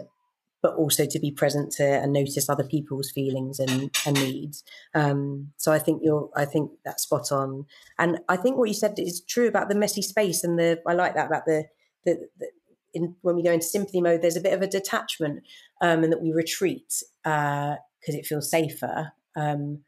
but 0.62 0.74
also 0.74 1.06
to 1.06 1.18
be 1.18 1.30
present 1.30 1.72
to 1.72 1.84
and 1.84 2.12
notice 2.12 2.48
other 2.48 2.64
people's 2.64 3.10
feelings 3.10 3.60
and, 3.60 3.94
and 4.04 4.16
needs. 4.16 4.64
Um, 4.94 5.52
so 5.56 5.72
I 5.72 5.78
think 5.78 6.02
you're, 6.02 6.30
I 6.36 6.44
think 6.44 6.72
that's 6.84 7.04
spot 7.04 7.30
on. 7.30 7.66
And 7.98 8.18
I 8.28 8.36
think 8.36 8.56
what 8.56 8.68
you 8.68 8.74
said 8.74 8.94
is 8.98 9.20
true 9.20 9.46
about 9.46 9.68
the 9.68 9.76
messy 9.76 10.02
space 10.02 10.42
and 10.42 10.58
the, 10.58 10.80
I 10.86 10.94
like 10.94 11.14
that 11.14 11.26
about 11.26 11.46
the, 11.46 11.66
the, 12.04 12.28
the 12.38 12.48
in, 12.94 13.14
when 13.22 13.36
we 13.36 13.42
go 13.42 13.52
into 13.52 13.66
sympathy 13.66 14.00
mode, 14.00 14.22
there's 14.22 14.36
a 14.36 14.40
bit 14.40 14.54
of 14.54 14.62
a 14.62 14.66
detachment 14.66 15.44
um, 15.80 16.02
and 16.02 16.12
that 16.12 16.22
we 16.22 16.32
retreat 16.32 17.02
because 17.22 17.76
uh, 18.08 18.18
it 18.18 18.26
feels 18.26 18.50
safer. 18.50 19.12
Um, 19.36 19.80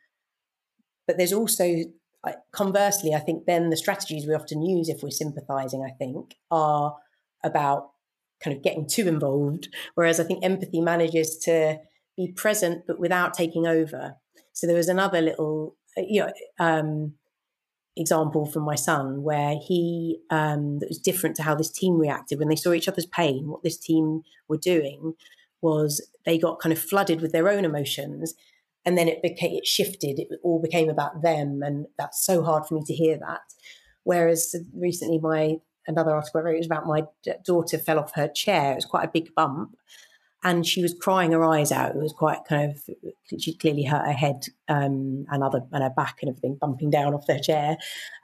but 1.07 1.17
there's 1.17 1.33
also 1.33 1.85
conversely, 2.53 3.15
I 3.15 3.21
think 3.21 3.47
then 3.47 3.71
the 3.71 3.77
strategies 3.77 4.27
we 4.27 4.35
often 4.35 4.63
use 4.63 4.89
if 4.89 5.03
we're 5.03 5.11
sympathizing, 5.11 5.83
I 5.83 5.91
think, 5.91 6.37
are 6.51 6.97
about 7.43 7.91
kind 8.43 8.57
of 8.57 8.63
getting 8.63 8.87
too 8.89 9.07
involved. 9.09 9.69
Whereas 9.95 10.21
I 10.21 10.25
think 10.25 10.45
empathy 10.45 10.81
manages 10.81 11.37
to 11.45 11.79
be 12.17 12.33
present 12.33 12.85
but 12.87 12.99
without 12.99 13.35
taking 13.35 13.67
over. 13.67 14.17
So 14.53 14.67
there 14.67 14.77
was 14.77 14.89
another 14.89 15.21
little, 15.21 15.77
uh, 15.97 16.03
you 16.07 16.23
know, 16.23 16.33
um, 16.59 17.15
example 17.97 18.47
from 18.47 18.63
my 18.63 18.77
son 18.77 19.23
where 19.23 19.57
he 19.67 20.21
um, 20.31 20.79
that 20.79 20.89
was 20.89 20.99
different 20.99 21.37
to 21.37 21.43
how 21.43 21.55
this 21.55 21.71
team 21.71 21.99
reacted 21.99 22.39
when 22.39 22.49
they 22.49 22.57
saw 22.57 22.73
each 22.73 22.89
other's 22.89 23.07
pain. 23.07 23.49
What 23.49 23.63
this 23.63 23.79
team 23.79 24.23
were 24.49 24.59
doing 24.59 25.15
was 25.61 26.07
they 26.25 26.39
got 26.39 26.61
kind 26.61 26.73
of 26.73 26.79
flooded 26.79 27.21
with 27.21 27.33
their 27.33 27.49
own 27.49 27.65
emotions 27.65 28.35
and 28.85 28.97
then 28.97 29.09
it 29.09 29.23
became 29.23 29.57
it 29.57 29.67
shifted 29.67 30.19
it 30.19 30.29
all 30.43 30.61
became 30.61 30.89
about 30.89 31.23
them 31.23 31.61
and 31.63 31.87
that's 31.99 32.25
so 32.25 32.43
hard 32.43 32.67
for 32.67 32.75
me 32.75 32.83
to 32.87 32.95
hear 32.95 33.19
that 33.19 33.41
whereas 34.05 34.55
recently 34.75 35.19
my 35.19 35.57
another 35.87 36.13
article 36.13 36.41
i 36.41 36.45
wrote 36.45 36.57
was 36.57 36.67
about 36.67 36.87
my 36.87 37.03
daughter 37.45 37.79
fell 37.79 37.99
off 37.99 38.15
her 38.15 38.29
chair 38.29 38.73
it 38.73 38.77
was 38.77 38.85
quite 38.85 39.05
a 39.05 39.11
big 39.13 39.35
bump 39.35 39.77
and 40.43 40.67
she 40.67 40.83
was 40.83 40.95
crying 40.95 41.33
her 41.33 41.45
eyes 41.45 41.71
out. 41.71 41.95
It 41.95 42.03
was 42.03 42.13
quite 42.13 42.39
kind 42.49 42.73
of 42.73 42.83
she 43.39 43.55
clearly 43.55 43.85
hurt 43.85 44.07
her 44.07 44.13
head 44.13 44.47
um, 44.69 45.27
and 45.31 45.43
other 45.43 45.63
and 45.73 45.83
her 45.83 45.91
back 45.91 46.19
and 46.23 46.31
everything, 46.31 46.57
bumping 46.59 46.91
down 46.91 47.15
off 47.15 47.27
her 47.29 47.39
chair. 47.39 47.77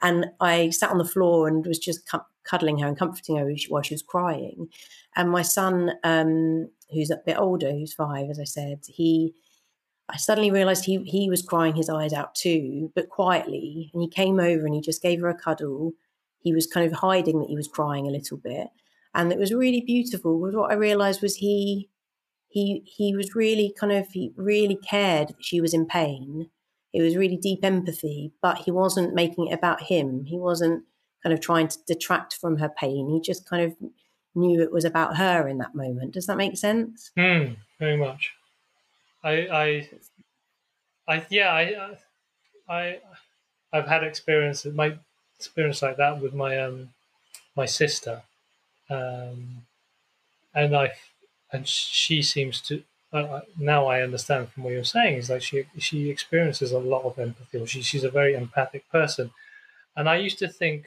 And 0.02 0.26
I 0.40 0.70
sat 0.70 0.90
on 0.90 0.98
the 0.98 1.04
floor 1.04 1.46
and 1.46 1.66
was 1.66 1.78
just 1.78 2.10
cuddling 2.44 2.78
her 2.78 2.86
and 2.86 2.98
comforting 2.98 3.36
her 3.36 3.50
while 3.68 3.82
she 3.82 3.94
was 3.94 4.02
crying. 4.02 4.68
And 5.14 5.30
my 5.30 5.42
son, 5.42 5.92
um, 6.04 6.70
who's 6.90 7.10
a 7.10 7.20
bit 7.24 7.38
older, 7.38 7.70
who's 7.70 7.92
five, 7.92 8.30
as 8.30 8.40
I 8.40 8.44
said, 8.44 8.84
he 8.86 9.34
I 10.08 10.16
suddenly 10.18 10.52
realized 10.52 10.84
he 10.84 11.02
he 11.02 11.28
was 11.28 11.42
crying 11.42 11.74
his 11.74 11.90
eyes 11.90 12.12
out 12.12 12.34
too, 12.34 12.92
but 12.94 13.10
quietly. 13.10 13.90
And 13.92 14.02
he 14.02 14.08
came 14.08 14.40
over 14.40 14.64
and 14.64 14.74
he 14.74 14.80
just 14.80 15.02
gave 15.02 15.20
her 15.20 15.28
a 15.28 15.34
cuddle. 15.38 15.92
He 16.46 16.54
was 16.54 16.68
kind 16.68 16.86
of 16.86 17.00
hiding 17.00 17.40
that 17.40 17.48
he 17.48 17.56
was 17.56 17.66
crying 17.66 18.06
a 18.06 18.12
little 18.12 18.36
bit, 18.36 18.68
and 19.12 19.32
it 19.32 19.38
was 19.38 19.52
really 19.52 19.80
beautiful. 19.80 20.38
Was 20.38 20.54
what 20.54 20.70
I 20.70 20.74
realized 20.74 21.20
was 21.20 21.34
he 21.34 21.90
he 22.46 22.84
he 22.86 23.16
was 23.16 23.34
really 23.34 23.74
kind 23.76 23.90
of 23.90 24.06
he 24.12 24.32
really 24.36 24.76
cared 24.76 25.30
that 25.30 25.44
she 25.44 25.60
was 25.60 25.74
in 25.74 25.86
pain. 25.86 26.50
It 26.94 27.02
was 27.02 27.16
really 27.16 27.36
deep 27.36 27.64
empathy, 27.64 28.32
but 28.40 28.58
he 28.58 28.70
wasn't 28.70 29.12
making 29.12 29.48
it 29.48 29.54
about 29.54 29.82
him. 29.82 30.24
He 30.26 30.38
wasn't 30.38 30.84
kind 31.20 31.34
of 31.34 31.40
trying 31.40 31.66
to 31.66 31.78
detract 31.84 32.34
from 32.34 32.58
her 32.58 32.68
pain. 32.68 33.10
He 33.10 33.20
just 33.20 33.50
kind 33.50 33.64
of 33.64 33.74
knew 34.36 34.62
it 34.62 34.70
was 34.70 34.84
about 34.84 35.16
her 35.16 35.48
in 35.48 35.58
that 35.58 35.74
moment. 35.74 36.14
Does 36.14 36.26
that 36.26 36.36
make 36.36 36.56
sense? 36.56 37.10
Mm, 37.18 37.56
very 37.80 37.96
much. 37.96 38.30
I, 39.24 39.32
I, 39.32 39.88
I, 41.08 41.26
yeah, 41.28 41.50
I, 41.50 41.98
I, 42.72 43.00
I've 43.72 43.88
had 43.88 44.04
experience, 44.04 44.64
my 44.64 44.98
experience 45.38 45.82
like 45.82 45.96
that 45.96 46.20
with 46.20 46.34
my 46.34 46.58
um, 46.58 46.90
my 47.56 47.66
sister, 47.66 48.22
um, 48.90 49.62
and 50.54 50.76
I, 50.76 50.92
and 51.52 51.66
she 51.66 52.22
seems 52.22 52.60
to. 52.62 52.82
Uh, 53.12 53.40
now 53.58 53.86
I 53.86 54.02
understand 54.02 54.48
from 54.48 54.64
what 54.64 54.72
you're 54.72 54.84
saying 54.84 55.16
is 55.16 55.30
like 55.30 55.42
she 55.42 55.64
she 55.78 56.10
experiences 56.10 56.72
a 56.72 56.78
lot 56.78 57.04
of 57.04 57.18
empathy. 57.18 57.58
Or 57.58 57.66
she, 57.66 57.82
she's 57.82 58.04
a 58.04 58.10
very 58.10 58.34
empathic 58.34 58.88
person, 58.90 59.30
and 59.96 60.08
I 60.08 60.16
used 60.16 60.38
to 60.40 60.48
think 60.48 60.86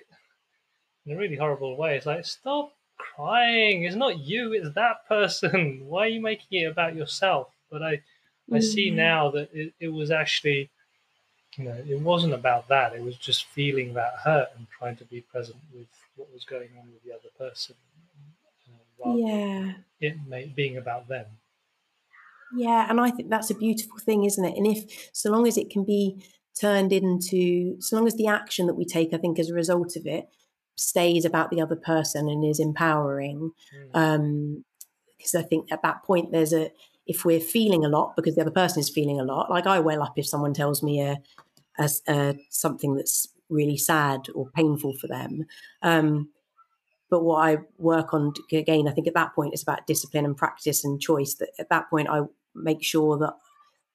in 1.05 1.15
a 1.15 1.17
really 1.17 1.37
horrible 1.37 1.77
way. 1.77 1.95
It's 1.95 2.05
like 2.05 2.25
stop 2.25 2.73
crying. 2.97 3.83
It's 3.83 3.95
not 3.95 4.19
you. 4.19 4.53
It's 4.53 4.73
that 4.75 5.07
person. 5.07 5.83
Why 5.87 6.05
are 6.05 6.09
you 6.09 6.21
making 6.21 6.61
it 6.61 6.65
about 6.65 6.95
yourself? 6.95 7.47
But 7.71 7.83
I 7.83 8.01
I 8.51 8.59
see 8.59 8.91
mm. 8.91 8.95
now 8.95 9.31
that 9.31 9.49
it, 9.53 9.73
it 9.79 9.89
was 9.89 10.11
actually 10.11 10.69
you 11.59 11.65
know, 11.65 11.75
it 11.87 11.99
wasn't 11.99 12.33
about 12.33 12.69
that. 12.69 12.93
It 12.93 13.03
was 13.03 13.17
just 13.17 13.45
feeling 13.47 13.93
that 13.93 14.13
hurt 14.23 14.47
and 14.57 14.65
trying 14.69 14.95
to 14.95 15.05
be 15.05 15.21
present 15.21 15.57
with 15.73 15.87
what 16.15 16.31
was 16.33 16.45
going 16.45 16.69
on 16.79 16.87
with 16.87 17.03
the 17.03 17.11
other 17.11 17.29
person. 17.37 17.75
Uh, 19.05 19.13
yeah. 19.15 19.73
It 19.99 20.15
may, 20.27 20.45
being 20.45 20.77
about 20.77 21.07
them. 21.09 21.25
Yeah, 22.55 22.87
and 22.89 22.99
I 22.99 23.11
think 23.11 23.29
that's 23.29 23.51
a 23.51 23.55
beautiful 23.55 23.97
thing, 23.99 24.23
isn't 24.23 24.43
it? 24.43 24.57
And 24.57 24.65
if 24.65 25.09
so 25.13 25.29
long 25.29 25.47
as 25.47 25.57
it 25.57 25.69
can 25.69 25.83
be 25.83 26.23
turned 26.59 26.91
into, 26.91 27.79
so 27.79 27.97
long 27.97 28.07
as 28.07 28.15
the 28.15 28.27
action 28.27 28.65
that 28.67 28.73
we 28.73 28.85
take, 28.85 29.13
I 29.13 29.17
think, 29.17 29.37
as 29.37 29.49
a 29.49 29.53
result 29.53 29.95
of 29.95 30.05
it, 30.05 30.29
stays 30.75 31.25
about 31.25 31.51
the 31.51 31.61
other 31.61 31.75
person 31.75 32.29
and 32.29 32.43
is 32.43 32.59
empowering. 32.59 33.51
Mm. 33.93 33.99
Um, 33.99 34.65
because 35.17 35.35
I 35.35 35.41
think 35.41 35.71
at 35.71 35.81
that 35.83 36.03
point 36.03 36.31
there's 36.31 36.53
a 36.53 36.71
if 37.09 37.25
we're 37.25 37.39
feeling 37.39 37.83
a 37.83 37.89
lot 37.89 38.15
because 38.15 38.35
the 38.35 38.41
other 38.41 38.51
person 38.51 38.79
is 38.79 38.89
feeling 38.89 39.19
a 39.19 39.23
lot. 39.23 39.49
Like 39.49 39.65
I 39.65 39.79
well 39.79 40.03
up 40.03 40.13
if 40.15 40.27
someone 40.27 40.53
tells 40.53 40.83
me 40.83 41.01
a, 41.01 41.17
a, 41.79 41.89
a 42.07 42.35
something 42.49 42.95
that's 42.95 43.27
really 43.49 43.77
sad 43.77 44.27
or 44.35 44.49
painful 44.51 44.93
for 44.93 45.07
them. 45.07 45.45
Um, 45.81 46.29
but 47.09 47.23
what 47.23 47.37
I 47.37 47.57
work 47.77 48.13
on 48.13 48.33
again, 48.51 48.87
I 48.87 48.91
think 48.91 49.07
at 49.07 49.15
that 49.15 49.33
point 49.33 49.53
it's 49.53 49.63
about 49.63 49.87
discipline 49.87 50.25
and 50.25 50.37
practice 50.37 50.83
and 50.83 51.01
choice. 51.01 51.35
That 51.35 51.49
at 51.57 51.69
that 51.69 51.89
point 51.89 52.09
I 52.09 52.21
make 52.53 52.83
sure 52.83 53.17
that 53.17 53.33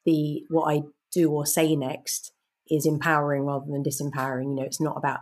the 0.05 0.45
what 0.49 0.75
I 0.75 0.83
do 1.13 1.31
or 1.31 1.47
say 1.47 1.77
next 1.77 2.33
is 2.69 2.87
empowering 2.87 3.45
rather 3.45 3.67
than 3.71 3.85
disempowering. 3.85 4.49
You 4.51 4.55
know, 4.57 4.63
it's 4.63 4.81
not 4.81 4.97
about 4.97 5.21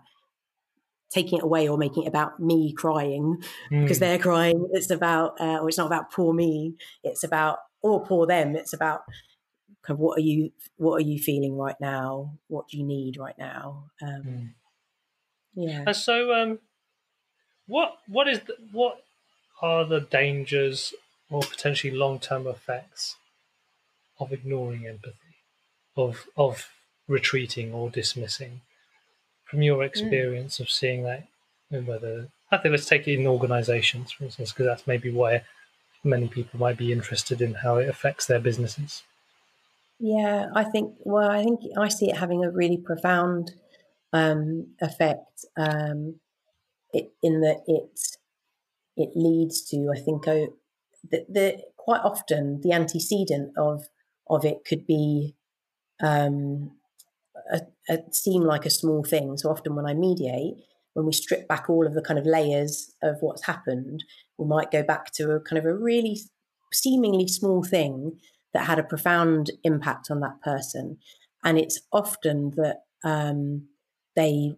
taking 1.11 1.39
it 1.39 1.45
away 1.45 1.69
or 1.69 1.77
making 1.77 2.05
it 2.05 2.09
about 2.09 2.41
me 2.41 2.73
crying 2.73 3.43
mm. 3.71 3.83
because 3.83 3.99
they're 3.99 4.19
crying. 4.19 4.67
It's 4.73 4.91
about, 4.91 5.39
uh, 5.41 5.59
or 5.59 5.69
it's 5.69 5.77
not 5.77 5.87
about 5.87 6.11
poor 6.11 6.33
me. 6.33 6.75
It's 7.05 7.23
about 7.23 7.59
or 7.83 8.05
poor 8.05 8.27
them. 8.27 8.57
It's 8.57 8.73
about 8.73 9.03
kind 9.83 9.97
of 9.97 9.99
what 9.99 10.19
are 10.19 10.23
you 10.23 10.53
what 10.77 10.95
are 10.95 11.05
you 11.05 11.19
feeling 11.19 11.57
right 11.57 11.81
now? 11.81 12.39
What 12.49 12.69
do 12.69 12.79
you 12.79 12.85
need 12.85 13.17
right 13.17 13.37
now? 13.39 13.85
Um, 14.01 14.23
mm. 14.23 14.49
Yeah. 15.55 15.85
And 15.87 15.97
so, 15.97 16.33
um, 16.33 16.59
what 17.67 17.99
what 18.07 18.29
is 18.29 18.41
the, 18.41 18.57
what 18.71 19.03
are 19.61 19.85
the 19.85 20.01
dangers 20.01 20.95
or 21.31 21.43
potentially 21.43 21.95
long 21.95 22.19
term 22.19 22.47
effects 22.47 23.17
of 24.19 24.33
ignoring 24.33 24.87
empathy, 24.87 25.37
of 25.97 26.27
of 26.37 26.69
retreating 27.09 27.73
or 27.73 27.91
dismissing? 27.91 28.61
From 29.45 29.63
your 29.63 29.83
mm. 29.83 29.87
experience 29.87 30.57
mm. 30.57 30.61
of 30.61 30.71
seeing 30.71 31.03
that, 31.05 31.27
and 31.71 31.87
whether 31.87 32.29
I 32.51 32.59
think 32.59 32.73
let's 32.73 32.87
take 32.87 33.09
it 33.09 33.19
in 33.19 33.27
organisations, 33.27 34.13
for 34.13 34.25
instance, 34.25 34.53
because 34.53 34.67
that's 34.67 34.87
maybe 34.87 35.11
where 35.11 35.45
many 36.05 36.29
people 36.29 36.59
might 36.59 36.77
be 36.77 36.93
interested 36.93 37.41
in 37.41 37.55
how 37.55 37.77
it 37.77 37.89
affects 37.89 38.27
their 38.27 38.41
businesses. 38.41 39.03
Yeah, 40.03 40.49
I 40.57 40.65
think. 40.65 40.95
Well, 41.05 41.31
I 41.31 41.45
think 41.45 41.61
I 41.79 41.89
see 41.89 42.11
it 42.11 42.17
having 42.17 42.45
a 42.45 42.51
really 42.51 42.77
profound 42.77 43.53
um, 44.13 44.69
effect 44.81 45.45
um, 45.57 46.17
it, 46.93 47.13
in 47.23 47.41
that 47.43 47.63
it 47.69 48.01
it 48.97 49.11
leads 49.17 49.63
to. 49.71 49.93
I 49.97 50.01
think 50.01 50.29
oh, 50.29 50.49
the, 51.11 51.27
the 51.29 51.59
quite 51.77 52.03
often 52.03 52.61
the 52.63 52.73
antecedent 52.73 53.53
of 53.59 53.87
of 54.31 54.45
it 54.45 54.65
could 54.67 54.87
be 54.87 55.37
um, 56.03 56.73
a, 57.53 57.61
a, 57.91 57.99
seem 58.13 58.43
like 58.43 58.67
a 58.67 58.71
small 58.71 59.05
thing. 59.05 59.37
So 59.39 59.51
often 59.51 59.77
when 59.77 59.87
I 59.87 59.95
mediate, 59.95 60.55
when 60.95 61.07
we 61.07 61.13
strip 61.13 61.49
back 61.49 61.71
all 61.71 61.87
of 61.87 61.95
the 61.95 62.03
kind 62.03 62.19
of 62.19 62.27
layers 62.27 62.95
of 63.03 63.17
what's 63.21 63.47
happened, 63.47 64.05
we 64.39 64.47
might 64.47 64.71
go 64.71 64.83
back 64.83 65.13
to 65.15 65.33
a 65.33 65.41
kind 65.41 65.59
of 65.59 65.67
a 65.67 65.75
really 65.77 66.21
seemingly 66.73 67.29
small 67.29 67.63
thing 67.63 68.19
that 68.53 68.67
had 68.67 68.79
a 68.79 68.85
profound 68.85 69.51
impact 69.65 70.11
on 70.11 70.21
that 70.21 70.41
person. 70.43 70.99
And 71.45 71.59
it's 71.59 71.81
often 71.93 72.51
that 72.57 72.83
um, 73.05 73.69
they, 74.15 74.55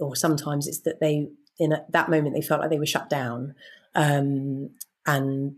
or 0.00 0.16
sometimes 0.16 0.66
it's 0.66 0.80
that 0.80 1.00
they, 1.00 1.28
in 1.58 1.72
a, 1.72 1.84
that 1.90 2.08
moment, 2.08 2.34
they 2.34 2.42
felt 2.42 2.60
like 2.60 2.70
they 2.70 2.78
were 2.78 2.86
shut 2.86 3.08
down, 3.08 3.54
um, 3.94 4.70
and 5.06 5.54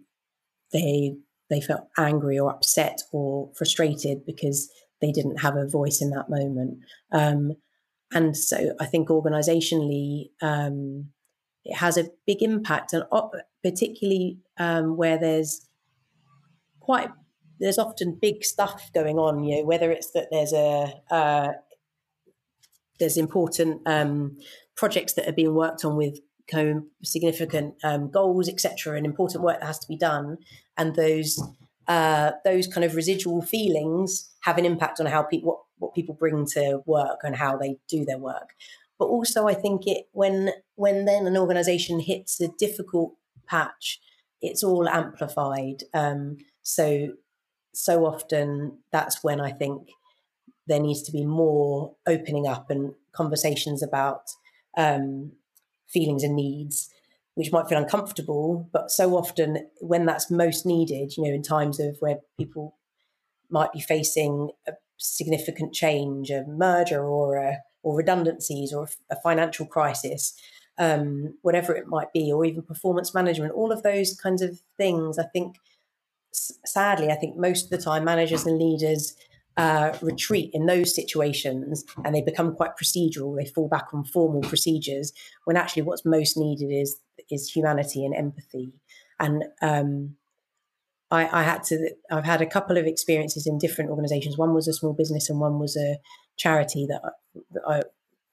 they 0.73 1.17
they 1.51 1.61
felt 1.61 1.89
angry 1.99 2.39
or 2.39 2.51
upset 2.51 3.03
or 3.13 3.51
frustrated 3.57 4.25
because 4.25 4.71
they 5.01 5.13
didn't 5.13 5.41
have 5.41 5.57
a 5.57 5.69
voice 5.69 6.01
in 6.01 6.11
that 6.11 6.31
moment. 6.31 6.79
Um, 7.13 7.53
and 8.13 8.37
so 8.37 8.75
I 8.81 8.87
think 8.87 9.09
organisationally, 9.09 10.31
um, 10.41 11.11
it 11.65 11.77
has 11.77 11.97
a 11.97 12.11
big 12.27 12.43
impact, 12.43 12.93
and 12.93 13.05
particularly 13.63 14.39
um, 14.59 14.97
where 14.97 15.19
there's 15.19 15.67
quite 16.81 17.11
there's 17.61 17.79
often 17.79 18.19
big 18.21 18.45
stuff 18.45 18.91
going 18.93 19.19
on. 19.19 19.45
You 19.45 19.59
know, 19.59 19.65
whether 19.65 19.91
it's 19.91 20.11
that 20.13 20.29
there's 20.31 20.53
a 20.53 20.93
uh, 21.11 21.53
there's 22.99 23.17
important 23.17 23.83
um, 23.87 24.37
projects 24.77 25.15
that 25.15 25.29
are 25.29 25.33
being 25.33 25.55
worked 25.55 25.85
on 25.85 25.97
with 25.97 26.19
significant 27.03 27.75
um, 27.83 28.11
goals, 28.11 28.49
etc., 28.49 28.97
and 28.97 29.07
important 29.07 29.43
work 29.43 29.61
that 29.61 29.67
has 29.67 29.79
to 29.79 29.89
be 29.89 29.97
done, 29.97 30.39
and 30.77 30.95
those 30.95 31.41
uh, 31.89 32.33
those 32.45 32.67
kind 32.67 32.85
of 32.85 32.95
residual 32.95 33.43
feelings 33.43 34.31
have 34.43 34.59
an 34.59 34.65
impact 34.65 35.01
on 35.01 35.07
how 35.07 35.23
people 35.23 35.49
what, 35.49 35.59
what 35.79 35.95
people 35.95 36.15
bring 36.15 36.47
to 36.47 36.81
work 36.87 37.21
and 37.23 37.37
how 37.37 37.57
they 37.57 37.77
do 37.89 38.05
their 38.05 38.19
work. 38.19 38.51
But 38.99 39.07
also, 39.07 39.47
I 39.49 39.55
think 39.55 39.87
it 39.87 40.07
when 40.13 40.51
when 40.77 41.05
then 41.05 41.27
an 41.27 41.37
organisation 41.37 42.01
hits 42.01 42.41
a 42.41 42.49
difficult 42.59 43.15
patch, 43.47 44.01
it's 44.41 44.63
all 44.63 44.89
amplified. 44.89 45.85
Um, 45.93 46.39
so 46.63 47.09
so 47.77 48.07
often 48.07 48.79
that's 48.93 49.23
when 49.23 49.41
I 49.41 49.53
think 49.53 49.89
there 50.67 50.81
needs 50.81 51.03
to 51.03 51.13
be 51.13 51.25
more 51.25 51.95
opening 52.07 52.47
up 52.47 52.71
and 52.71 52.95
conversations 53.13 53.83
about 53.83 54.23
um, 54.77 55.33
feelings 55.89 56.23
and 56.23 56.35
needs 56.35 56.91
which 57.35 57.51
might 57.51 57.69
feel 57.69 57.79
uncomfortable, 57.79 58.69
but 58.73 58.91
so 58.91 59.17
often 59.17 59.67
when 59.81 60.07
that's 60.07 60.31
most 60.31 60.65
needed, 60.65 61.17
you 61.17 61.25
know, 61.25 61.31
in 61.31 61.43
times 61.43 61.81
of 61.81 61.97
where 62.01 62.19
people 62.39 62.77
might 63.51 63.73
be 63.73 63.81
facing 63.81 64.51
a 64.69 64.73
significant 64.99 65.75
change, 65.75 66.31
a 66.31 66.45
merger 66.47 67.05
or 67.05 67.37
a, 67.37 67.59
or 67.83 67.97
redundancies 67.97 68.73
or 68.73 68.89
a 69.11 69.17
financial 69.21 69.67
crisis, 69.67 70.41
um, 70.79 71.35
whatever 71.43 71.75
it 71.75 71.89
might 71.89 72.13
be, 72.13 72.33
or 72.33 72.45
even 72.45 72.63
performance 72.63 73.13
management, 73.13 73.53
all 73.53 73.73
of 73.73 73.83
those 73.83 74.19
kinds 74.21 74.41
of 74.41 74.61
things. 74.77 75.19
I 75.19 75.25
think, 75.25 75.57
sadly, 76.35 77.11
I 77.11 77.17
think 77.17 77.37
most 77.37 77.65
of 77.65 77.71
the 77.71 77.79
time 77.79 78.05
managers 78.05 78.47
and 78.47 78.59
leaders 78.59 79.15
uh, 79.57 79.97
retreat 80.03 80.51
in 80.53 80.67
those 80.67 80.95
situations 80.95 81.85
and 82.05 82.15
they 82.15 82.23
become 82.23 82.55
quite 82.55 82.73
procedural. 82.81 83.37
They 83.37 83.47
fall 83.47 83.69
back 83.69 83.87
on 83.93 84.05
formal 84.05 84.43
procedures 84.43 85.13
when 85.45 85.57
actually 85.57 85.83
what's 85.83 86.05
most 86.05 86.37
needed 86.37 86.73
is 86.73 86.99
is 87.31 87.51
humanity 87.51 88.05
and 88.05 88.15
empathy. 88.15 88.73
And 89.21 89.45
um, 89.63 90.17
I, 91.11 91.29
I, 91.41 91.43
had 91.45 91.63
to. 91.65 91.91
I've 92.11 92.25
had 92.25 92.43
a 92.43 92.47
couple 92.47 92.77
of 92.77 92.87
experiences 92.87 93.47
in 93.47 93.59
different 93.59 93.91
organisations. 93.91 94.37
One 94.37 94.55
was 94.55 94.67
a 94.67 94.73
small 94.73 94.93
business, 94.93 95.31
and 95.31 95.39
one 95.39 95.61
was 95.61 95.77
a 95.77 95.99
charity 96.37 96.87
that, 96.89 97.01
I, 97.05 97.11
that 97.53 97.63
I 97.67 97.83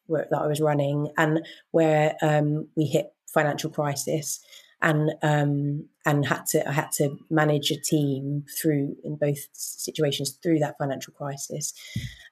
that 0.09 0.41
I 0.41 0.47
was 0.47 0.59
running, 0.59 1.09
and 1.17 1.45
where 1.69 2.15
um, 2.21 2.67
we 2.75 2.85
hit 2.85 3.13
financial 3.31 3.69
crisis 3.69 4.43
and 4.81 5.11
um, 5.21 5.87
and 6.05 6.25
had 6.25 6.45
to 6.47 6.67
I 6.67 6.71
had 6.71 6.91
to 6.93 7.17
manage 7.29 7.71
a 7.71 7.79
team 7.79 8.45
through 8.59 8.95
in 9.03 9.15
both 9.15 9.39
situations 9.53 10.37
through 10.41 10.59
that 10.59 10.75
financial 10.79 11.13
crisis. 11.13 11.73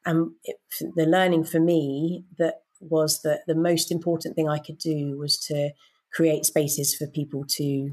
And 0.06 0.32
it, 0.44 0.58
the 0.96 1.06
learning 1.06 1.44
for 1.44 1.60
me 1.60 2.24
that 2.38 2.62
was 2.80 3.22
that 3.22 3.42
the 3.48 3.56
most 3.56 3.92
important 3.92 4.36
thing 4.36 4.50
I 4.50 4.60
could 4.60 4.78
do 4.78 5.18
was 5.18 5.38
to 5.48 5.72
create 6.14 6.46
spaces 6.46 6.96
for 6.96 7.08
people 7.08 7.46
to 7.58 7.92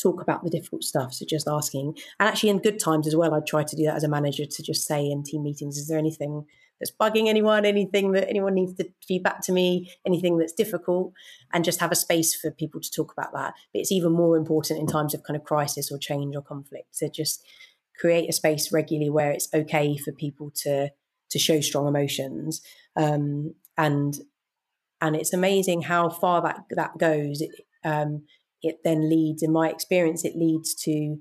talk 0.00 0.20
about 0.20 0.42
the 0.42 0.50
difficult 0.50 0.82
stuff. 0.82 1.12
So 1.12 1.24
just 1.28 1.46
asking, 1.46 1.96
and 2.18 2.28
actually 2.28 2.50
in 2.50 2.58
good 2.58 2.80
times 2.80 3.06
as 3.06 3.14
well, 3.14 3.34
I 3.34 3.40
try 3.46 3.62
to 3.62 3.76
do 3.76 3.84
that 3.84 3.94
as 3.96 4.04
a 4.04 4.08
manager 4.08 4.44
to 4.44 4.62
just 4.62 4.86
say 4.86 5.06
in 5.08 5.22
team 5.22 5.44
meetings, 5.44 5.76
is 5.76 5.86
there 5.86 5.98
anything 5.98 6.46
that's 6.80 6.92
bugging 7.00 7.28
anyone, 7.28 7.64
anything 7.64 8.12
that 8.12 8.28
anyone 8.28 8.54
needs 8.54 8.74
to 8.74 8.88
feedback 9.06 9.40
to 9.42 9.52
me, 9.52 9.92
anything 10.06 10.38
that's 10.38 10.52
difficult, 10.52 11.12
and 11.52 11.64
just 11.64 11.80
have 11.80 11.92
a 11.92 11.96
space 11.96 12.34
for 12.34 12.50
people 12.50 12.80
to 12.80 12.90
talk 12.90 13.12
about 13.12 13.32
that. 13.32 13.54
But 13.72 13.80
it's 13.80 13.92
even 13.92 14.12
more 14.12 14.36
important 14.36 14.80
in 14.80 14.86
times 14.86 15.14
of 15.14 15.22
kind 15.22 15.36
of 15.36 15.44
crisis 15.44 15.90
or 15.90 15.98
change 15.98 16.36
or 16.36 16.42
conflict 16.42 16.98
to 16.98 17.08
just 17.08 17.44
create 17.98 18.28
a 18.28 18.32
space 18.32 18.72
regularly 18.72 19.10
where 19.10 19.30
it's 19.30 19.48
okay 19.54 19.96
for 19.96 20.12
people 20.12 20.50
to 20.62 20.90
to 21.30 21.38
show 21.38 21.60
strong 21.60 21.88
emotions 21.88 22.60
um, 22.96 23.54
and 23.76 24.18
and 25.00 25.16
it's 25.16 25.34
amazing 25.34 25.82
how 25.82 26.08
far 26.08 26.42
that 26.42 26.64
that 26.70 26.98
goes. 26.98 27.40
It, 27.40 27.50
um, 27.84 28.22
it 28.62 28.78
then 28.82 29.10
leads, 29.10 29.42
in 29.42 29.52
my 29.52 29.68
experience, 29.68 30.24
it 30.24 30.36
leads 30.36 30.74
to 30.76 31.18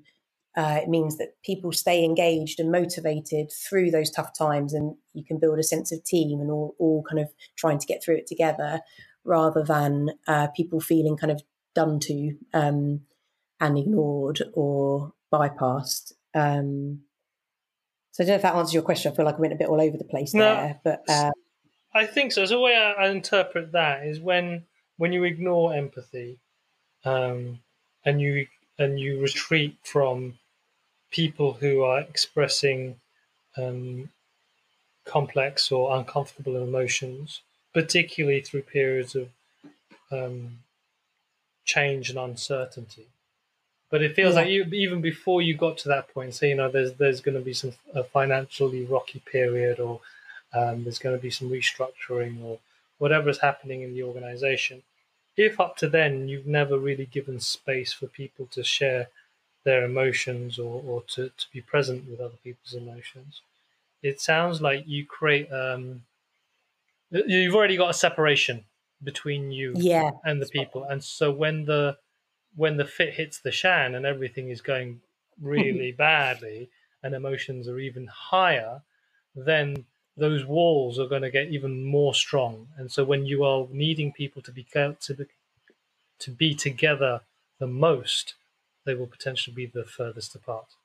uh, 0.56 0.80
it 0.82 0.90
means 0.90 1.18
that 1.18 1.36
people 1.44 1.72
stay 1.72 2.04
engaged 2.04 2.60
and 2.60 2.72
motivated 2.72 3.52
through 3.52 3.92
those 3.92 4.12
tough 4.12 4.38
times, 4.38 4.74
and 4.74 4.96
you 5.14 5.24
can 5.24 5.40
build 5.40 5.60
a 5.60 5.64
sense 5.64 5.92
of 5.92 6.04
team 6.04 6.40
and 6.40 6.52
all, 6.52 6.76
all 6.80 7.04
kind 7.10 7.20
of 7.20 7.30
trying 7.56 7.80
to 7.80 7.88
get 7.88 8.04
through 8.04 8.18
it 8.18 8.28
together, 8.28 8.82
rather 9.24 9.64
than 9.64 10.12
uh, 10.28 10.48
people 10.56 10.80
feeling 10.80 11.18
kind 11.18 11.32
of 11.32 11.42
done 11.74 12.00
to 12.00 12.36
um, 12.54 13.02
and 13.60 13.78
ignored 13.78 14.42
or 14.54 15.14
bypassed. 15.34 16.14
Um, 16.36 17.02
So 18.12 18.24
I 18.24 18.28
don't 18.28 18.34
know 18.34 18.36
if 18.36 18.42
that 18.44 18.56
answers 18.56 18.74
your 18.76 18.84
question. 18.84 19.12
I 19.12 19.16
feel 19.16 19.26
like 19.26 19.36
I 19.36 19.40
went 19.40 19.54
a 19.54 19.58
bit 19.58 19.70
all 19.70 19.82
over 19.82 19.98
the 19.98 20.04
place 20.04 20.36
no, 20.36 20.44
there, 20.44 20.80
but 20.84 21.04
uh, 21.10 21.32
I 21.96 22.06
think 22.06 22.32
so. 22.32 22.46
So 22.46 22.56
the 22.56 22.60
way 22.60 22.76
I, 22.76 23.06
I, 23.06 23.10
interpret 23.10 23.72
that 23.72 24.06
is 24.06 24.20
when 24.20 24.66
when 24.98 25.14
you 25.14 25.24
ignore 25.24 25.74
empathy, 25.74 26.38
um, 27.06 27.60
and 28.06 28.22
you 28.22 28.46
and 28.78 29.00
you 29.00 29.20
retreat 29.20 29.78
from 29.84 30.38
people 31.14 31.54
who 31.54 31.84
are 31.84 32.00
expressing 32.00 32.96
um, 33.56 34.10
complex 35.06 35.72
or 35.72 35.96
uncomfortable 35.96 36.58
emotions, 36.58 37.42
particularly 37.74 38.42
through 38.42 38.64
periods 38.64 39.16
of 39.16 39.30
um, 40.12 40.58
change 41.66 42.10
and 42.10 42.18
uncertainty. 42.20 43.06
But 43.92 44.02
it 44.02 44.16
feels 44.16 44.34
yeah. 44.34 44.42
like 44.42 44.50
you, 44.50 44.64
even 44.64 45.02
before 45.02 45.44
you 45.44 45.56
got 45.56 45.78
to 45.80 45.90
that 45.90 46.12
point, 46.14 46.34
so 46.34 46.48
you 46.48 46.56
know, 46.56 46.70
there's 46.70 46.94
there's 46.94 47.22
going 47.22 47.38
to 47.38 47.44
be 47.44 47.54
some 47.54 47.74
a 47.94 48.04
financially 48.04 48.86
rocky 48.86 49.20
period, 49.20 49.80
or 49.80 50.02
um, 50.54 50.84
there's 50.84 50.98
going 50.98 51.16
to 51.16 51.22
be 51.22 51.30
some 51.30 51.52
restructuring, 51.52 52.44
or 52.44 52.58
whatever 52.98 53.30
is 53.30 53.38
happening 53.38 53.84
in 53.84 53.94
the 53.94 54.02
organization. 54.02 54.82
If 55.38 55.60
up 55.60 55.78
to 55.78 55.88
then 55.88 56.28
you've 56.28 56.48
never 56.48 56.78
really 56.78 57.06
given 57.06 57.40
space 57.40 57.94
for 57.94 58.08
people 58.08 58.48
to 58.52 58.64
share 58.64 59.10
their 59.64 59.86
emotions 59.86 60.60
or, 60.60 60.82
or 60.86 61.04
to, 61.08 61.30
to 61.30 61.46
be 61.52 61.62
present 61.62 62.10
with 62.10 62.20
other 62.20 62.38
people's 62.44 62.74
emotions, 62.74 63.42
it 64.02 64.20
sounds 64.20 64.62
like 64.62 64.84
you 64.88 65.06
create 65.06 65.52
um, 65.52 66.04
you've 67.12 67.56
already 67.56 67.78
got 67.78 67.90
a 67.90 67.94
separation 67.94 68.66
between 69.04 69.52
you 69.52 69.74
yeah. 69.76 70.12
and 70.24 70.42
the 70.42 70.48
people. 70.48 70.84
And 70.84 71.04
so 71.04 71.32
when 71.32 71.66
the 71.66 71.98
when 72.56 72.78
the 72.78 72.86
fit 72.86 73.14
hits 73.14 73.40
the 73.40 73.52
shan 73.52 73.96
and 73.96 74.06
everything 74.06 74.50
is 74.50 74.62
going 74.62 75.02
really 75.42 75.92
badly 75.92 76.70
and 77.02 77.16
emotions 77.16 77.68
are 77.68 77.80
even 77.80 78.08
higher 78.08 78.82
then 79.36 79.86
those 80.16 80.46
walls 80.46 81.00
are 81.00 81.08
going 81.08 81.24
to 81.24 81.32
get 81.32 81.48
even 81.48 81.84
more 81.84 82.14
strong. 82.14 82.68
And 82.78 82.92
so 82.92 83.04
when 83.04 83.26
you 83.26 83.44
are 83.44 83.68
needing 83.72 84.12
people 84.12 84.42
to 84.44 84.52
be 84.52 84.66
to 84.72 85.14
be, 85.14 85.26
to 86.20 86.32
be 86.32 86.54
together 86.54 87.22
the 87.60 87.68
most 87.68 88.36
they 88.86 88.94
will 88.94 89.08
potentially 89.08 89.56
be 89.56 89.66
the 89.66 89.86
furthest 89.86 90.36
apart 90.36 90.76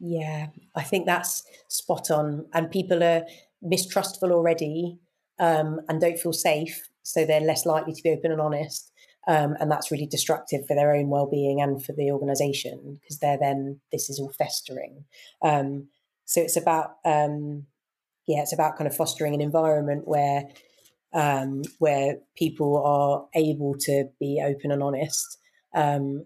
yeah, 0.00 0.46
I 0.74 0.82
think 0.82 1.06
that's 1.06 1.44
spot 1.68 2.10
on. 2.10 2.46
And 2.54 2.70
people 2.70 3.04
are 3.04 3.24
mistrustful 3.62 4.32
already 4.32 4.98
um, 5.38 5.80
and 5.88 6.00
don't 6.00 6.18
feel 6.18 6.32
safe. 6.32 6.88
So 7.02 7.24
they're 7.24 7.40
less 7.40 7.66
likely 7.66 7.92
to 7.92 8.02
be 8.02 8.10
open 8.10 8.32
and 8.32 8.40
honest. 8.40 8.90
Um, 9.28 9.54
and 9.60 9.70
that's 9.70 9.90
really 9.90 10.06
destructive 10.06 10.66
for 10.66 10.74
their 10.74 10.94
own 10.94 11.08
well-being 11.08 11.60
and 11.60 11.84
for 11.84 11.92
the 11.92 12.10
organization 12.10 12.98
because 13.00 13.18
they're 13.18 13.38
then 13.38 13.78
this 13.92 14.08
is 14.08 14.18
all 14.18 14.32
festering 14.32 15.04
um, 15.42 15.88
so 16.24 16.40
it's 16.40 16.56
about 16.56 16.96
um, 17.04 17.66
yeah 18.26 18.40
it's 18.40 18.54
about 18.54 18.78
kind 18.78 18.88
of 18.88 18.96
fostering 18.96 19.34
an 19.34 19.42
environment 19.42 20.08
where 20.08 20.48
um, 21.12 21.60
where 21.78 22.16
people 22.34 22.82
are 22.82 23.28
able 23.38 23.76
to 23.80 24.08
be 24.18 24.42
open 24.42 24.72
and 24.72 24.82
honest 24.82 25.38
um, 25.74 26.24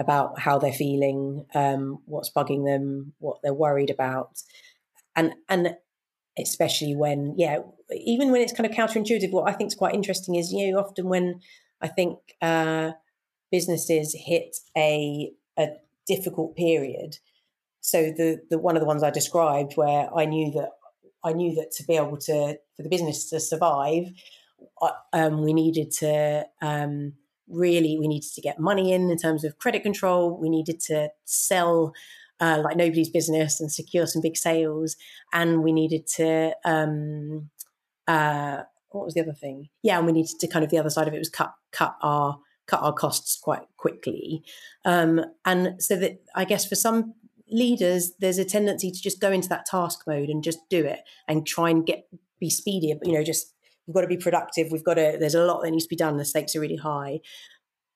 about 0.00 0.40
how 0.40 0.58
they're 0.58 0.72
feeling, 0.72 1.44
um, 1.54 1.98
what's 2.06 2.32
bugging 2.32 2.64
them, 2.64 3.12
what 3.18 3.36
they're 3.42 3.54
worried 3.54 3.90
about, 3.90 4.42
and 5.14 5.34
and 5.48 5.76
especially 6.38 6.96
when 6.96 7.34
yeah, 7.36 7.58
even 7.90 8.32
when 8.32 8.40
it's 8.40 8.52
kind 8.52 8.68
of 8.68 8.74
counterintuitive. 8.74 9.30
What 9.30 9.48
I 9.48 9.52
think 9.52 9.68
is 9.68 9.74
quite 9.74 9.94
interesting 9.94 10.34
is 10.34 10.52
you 10.52 10.72
know 10.72 10.78
often 10.78 11.08
when 11.08 11.40
I 11.80 11.88
think 11.88 12.18
uh, 12.40 12.92
businesses 13.52 14.16
hit 14.18 14.56
a 14.76 15.32
a 15.58 15.68
difficult 16.06 16.56
period. 16.56 17.18
So 17.80 18.04
the 18.04 18.40
the 18.50 18.58
one 18.58 18.76
of 18.76 18.80
the 18.80 18.86
ones 18.86 19.02
I 19.02 19.10
described 19.10 19.74
where 19.74 20.08
I 20.16 20.24
knew 20.24 20.50
that 20.52 20.70
I 21.22 21.34
knew 21.34 21.54
that 21.56 21.72
to 21.72 21.84
be 21.84 21.96
able 21.96 22.16
to 22.16 22.58
for 22.76 22.82
the 22.82 22.88
business 22.88 23.28
to 23.30 23.38
survive, 23.38 24.04
um, 25.12 25.42
we 25.42 25.52
needed 25.52 25.90
to 25.98 26.46
um, 26.62 27.14
really 27.50 27.98
we 27.98 28.08
needed 28.08 28.32
to 28.34 28.40
get 28.40 28.58
money 28.58 28.92
in 28.92 29.10
in 29.10 29.16
terms 29.16 29.44
of 29.44 29.58
credit 29.58 29.82
control. 29.82 30.38
We 30.38 30.48
needed 30.48 30.80
to 30.86 31.10
sell 31.24 31.92
uh, 32.40 32.60
like 32.64 32.76
nobody's 32.76 33.10
business 33.10 33.60
and 33.60 33.70
secure 33.70 34.06
some 34.06 34.22
big 34.22 34.36
sales, 34.36 34.96
and 35.32 35.62
we 35.62 35.72
needed 35.72 36.06
to 36.16 36.54
um, 36.64 37.50
uh, 38.06 38.62
what 38.90 39.04
was 39.04 39.14
the 39.14 39.20
other 39.20 39.32
thing? 39.32 39.68
Yeah, 39.82 39.98
and 39.98 40.06
we 40.06 40.12
needed 40.12 40.38
to 40.40 40.48
kind 40.48 40.64
of 40.64 40.70
the 40.70 40.78
other 40.78 40.90
side 40.90 41.08
of 41.08 41.14
it 41.14 41.18
was 41.18 41.28
cut 41.28 41.52
cut 41.72 41.96
our 42.02 42.38
cut 42.66 42.82
our 42.82 42.92
costs 42.92 43.38
quite 43.40 43.66
quickly, 43.76 44.42
um, 44.84 45.20
and 45.44 45.82
so 45.82 45.96
that 45.96 46.22
I 46.34 46.44
guess 46.44 46.66
for 46.66 46.76
some 46.76 47.14
leaders 47.52 48.12
there's 48.20 48.38
a 48.38 48.44
tendency 48.44 48.90
to 48.90 49.02
just 49.02 49.20
go 49.20 49.32
into 49.32 49.48
that 49.48 49.66
task 49.66 50.04
mode 50.06 50.28
and 50.28 50.44
just 50.44 50.60
do 50.68 50.84
it 50.84 51.00
and 51.26 51.46
try 51.46 51.68
and 51.68 51.84
get 51.84 52.06
be 52.38 52.48
speedy 52.48 52.94
you 53.02 53.12
know 53.12 53.24
just 53.24 53.54
we've 53.90 53.94
got 53.94 54.02
to 54.02 54.06
be 54.06 54.16
productive 54.16 54.70
we've 54.70 54.84
got 54.84 54.94
to 54.94 55.16
there's 55.18 55.34
a 55.34 55.44
lot 55.44 55.62
that 55.62 55.70
needs 55.70 55.84
to 55.84 55.90
be 55.90 55.96
done 55.96 56.16
the 56.16 56.24
stakes 56.24 56.54
are 56.54 56.60
really 56.60 56.76
high. 56.76 57.20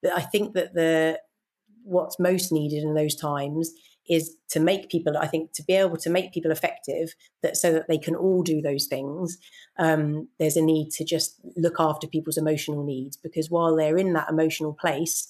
But 0.02 0.12
i 0.12 0.20
think 0.20 0.54
that 0.54 0.74
the 0.74 1.20
what's 1.84 2.18
most 2.18 2.50
needed 2.50 2.82
in 2.82 2.94
those 2.94 3.14
times 3.14 3.72
is 4.08 4.36
to 4.50 4.60
make 4.60 4.90
people 4.90 5.16
i 5.16 5.26
think 5.26 5.52
to 5.52 5.62
be 5.62 5.74
able 5.74 5.96
to 5.96 6.10
make 6.10 6.32
people 6.32 6.50
effective 6.50 7.14
that 7.42 7.56
so 7.56 7.72
that 7.72 7.86
they 7.88 7.98
can 7.98 8.16
all 8.16 8.42
do 8.42 8.60
those 8.60 8.86
things 8.86 9.38
um, 9.78 10.28
there's 10.38 10.56
a 10.56 10.62
need 10.62 10.90
to 10.90 11.04
just 11.04 11.40
look 11.56 11.76
after 11.78 12.06
people's 12.06 12.36
emotional 12.36 12.84
needs 12.84 13.16
because 13.16 13.50
while 13.50 13.76
they're 13.76 13.98
in 13.98 14.12
that 14.12 14.28
emotional 14.28 14.72
place 14.72 15.28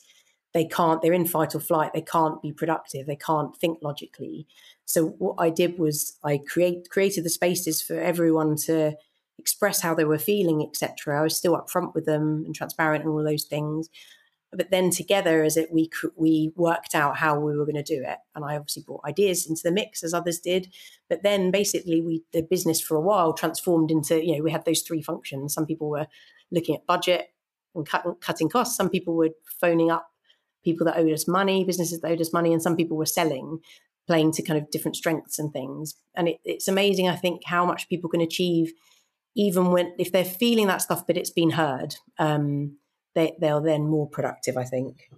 they 0.55 0.65
can't 0.65 1.03
they're 1.03 1.13
in 1.13 1.27
fight 1.27 1.55
or 1.55 1.61
flight 1.61 1.93
they 1.93 2.01
can't 2.01 2.41
be 2.43 2.53
productive 2.53 3.07
they 3.07 3.17
can't 3.17 3.57
think 3.57 3.79
logically. 3.83 4.47
So 4.87 5.09
what 5.19 5.37
i 5.39 5.51
did 5.51 5.79
was 5.79 6.17
i 6.25 6.39
create 6.39 6.89
created 6.91 7.25
the 7.25 7.31
spaces 7.31 7.83
for 7.83 8.01
everyone 8.01 8.57
to 8.67 8.95
express 9.39 9.81
how 9.81 9.95
they 9.95 10.05
were 10.05 10.19
feeling, 10.19 10.63
etc. 10.63 11.19
I 11.19 11.23
was 11.23 11.37
still 11.37 11.57
upfront 11.57 11.95
with 11.95 12.07
them 12.07 12.45
and 12.45 12.55
transparent 12.55 13.05
and 13.05 13.13
all 13.13 13.25
those 13.25 13.45
things. 13.45 13.89
But 14.53 14.71
then 14.71 14.91
together, 14.91 15.43
as 15.43 15.57
it 15.57 15.73
we 15.73 15.91
we 16.17 16.53
worked 16.55 16.95
out 16.95 17.17
how 17.17 17.39
we 17.39 17.57
were 17.57 17.65
going 17.65 17.75
to 17.75 17.83
do 17.83 18.03
it, 18.07 18.19
and 18.35 18.45
I 18.45 18.57
obviously 18.57 18.85
brought 18.87 19.05
ideas 19.05 19.49
into 19.49 19.63
the 19.65 19.73
mix 19.73 20.05
as 20.05 20.15
others 20.15 20.39
did. 20.39 20.73
But 21.09 21.25
then 21.25 21.51
basically, 21.51 22.01
we 22.01 22.23
the 22.33 22.43
business 22.43 22.81
for 22.81 22.97
a 22.97 23.01
while 23.01 23.33
transformed 23.33 23.91
into 23.91 24.25
you 24.25 24.37
know 24.37 24.45
we 24.45 24.53
had 24.53 24.65
those 24.65 24.83
three 24.83 25.03
functions. 25.03 25.55
Some 25.55 25.67
people 25.67 25.91
were 25.91 26.07
looking 26.53 26.77
at 26.77 26.87
budget 26.87 27.31
and 27.75 27.87
cut, 27.87 28.05
cutting 28.21 28.49
costs. 28.49 28.77
Some 28.77 28.91
people 28.91 29.17
were 29.17 29.31
phoning 29.61 29.91
up 29.91 30.09
people 30.65 30.87
that 30.87 30.97
owed 30.97 31.13
us 31.13 31.29
money, 31.29 31.65
businesses 31.65 32.01
that 32.01 32.11
owed 32.11 32.21
us 32.21 32.33
money, 32.33 32.53
and 32.53 32.63
some 32.63 32.77
people 32.77 32.97
were 32.97 33.07
selling, 33.07 33.59
playing 34.07 34.33
to 34.33 34.43
kind 34.43 34.59
of 34.59 34.71
different 34.71 34.97
strengths 34.97 35.39
and 35.39 35.53
things. 35.53 35.95
And 36.15 36.29
it, 36.29 36.39
it's 36.45 36.69
amazing, 36.69 37.09
I 37.09 37.17
think, 37.17 37.43
how 37.45 37.67
much 37.67 37.89
people 37.89 38.09
can 38.09 38.21
achieve 38.21 38.73
even 39.35 39.71
when 39.71 39.95
if 39.99 40.13
they're 40.13 40.25
feeling 40.25 40.67
that 40.69 40.83
stuff, 40.83 41.07
but 41.07 41.17
it's 41.17 41.31
been 41.31 41.51
heard, 41.51 41.97
um, 42.19 42.77
they 43.15 43.35
they're 43.39 43.61
then 43.61 43.89
more 43.89 44.09
productive. 44.09 44.57
I 44.57 44.65
think. 44.65 45.11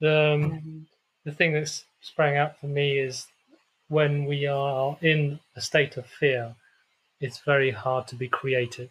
The 0.00 0.34
um, 0.34 0.44
um, 0.44 0.86
the 1.24 1.32
thing 1.32 1.52
that's 1.52 1.84
sprang 2.00 2.36
out 2.36 2.58
for 2.58 2.66
me 2.66 2.98
is 2.98 3.26
when 3.88 4.24
we 4.24 4.46
are 4.46 4.96
in 5.00 5.40
a 5.56 5.60
state 5.60 5.96
of 5.96 6.06
fear, 6.06 6.54
it's 7.20 7.40
very 7.40 7.70
hard 7.70 8.06
to 8.08 8.14
be 8.14 8.28
creative. 8.28 8.90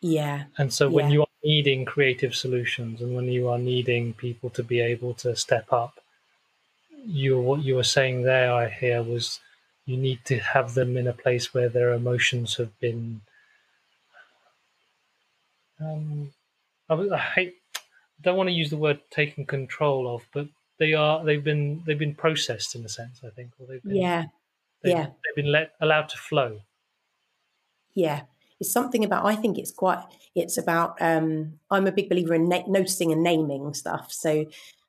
Yeah. 0.00 0.44
And 0.58 0.72
so 0.72 0.88
when 0.88 1.06
yeah. 1.06 1.12
you 1.12 1.20
are 1.22 1.26
needing 1.44 1.84
creative 1.84 2.34
solutions 2.34 3.00
and 3.00 3.14
when 3.14 3.26
you 3.26 3.48
are 3.48 3.58
needing 3.58 4.14
people 4.14 4.50
to 4.50 4.62
be 4.62 4.80
able 4.80 5.14
to 5.14 5.36
step 5.36 5.72
up, 5.72 6.00
you 7.04 7.40
what 7.40 7.62
you 7.62 7.76
were 7.76 7.84
saying 7.84 8.22
there, 8.22 8.52
I 8.52 8.68
hear, 8.68 9.02
was 9.02 9.40
you 9.86 9.96
need 9.96 10.24
to 10.24 10.38
have 10.38 10.74
them 10.74 10.96
in 10.96 11.06
a 11.06 11.12
place 11.12 11.52
where 11.52 11.68
their 11.68 11.92
emotions 11.92 12.56
have 12.56 12.78
been 12.80 13.20
um, 15.80 16.32
I, 16.88 16.94
I 16.94 17.18
hate 17.18 17.54
I 17.76 17.80
don't 18.22 18.36
want 18.36 18.48
to 18.48 18.54
use 18.54 18.70
the 18.70 18.76
word 18.76 19.00
taken 19.10 19.44
control 19.44 20.14
of, 20.14 20.26
but 20.32 20.46
they 20.78 20.94
are 20.94 21.24
they've 21.24 21.42
been 21.42 21.82
they've 21.86 21.98
been 21.98 22.14
processed 22.14 22.74
in 22.74 22.84
a 22.84 22.88
sense, 22.88 23.20
I 23.24 23.30
think, 23.30 23.50
or 23.58 23.66
they've 23.66 23.82
been, 23.82 23.96
yeah, 23.96 24.24
they've, 24.82 24.92
yeah, 24.92 25.06
they've 25.06 25.44
been 25.44 25.52
let 25.52 25.72
allowed 25.80 26.08
to 26.10 26.18
flow. 26.18 26.60
Yeah, 27.94 28.22
it's 28.60 28.72
something 28.72 29.04
about. 29.04 29.26
I 29.26 29.34
think 29.34 29.58
it's 29.58 29.72
quite. 29.72 30.02
It's 30.34 30.56
about. 30.56 31.00
Um, 31.00 31.58
I'm 31.70 31.86
a 31.86 31.92
big 31.92 32.08
believer 32.08 32.34
in 32.34 32.48
na- 32.48 32.66
noticing 32.68 33.10
and 33.10 33.22
naming 33.22 33.74
stuff. 33.74 34.12
So, 34.12 34.46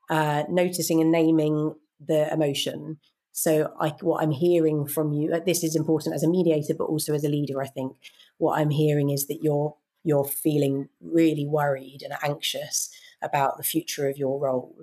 uh, 0.10 0.44
noticing 0.50 1.02
and 1.02 1.12
naming 1.12 1.76
the 2.06 2.32
emotion 2.32 3.00
so, 3.36 3.73
I, 3.79 3.89
what 4.01 4.21
I'm 4.21 4.31
hearing 4.31 4.88
from 4.88 5.11
you, 5.11 5.41
this 5.43 5.63
is 5.63 5.75
important 5.75 6.13
as 6.13 6.21
a 6.21 6.29
mediator, 6.29 6.75
but 6.77 6.86
also 6.86 7.15
as 7.15 7.23
a 7.23 7.29
leader. 7.29 7.61
I 7.61 7.67
think 7.67 7.97
what 8.38 8.59
I'm 8.59 8.69
hearing 8.69 9.09
is 9.09 9.25
that 9.27 9.39
you're 9.41 9.75
you're 10.03 10.25
feeling 10.25 10.89
really 11.01 11.47
worried 11.47 12.01
and 12.03 12.13
anxious 12.21 12.89
about 13.23 13.57
the 13.57 13.63
future 13.63 14.07
of 14.07 14.17
your 14.17 14.39
role. 14.39 14.75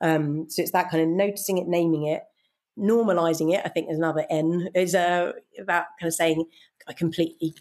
Um, 0.00 0.48
so 0.48 0.62
it's 0.62 0.72
that 0.72 0.90
kind 0.90 1.02
of 1.02 1.08
noticing 1.08 1.58
it, 1.58 1.66
naming 1.66 2.06
it, 2.06 2.22
normalizing 2.78 3.54
it. 3.54 3.62
I 3.64 3.70
think 3.70 3.86
there's 3.86 3.98
another 3.98 4.26
N 4.30 4.68
is 4.74 4.94
uh, 4.94 5.32
about 5.58 5.86
kind 5.98 6.08
of 6.08 6.14
saying 6.14 6.44
I 6.88 6.92
completely 6.92 7.54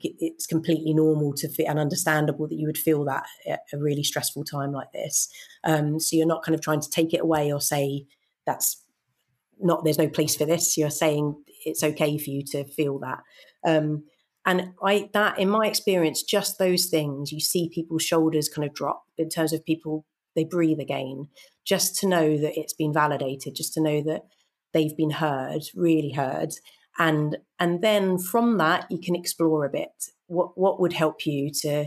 it's 0.00 0.46
completely 0.46 0.94
normal 0.94 1.34
to 1.34 1.48
feel 1.48 1.68
and 1.68 1.78
understandable 1.78 2.46
that 2.46 2.54
you 2.54 2.66
would 2.66 2.78
feel 2.78 3.04
that 3.04 3.26
at 3.46 3.60
a 3.72 3.78
really 3.78 4.04
stressful 4.04 4.44
time 4.44 4.72
like 4.72 4.92
this. 4.92 5.28
Um, 5.64 5.98
so 5.98 6.16
you're 6.16 6.24
not 6.26 6.44
kind 6.44 6.54
of 6.54 6.60
trying 6.60 6.80
to 6.80 6.88
take 6.88 7.12
it 7.12 7.20
away 7.20 7.52
or 7.52 7.60
say 7.60 8.06
that's 8.46 8.81
not 9.62 9.84
there's 9.84 9.98
no 9.98 10.08
place 10.08 10.36
for 10.36 10.44
this 10.44 10.76
you're 10.76 10.90
saying 10.90 11.34
it's 11.64 11.82
okay 11.82 12.18
for 12.18 12.30
you 12.30 12.42
to 12.44 12.64
feel 12.64 12.98
that. 12.98 13.20
Um, 13.64 14.04
and 14.44 14.72
I 14.82 15.08
that 15.12 15.38
in 15.38 15.48
my 15.48 15.66
experience, 15.66 16.22
just 16.22 16.58
those 16.58 16.86
things, 16.86 17.30
you 17.30 17.40
see 17.40 17.70
people's 17.72 18.02
shoulders 18.02 18.48
kind 18.48 18.66
of 18.66 18.74
drop 18.74 19.04
in 19.16 19.28
terms 19.28 19.52
of 19.52 19.64
people 19.64 20.04
they 20.34 20.44
breathe 20.44 20.80
again, 20.80 21.28
just 21.64 21.98
to 22.00 22.08
know 22.08 22.36
that 22.38 22.58
it's 22.58 22.72
been 22.72 22.92
validated, 22.92 23.54
just 23.54 23.74
to 23.74 23.82
know 23.82 24.02
that 24.02 24.22
they've 24.72 24.96
been 24.96 25.10
heard, 25.10 25.62
really 25.74 26.10
heard. 26.10 26.54
And 26.98 27.38
and 27.58 27.82
then 27.82 28.18
from 28.18 28.58
that 28.58 28.90
you 28.90 28.98
can 28.98 29.14
explore 29.14 29.64
a 29.64 29.70
bit. 29.70 30.10
What 30.26 30.58
what 30.58 30.80
would 30.80 30.92
help 30.92 31.24
you 31.26 31.50
to 31.62 31.86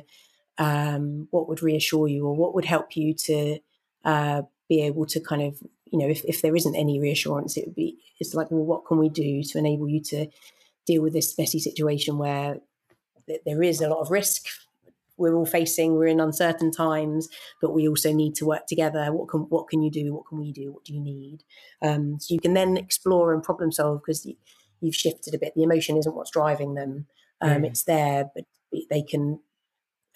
um, 0.58 1.28
what 1.32 1.50
would 1.50 1.62
reassure 1.62 2.08
you 2.08 2.26
or 2.26 2.36
what 2.36 2.56
would 2.56 2.66
help 2.66 2.96
you 2.96 3.14
to 3.14 3.60
uh, 4.06 4.44
be 4.70 4.82
able 4.82 5.06
to 5.08 5.20
kind 5.20 5.42
of 5.42 5.60
you 5.92 6.00
know 6.00 6.08
if, 6.08 6.24
if 6.26 6.42
there 6.42 6.56
isn't 6.56 6.76
any 6.76 7.00
reassurance 7.00 7.58
it 7.58 7.66
would 7.66 7.76
be 7.76 7.98
it's 8.20 8.34
like 8.34 8.50
well 8.50 8.66
what 8.66 8.86
can 8.86 8.98
we 8.98 9.10
do 9.10 9.44
to 9.44 9.58
enable 9.58 9.88
you 9.88 10.02
to 10.02 10.28
deal 10.86 11.02
with 11.02 11.14
this 11.14 11.38
messy 11.38 11.60
situation 11.60 12.18
where 12.18 12.58
th- 13.28 13.42
there 13.46 13.64
is 13.64 13.82
a 13.82 13.90
lot 13.90 14.00
of 14.00 14.12
risk? 14.12 14.46
We're 15.18 15.36
all 15.36 15.46
facing 15.46 15.96
we're 15.96 16.08
in 16.08 16.20
uncertain 16.20 16.72
times 16.72 17.30
but 17.62 17.74
we 17.74 17.88
also 17.88 18.12
need 18.12 18.36
to 18.36 18.46
work 18.46 18.68
together. 18.68 19.14
What 19.14 19.30
can 19.30 19.42
what 19.42 19.70
can 19.70 19.82
you 19.82 19.90
do? 19.90 20.14
What 20.14 20.28
can 20.28 20.40
we 20.40 20.52
do? 20.52 20.74
What 20.74 20.84
do 20.84 20.94
you 20.94 21.00
need? 21.00 21.44
Um, 21.82 22.20
so 22.20 22.34
you 22.34 22.40
can 22.40 22.54
then 22.54 22.76
explore 22.76 23.34
and 23.34 23.42
problem 23.42 23.72
solve 23.72 24.02
because 24.02 24.26
you, 24.26 24.36
have 24.84 24.96
shifted 24.96 25.34
a 25.34 25.40
bit. 25.40 25.54
The 25.56 25.64
emotion 25.64 25.98
isn't 25.98 26.16
what's 26.16 26.32
driving 26.32 26.76
them. 26.76 27.08
Um, 27.42 27.62
mm. 27.62 27.68
it's 27.68 27.84
there 27.84 28.30
but 28.36 28.46
they 28.90 29.04
can 29.04 29.40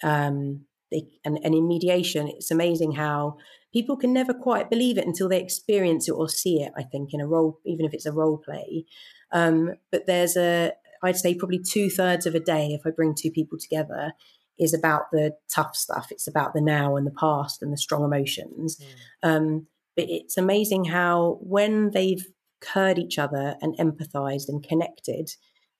um, 0.02 0.66
they, 0.90 1.06
and, 1.24 1.38
and 1.44 1.54
in 1.54 1.66
mediation 1.66 2.28
it's 2.28 2.50
amazing 2.50 2.92
how 2.92 3.38
people 3.72 3.96
can 3.96 4.12
never 4.12 4.34
quite 4.34 4.70
believe 4.70 4.98
it 4.98 5.06
until 5.06 5.28
they 5.28 5.40
experience 5.40 6.08
it 6.08 6.12
or 6.12 6.28
see 6.28 6.62
it 6.62 6.72
i 6.76 6.82
think 6.82 7.12
in 7.12 7.20
a 7.20 7.26
role 7.26 7.58
even 7.64 7.86
if 7.86 7.94
it's 7.94 8.06
a 8.06 8.12
role 8.12 8.38
play. 8.38 8.84
Um, 9.32 9.74
but 9.92 10.06
there's 10.06 10.36
a 10.36 10.72
i'd 11.02 11.16
say 11.16 11.34
probably 11.34 11.60
two-thirds 11.60 12.26
of 12.26 12.34
a 12.34 12.40
day 12.40 12.68
if 12.68 12.82
i 12.86 12.90
bring 12.90 13.14
two 13.14 13.30
people 13.30 13.58
together 13.58 14.12
is 14.60 14.74
about 14.74 15.10
the 15.10 15.34
tough 15.52 15.74
stuff. 15.74 16.08
It's 16.10 16.28
about 16.28 16.52
the 16.52 16.60
now 16.60 16.94
and 16.96 17.06
the 17.06 17.14
past 17.18 17.62
and 17.62 17.72
the 17.72 17.78
strong 17.78 18.04
emotions. 18.04 18.78
Mm. 19.24 19.36
um, 19.36 19.66
but 19.96 20.08
it's 20.08 20.36
amazing 20.36 20.84
how 20.84 21.38
when 21.40 21.90
they've 21.90 22.24
heard 22.72 22.98
each 22.98 23.18
other 23.18 23.56
and 23.60 23.76
empathized 23.78 24.48
and 24.48 24.62
connected 24.62 25.30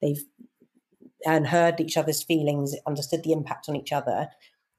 they've 0.00 0.22
and 1.26 1.48
heard 1.48 1.78
each 1.78 1.96
other's 1.96 2.22
feelings 2.22 2.74
understood 2.86 3.22
the 3.22 3.32
impact 3.32 3.68
on 3.68 3.76
each 3.76 3.92
other 3.92 4.28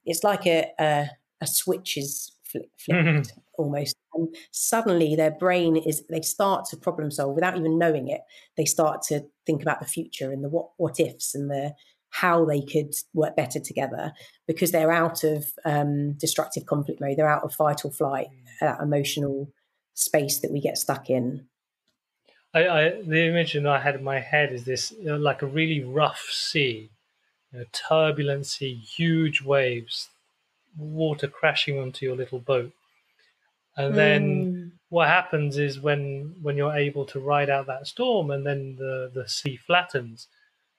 it's 0.04 0.24
like 0.24 0.46
a, 0.46 0.72
a, 0.80 1.08
a 1.40 1.46
switch 1.46 1.96
is 1.96 2.32
flipped 2.52 2.86
mm-hmm. 2.88 3.22
almost. 3.54 3.96
And 4.14 4.34
suddenly 4.50 5.16
their 5.16 5.30
brain 5.30 5.76
is, 5.76 6.04
they 6.10 6.20
start 6.20 6.66
to 6.66 6.76
problem 6.76 7.10
solve 7.10 7.34
without 7.34 7.56
even 7.56 7.78
knowing 7.78 8.08
it. 8.08 8.20
They 8.56 8.64
start 8.64 9.02
to 9.08 9.24
think 9.46 9.62
about 9.62 9.80
the 9.80 9.86
future 9.86 10.30
and 10.32 10.44
the 10.44 10.48
what, 10.48 10.68
what 10.76 11.00
ifs 11.00 11.34
and 11.34 11.50
the 11.50 11.74
how 12.10 12.44
they 12.44 12.60
could 12.60 12.94
work 13.14 13.34
better 13.36 13.58
together 13.58 14.12
because 14.46 14.70
they're 14.70 14.92
out 14.92 15.24
of 15.24 15.46
um, 15.64 16.12
destructive 16.12 16.66
conflict 16.66 17.00
mode. 17.00 17.16
They're 17.16 17.28
out 17.28 17.42
of 17.42 17.54
fight 17.54 17.86
or 17.86 17.90
flight, 17.90 18.28
mm. 18.28 18.44
that 18.60 18.80
emotional 18.80 19.50
space 19.94 20.40
that 20.40 20.52
we 20.52 20.60
get 20.60 20.76
stuck 20.76 21.08
in. 21.08 21.46
I, 22.54 22.68
I, 22.68 23.02
the 23.02 23.28
image 23.28 23.54
that 23.54 23.66
I 23.66 23.80
had 23.80 23.94
in 23.94 24.04
my 24.04 24.20
head 24.20 24.52
is 24.52 24.64
this 24.64 24.92
you 24.92 25.06
know, 25.06 25.16
like 25.16 25.40
a 25.40 25.46
really 25.46 25.82
rough 25.82 26.28
sea, 26.30 26.90
you 27.50 27.58
know, 27.58 27.64
turbulency, 27.72 28.78
huge 28.78 29.40
waves, 29.40 30.10
water 30.76 31.28
crashing 31.28 31.78
onto 31.78 32.06
your 32.06 32.16
little 32.16 32.38
boat. 32.38 32.72
And 33.76 33.94
then 33.94 34.22
mm. 34.54 34.70
what 34.90 35.08
happens 35.08 35.56
is 35.56 35.80
when 35.80 36.34
when 36.42 36.56
you're 36.56 36.74
able 36.74 37.06
to 37.06 37.20
ride 37.20 37.48
out 37.48 37.66
that 37.66 37.86
storm 37.86 38.30
and 38.30 38.44
then 38.46 38.76
the, 38.78 39.10
the 39.12 39.28
sea 39.28 39.56
flattens, 39.56 40.28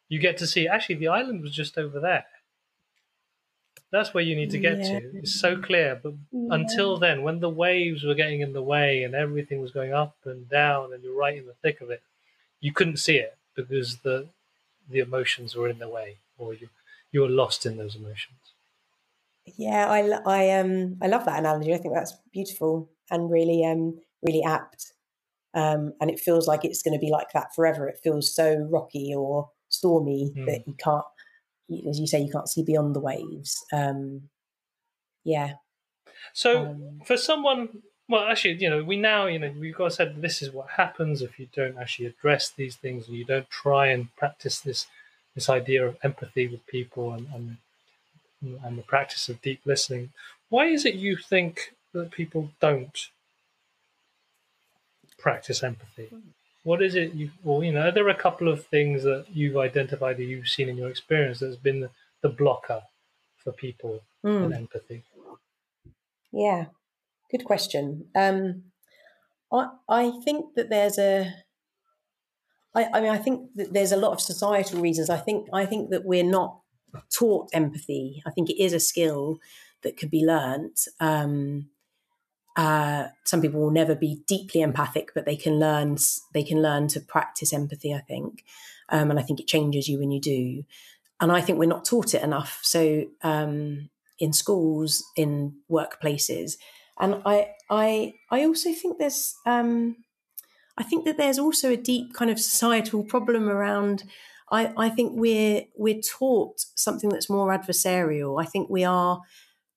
you 0.09 0.19
get 0.19 0.37
to 0.37 0.47
see 0.47 0.67
actually 0.67 0.95
the 0.95 1.07
island 1.07 1.41
was 1.41 1.55
just 1.55 1.77
over 1.77 1.99
there. 1.99 2.25
That's 3.91 4.13
where 4.13 4.23
you 4.23 4.35
need 4.35 4.49
to 4.51 4.59
get 4.59 4.79
yeah. 4.79 4.99
to. 4.99 5.17
It's 5.17 5.39
so 5.39 5.55
clear. 5.55 5.99
But 6.01 6.13
yeah. 6.31 6.47
until 6.55 6.97
then, 6.97 7.21
when 7.21 7.39
the 7.39 7.49
waves 7.49 8.03
were 8.03 8.15
getting 8.15 8.41
in 8.41 8.53
the 8.53 8.61
way 8.61 9.03
and 9.03 9.13
everything 9.13 9.61
was 9.61 9.71
going 9.71 9.93
up 9.93 10.15
and 10.25 10.49
down 10.49 10.93
and 10.93 11.03
you're 11.03 11.17
right 11.17 11.37
in 11.37 11.45
the 11.45 11.53
thick 11.61 11.79
of 11.79 11.91
it, 11.91 12.01
you 12.59 12.73
couldn't 12.73 12.97
see 12.97 13.17
it 13.17 13.37
because 13.55 13.97
the 13.97 14.29
the 14.89 14.99
emotions 14.99 15.55
were 15.55 15.69
in 15.69 15.79
the 15.79 15.87
way 15.89 16.17
or 16.37 16.53
you 16.53 16.69
you 17.11 17.21
were 17.21 17.29
lost 17.29 17.65
in 17.65 17.77
those 17.77 17.95
emotions. 17.95 18.52
Yeah, 19.45 19.89
I, 19.89 20.19
I 20.25 20.59
um 20.59 20.97
I 21.01 21.07
love 21.07 21.25
that 21.25 21.39
analogy. 21.39 21.73
I 21.73 21.77
think 21.77 21.93
that's 21.93 22.13
beautiful 22.31 22.89
and 23.11 23.29
really 23.29 23.65
um 23.65 23.99
really 24.21 24.43
apt. 24.43 24.93
Um, 25.53 25.93
and 26.01 26.09
it 26.09 26.19
feels 26.19 26.47
like 26.47 26.65
it's 26.65 26.81
going 26.81 26.97
to 26.97 26.99
be 26.99 27.11
like 27.11 27.31
that 27.33 27.53
forever. 27.55 27.87
It 27.87 27.99
feels 28.03 28.33
so 28.33 28.67
rocky 28.71 29.13
or 29.15 29.51
stormy 29.69 30.31
mm. 30.35 30.45
that 30.47 30.63
you 30.65 30.73
can't, 30.73 31.05
as 31.87 31.99
you 31.99 32.07
say, 32.07 32.21
you 32.21 32.31
can't 32.31 32.49
see 32.49 32.63
beyond 32.63 32.95
the 32.95 32.99
waves. 32.99 33.63
Um, 33.71 34.29
yeah. 35.23 35.53
So 36.33 36.65
um, 36.65 37.01
for 37.05 37.17
someone, 37.17 37.83
well, 38.09 38.27
actually, 38.27 38.55
you 38.55 38.69
know, 38.69 38.83
we 38.83 38.97
now, 38.97 39.27
you 39.27 39.37
know, 39.37 39.53
we've 39.59 39.75
got 39.75 39.93
said 39.93 40.21
this 40.21 40.41
is 40.41 40.51
what 40.51 40.69
happens 40.71 41.21
if 41.21 41.39
you 41.39 41.47
don't 41.53 41.77
actually 41.77 42.07
address 42.07 42.49
these 42.49 42.75
things 42.75 43.07
and 43.07 43.15
you 43.15 43.25
don't 43.25 43.49
try 43.49 43.87
and 43.87 44.13
practice 44.15 44.59
this 44.59 44.87
this 45.35 45.49
idea 45.49 45.83
of 45.83 45.97
empathy 46.03 46.47
with 46.47 46.65
people 46.67 47.11
and, 47.11 47.27
and 47.33 47.57
and 48.63 48.77
the 48.77 48.83
practice 48.83 49.29
of 49.29 49.41
deep 49.41 49.61
listening. 49.65 50.11
Why 50.49 50.65
is 50.65 50.85
it 50.85 50.95
you 50.95 51.17
think 51.17 51.73
that 51.93 52.11
people 52.11 52.51
don't 52.59 53.09
practice 55.17 55.63
empathy? 55.63 56.09
What 56.63 56.81
is 56.81 56.95
it 56.95 57.13
you, 57.13 57.31
well, 57.43 57.63
you 57.63 57.71
know, 57.71 57.91
there 57.91 58.05
are 58.05 58.09
a 58.09 58.15
couple 58.15 58.47
of 58.47 58.65
things 58.65 59.03
that 59.03 59.25
you've 59.33 59.57
identified 59.57 60.17
that 60.17 60.23
you've 60.23 60.47
seen 60.47 60.69
in 60.69 60.77
your 60.77 60.89
experience 60.89 61.39
that's 61.39 61.55
been 61.55 61.81
the, 61.81 61.89
the 62.21 62.29
blocker 62.29 62.81
for 63.37 63.51
people 63.51 64.01
mm. 64.25 64.45
in 64.45 64.53
empathy? 64.53 65.03
Yeah, 66.31 66.65
good 67.29 67.43
question. 67.43 68.05
Um, 68.15 68.63
I, 69.51 69.67
I 69.89 70.11
think 70.23 70.55
that 70.55 70.69
there's 70.69 70.97
a, 70.97 71.33
I, 72.73 72.87
I 72.93 73.01
mean, 73.01 73.11
I 73.11 73.17
think 73.17 73.49
that 73.55 73.73
there's 73.73 73.91
a 73.91 73.97
lot 73.97 74.13
of 74.13 74.21
societal 74.21 74.81
reasons. 74.81 75.09
I 75.09 75.17
think, 75.17 75.47
I 75.53 75.65
think 75.65 75.89
that 75.91 76.05
we're 76.05 76.23
not 76.23 76.59
taught 77.13 77.49
empathy. 77.53 78.21
I 78.25 78.31
think 78.31 78.49
it 78.49 78.61
is 78.61 78.73
a 78.73 78.79
skill 78.79 79.39
that 79.81 79.97
could 79.97 80.11
be 80.11 80.25
learnt. 80.25 80.87
Um, 80.99 81.69
uh, 82.55 83.07
some 83.23 83.41
people 83.41 83.59
will 83.59 83.71
never 83.71 83.95
be 83.95 84.21
deeply 84.27 84.61
empathic, 84.61 85.11
but 85.15 85.25
they 85.25 85.35
can 85.35 85.59
learn. 85.59 85.97
They 86.33 86.43
can 86.43 86.61
learn 86.61 86.87
to 86.89 86.99
practice 86.99 87.53
empathy. 87.53 87.93
I 87.93 88.01
think, 88.01 88.43
um, 88.89 89.09
and 89.09 89.19
I 89.19 89.23
think 89.23 89.39
it 89.39 89.47
changes 89.47 89.87
you 89.87 89.99
when 89.99 90.11
you 90.11 90.21
do. 90.21 90.63
And 91.19 91.31
I 91.31 91.41
think 91.41 91.57
we're 91.57 91.69
not 91.69 91.85
taught 91.85 92.13
it 92.13 92.21
enough. 92.21 92.59
So 92.63 93.05
um, 93.21 93.89
in 94.19 94.33
schools, 94.33 95.03
in 95.15 95.55
workplaces, 95.69 96.57
and 96.99 97.21
I, 97.25 97.49
I, 97.69 98.13
I 98.29 98.45
also 98.45 98.71
think 98.73 98.97
there's. 98.99 99.35
Um, 99.45 99.97
I 100.75 100.83
think 100.83 101.05
that 101.05 101.17
there's 101.17 101.37
also 101.37 101.71
a 101.71 101.77
deep 101.77 102.15
kind 102.15 102.31
of 102.31 102.39
societal 102.39 103.03
problem 103.03 103.47
around 103.47 104.05
I, 104.51 104.73
I 104.77 104.89
think 104.89 105.13
we're 105.15 105.63
we're 105.75 106.01
taught 106.01 106.65
something 106.75 107.09
that's 107.09 107.29
more 107.29 107.57
adversarial. 107.57 108.41
I 108.41 108.45
think 108.45 108.69
we 108.69 108.83
are 108.83 109.21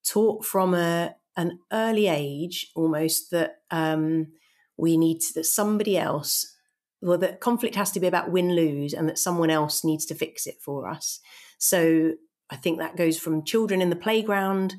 taught 0.07 0.45
from 0.45 0.75
a 0.75 1.15
an 1.37 1.59
early 1.73 2.07
age 2.09 2.71
almost 2.75 3.31
that 3.31 3.57
um, 3.71 4.29
we 4.77 4.97
need 4.97 5.21
to, 5.21 5.35
that 5.35 5.45
somebody 5.45 5.99
else 5.99 6.55
well 7.03 7.19
that 7.19 7.41
conflict 7.41 7.75
has 7.75 7.91
to 7.93 8.01
be 8.01 8.07
about 8.07 8.31
win 8.31 8.55
lose 8.55 8.95
and 8.95 9.09
that 9.09 9.19
someone 9.19 9.51
else 9.51 9.85
needs 9.85 10.07
to 10.07 10.15
fix 10.15 10.47
it 10.47 10.57
for 10.63 10.89
us 10.89 11.21
so 11.59 12.13
i 12.51 12.57
think 12.57 12.79
that 12.79 12.97
goes 12.97 13.19
from 13.19 13.45
children 13.45 13.83
in 13.83 13.91
the 13.91 13.97
playground 13.97 14.75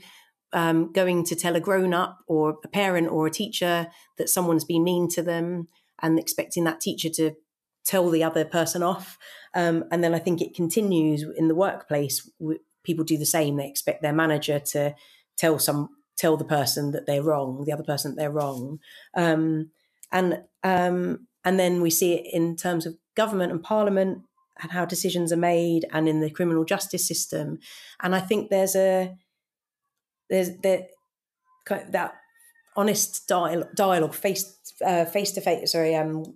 um, 0.53 0.91
going 0.93 1.25
to 1.25 1.35
tell 1.35 1.55
a 1.55 1.59
grown 1.59 1.93
up 1.93 2.19
or 2.27 2.57
a 2.63 2.67
parent 2.69 3.09
or 3.09 3.27
a 3.27 3.31
teacher 3.31 3.87
that 4.17 4.29
someone's 4.29 4.63
been 4.63 4.83
mean 4.83 5.09
to 5.09 5.21
them 5.21 5.67
and 6.01 6.17
expecting 6.17 6.63
that 6.63 6.79
teacher 6.79 7.09
to 7.09 7.33
tell 7.87 8.09
the 8.09 8.23
other 8.23 8.45
person 8.45 8.83
off. 8.83 9.17
Um, 9.55 9.85
and 9.91 10.03
then 10.03 10.13
I 10.13 10.19
think 10.19 10.41
it 10.41 10.53
continues 10.53 11.25
in 11.35 11.47
the 11.47 11.55
workplace. 11.55 12.29
people 12.83 13.03
do 13.03 13.17
the 13.17 13.25
same. 13.25 13.55
They 13.55 13.67
expect 13.67 14.01
their 14.01 14.13
manager 14.13 14.59
to 14.59 14.93
tell 15.37 15.57
some 15.57 15.89
tell 16.17 16.35
the 16.35 16.45
person 16.45 16.91
that 16.91 17.05
they're 17.05 17.23
wrong, 17.23 17.63
the 17.65 17.71
other 17.71 17.83
person 17.83 18.11
that 18.11 18.17
they're 18.21 18.31
wrong. 18.31 18.79
Um, 19.15 19.71
and 20.11 20.43
um, 20.63 21.27
and 21.43 21.59
then 21.59 21.81
we 21.81 21.89
see 21.89 22.13
it 22.13 22.27
in 22.33 22.55
terms 22.55 22.85
of 22.85 22.97
government 23.15 23.51
and 23.51 23.63
parliament 23.63 24.23
and 24.61 24.71
how 24.71 24.85
decisions 24.85 25.31
are 25.31 25.37
made, 25.37 25.85
and 25.91 26.09
in 26.09 26.19
the 26.19 26.29
criminal 26.29 26.65
justice 26.65 27.07
system. 27.07 27.59
And 28.01 28.15
I 28.15 28.19
think 28.19 28.49
there's 28.49 28.75
a 28.75 29.15
there's 30.29 30.57
there 30.57 30.87
that 31.69 32.15
honest 32.75 33.27
dialogue, 33.27 33.75
dialogue 33.75 34.13
face 34.13 34.57
uh, 34.85 35.05
face 35.05 35.31
to 35.31 35.41
face. 35.41 35.71
Sorry, 35.71 35.95
um, 35.95 36.35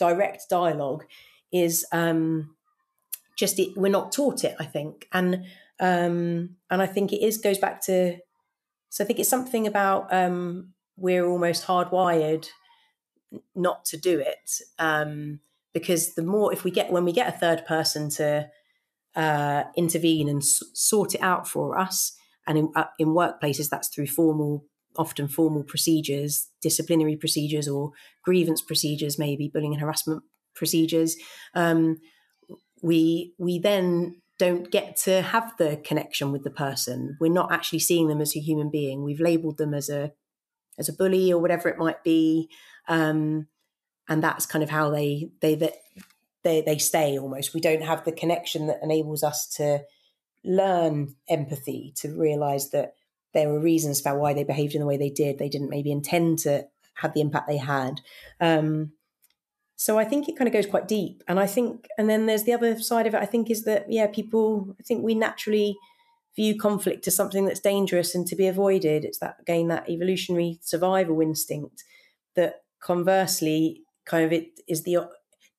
direct 0.00 0.48
dialogue 0.50 1.04
is 1.52 1.86
um, 1.92 2.56
just 3.36 3.58
it, 3.58 3.76
we're 3.76 3.88
not 3.88 4.12
taught 4.12 4.42
it. 4.44 4.56
I 4.58 4.64
think, 4.64 5.06
and 5.12 5.44
um, 5.78 6.56
and 6.70 6.82
I 6.82 6.86
think 6.86 7.12
it 7.12 7.22
is 7.22 7.38
goes 7.38 7.58
back 7.58 7.80
to. 7.82 8.18
So 8.88 9.04
I 9.04 9.06
think 9.06 9.20
it's 9.20 9.28
something 9.28 9.66
about 9.68 10.12
um, 10.12 10.72
we're 10.96 11.26
almost 11.26 11.66
hardwired 11.66 12.48
not 13.54 13.84
to 13.84 13.96
do 13.96 14.18
it. 14.18 14.50
Um, 14.78 15.40
because 15.72 16.14
the 16.14 16.22
more 16.22 16.52
if 16.52 16.64
we 16.64 16.70
get 16.70 16.90
when 16.90 17.04
we 17.04 17.12
get 17.12 17.32
a 17.32 17.38
third 17.38 17.64
person 17.66 18.10
to 18.10 18.48
uh, 19.14 19.64
intervene 19.76 20.28
and 20.28 20.42
s- 20.42 20.62
sort 20.74 21.14
it 21.14 21.22
out 21.22 21.46
for 21.46 21.78
us, 21.78 22.16
and 22.46 22.58
in, 22.58 22.72
uh, 22.74 22.84
in 22.98 23.08
workplaces 23.08 23.68
that's 23.68 23.88
through 23.88 24.08
formal 24.08 24.64
often 24.96 25.28
formal 25.28 25.62
procedures, 25.62 26.48
disciplinary 26.60 27.16
procedures, 27.16 27.68
or 27.68 27.92
grievance 28.24 28.60
procedures, 28.60 29.18
maybe 29.18 29.50
bullying 29.52 29.72
and 29.72 29.80
harassment 29.80 30.22
procedures. 30.54 31.16
Um, 31.54 31.98
we 32.82 33.34
we 33.38 33.58
then 33.58 34.20
don't 34.38 34.70
get 34.70 34.96
to 34.96 35.20
have 35.20 35.52
the 35.58 35.80
connection 35.84 36.32
with 36.32 36.44
the 36.44 36.50
person. 36.50 37.16
We're 37.20 37.32
not 37.32 37.52
actually 37.52 37.80
seeing 37.80 38.08
them 38.08 38.20
as 38.20 38.34
a 38.34 38.40
human 38.40 38.70
being. 38.70 39.04
We've 39.04 39.20
labelled 39.20 39.58
them 39.58 39.74
as 39.74 39.88
a 39.88 40.12
as 40.78 40.88
a 40.88 40.94
bully 40.94 41.32
or 41.32 41.40
whatever 41.40 41.68
it 41.68 41.78
might 41.78 42.02
be, 42.02 42.48
um, 42.88 43.48
and 44.08 44.22
that's 44.22 44.46
kind 44.46 44.62
of 44.62 44.70
how 44.70 44.90
they 44.90 45.30
they 45.40 45.54
that 45.56 45.74
they 46.42 46.62
they 46.62 46.78
stay 46.78 47.18
almost. 47.18 47.54
We 47.54 47.60
don't 47.60 47.82
have 47.82 48.04
the 48.04 48.12
connection 48.12 48.66
that 48.66 48.80
enables 48.82 49.22
us 49.22 49.46
to 49.56 49.82
learn 50.42 51.14
empathy 51.28 51.92
to 51.96 52.18
realize 52.18 52.70
that 52.70 52.94
there 53.32 53.48
were 53.48 53.60
reasons 53.60 54.00
about 54.00 54.18
why 54.18 54.34
they 54.34 54.44
behaved 54.44 54.74
in 54.74 54.80
the 54.80 54.86
way 54.86 54.96
they 54.96 55.10
did. 55.10 55.38
They 55.38 55.48
didn't 55.48 55.70
maybe 55.70 55.92
intend 55.92 56.40
to 56.40 56.66
have 56.94 57.14
the 57.14 57.20
impact 57.20 57.48
they 57.48 57.56
had. 57.58 58.00
Um, 58.40 58.92
so 59.76 59.98
I 59.98 60.04
think 60.04 60.28
it 60.28 60.36
kind 60.36 60.48
of 60.48 60.52
goes 60.52 60.66
quite 60.66 60.88
deep. 60.88 61.22
And 61.26 61.40
I 61.40 61.46
think, 61.46 61.86
and 61.96 62.10
then 62.10 62.26
there's 62.26 62.44
the 62.44 62.52
other 62.52 62.78
side 62.80 63.06
of 63.06 63.14
it, 63.14 63.22
I 63.22 63.26
think, 63.26 63.50
is 63.50 63.64
that, 63.64 63.86
yeah, 63.88 64.08
people, 64.08 64.76
I 64.78 64.82
think 64.82 65.02
we 65.02 65.14
naturally 65.14 65.76
view 66.36 66.58
conflict 66.58 67.06
as 67.06 67.16
something 67.16 67.46
that's 67.46 67.60
dangerous 67.60 68.14
and 68.14 68.26
to 68.26 68.36
be 68.36 68.46
avoided. 68.46 69.04
It's 69.04 69.18
that, 69.18 69.36
again, 69.40 69.68
that 69.68 69.88
evolutionary 69.88 70.58
survival 70.62 71.20
instinct 71.20 71.84
that 72.36 72.62
conversely 72.80 73.82
kind 74.04 74.24
of 74.24 74.32
it 74.32 74.60
is 74.68 74.82
the, 74.82 75.08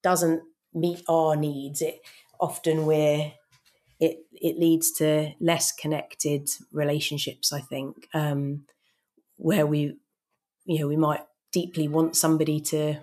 doesn't 0.04 0.44
meet 0.74 1.02
our 1.10 1.36
needs. 1.36 1.82
It 1.82 2.00
often 2.40 2.86
we're, 2.86 3.34
it 4.02 4.26
it 4.34 4.58
leads 4.58 4.92
to 4.94 5.32
less 5.40 5.72
connected 5.72 6.50
relationships. 6.74 7.54
I 7.54 7.62
think 7.62 8.08
um, 8.14 8.66
where 9.38 9.68
we, 9.68 9.96
you 10.66 10.80
know, 10.80 10.88
we 10.88 10.98
might 10.98 11.22
deeply 11.54 11.88
want 11.88 12.16
somebody 12.18 12.60
to 12.62 13.02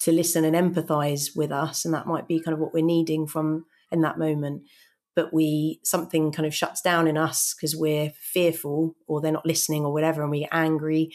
to 0.00 0.12
listen 0.12 0.44
and 0.44 0.56
empathize 0.56 1.36
with 1.36 1.52
us, 1.52 1.84
and 1.84 1.94
that 1.94 2.08
might 2.08 2.26
be 2.26 2.40
kind 2.40 2.52
of 2.52 2.58
what 2.58 2.74
we're 2.74 2.84
needing 2.84 3.26
from 3.26 3.66
in 3.92 4.00
that 4.02 4.18
moment. 4.18 4.64
But 5.14 5.32
we 5.32 5.78
something 5.84 6.32
kind 6.32 6.46
of 6.46 6.54
shuts 6.54 6.82
down 6.82 7.06
in 7.06 7.16
us 7.16 7.54
because 7.54 7.76
we're 7.76 8.10
fearful 8.10 8.96
or 9.06 9.20
they're 9.20 9.30
not 9.30 9.46
listening 9.46 9.84
or 9.84 9.92
whatever, 9.92 10.22
and 10.22 10.30
we 10.30 10.40
get 10.40 10.48
angry, 10.52 11.12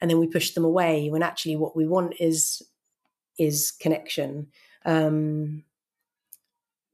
and 0.00 0.10
then 0.10 0.18
we 0.18 0.26
push 0.26 0.52
them 0.52 0.64
away. 0.64 1.10
When 1.10 1.22
actually, 1.22 1.56
what 1.56 1.76
we 1.76 1.86
want 1.86 2.14
is 2.18 2.62
is 3.38 3.72
connection. 3.72 4.46
Um, 4.86 5.64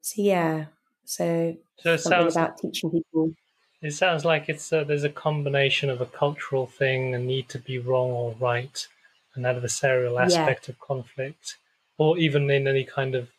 so 0.00 0.22
yeah, 0.22 0.66
so, 1.06 1.56
so 1.78 1.94
it 1.94 1.98
something 1.98 2.20
sounds 2.20 2.36
about 2.36 2.58
teaching 2.58 2.90
people. 2.90 3.32
It 3.80 3.92
sounds 3.92 4.24
like 4.24 4.48
it's 4.48 4.72
a, 4.72 4.84
there's 4.84 5.04
a 5.04 5.10
combination 5.10 5.90
of 5.90 6.00
a 6.00 6.06
cultural 6.06 6.66
thing, 6.66 7.14
a 7.14 7.18
need 7.18 7.48
to 7.50 7.58
be 7.58 7.78
wrong 7.78 8.10
or 8.10 8.34
right, 8.40 8.86
an 9.34 9.44
adversarial 9.44 10.20
aspect 10.20 10.68
yeah. 10.68 10.72
of 10.72 10.80
conflict, 10.80 11.56
or 11.96 12.18
even 12.18 12.50
in 12.50 12.66
any 12.66 12.84
kind 12.84 13.14
of 13.14 13.30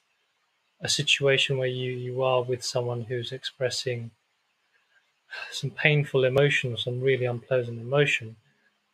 a 0.81 0.87
situation 0.87 1.57
where 1.57 1.67
you, 1.67 1.91
you 1.91 2.23
are 2.23 2.43
with 2.43 2.63
someone 2.63 3.01
who's 3.01 3.31
expressing 3.31 4.11
some 5.51 5.71
painful 5.71 6.23
emotion, 6.23 6.77
some 6.77 7.01
really 7.01 7.25
unpleasant 7.25 7.79
emotion. 7.79 8.35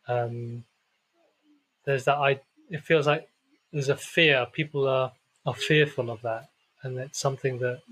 Um, 0.08 0.64
there's 1.84 2.04
that 2.04 2.16
I 2.16 2.40
it 2.70 2.82
feels 2.82 3.06
like 3.06 3.28
there's 3.72 3.88
a 3.88 3.96
fear. 3.96 4.46
People 4.52 4.88
are 4.88 5.12
are 5.46 5.54
fearful 5.54 6.10
of 6.10 6.22
that, 6.22 6.48
and 6.82 6.98
it's 6.98 7.20
something 7.20 7.58
that 7.58 7.82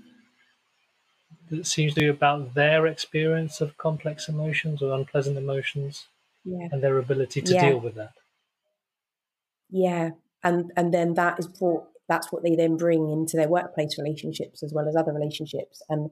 that 1.49 1.67
seems 1.67 1.93
to 1.93 2.01
be 2.01 2.07
about 2.07 2.53
their 2.53 2.87
experience 2.87 3.61
of 3.61 3.77
complex 3.77 4.27
emotions 4.27 4.81
or 4.81 4.93
unpleasant 4.93 5.37
emotions 5.37 6.07
yeah. 6.43 6.67
and 6.71 6.81
their 6.81 6.97
ability 6.97 7.41
to 7.41 7.53
yeah. 7.53 7.69
deal 7.69 7.79
with 7.79 7.95
that. 7.95 8.13
Yeah, 9.69 10.11
and 10.43 10.71
and 10.75 10.93
then 10.93 11.15
that 11.15 11.39
is 11.39 11.47
brought. 11.47 11.87
That's 12.09 12.31
what 12.31 12.43
they 12.43 12.55
then 12.55 12.77
bring 12.77 13.09
into 13.09 13.37
their 13.37 13.47
workplace 13.47 13.97
relationships 13.97 14.61
as 14.61 14.73
well 14.73 14.87
as 14.87 14.95
other 14.95 15.13
relationships, 15.13 15.81
and 15.89 16.11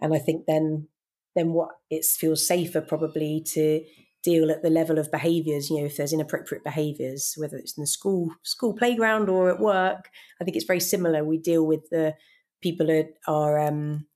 and 0.00 0.14
I 0.14 0.18
think 0.18 0.46
then 0.46 0.88
then 1.36 1.52
what 1.52 1.70
it 1.90 2.04
feels 2.04 2.46
safer 2.46 2.80
probably 2.80 3.42
to 3.52 3.84
deal 4.22 4.50
at 4.50 4.62
the 4.62 4.70
level 4.70 4.98
of 4.98 5.10
behaviors 5.10 5.70
you 5.70 5.78
know 5.78 5.86
if 5.86 5.96
there's 5.96 6.12
inappropriate 6.12 6.62
behaviors 6.62 7.34
whether 7.38 7.56
it's 7.56 7.78
in 7.78 7.82
the 7.82 7.86
school 7.86 8.30
school 8.42 8.74
playground 8.74 9.30
or 9.30 9.48
at 9.48 9.58
work 9.58 10.10
i 10.40 10.44
think 10.44 10.56
it's 10.56 10.66
very 10.66 10.80
similar 10.80 11.24
we 11.24 11.38
deal 11.38 11.66
with 11.66 11.88
the 11.88 12.14
people 12.60 12.86
that 12.86 13.14
are 13.26 13.58
um, 13.58 14.06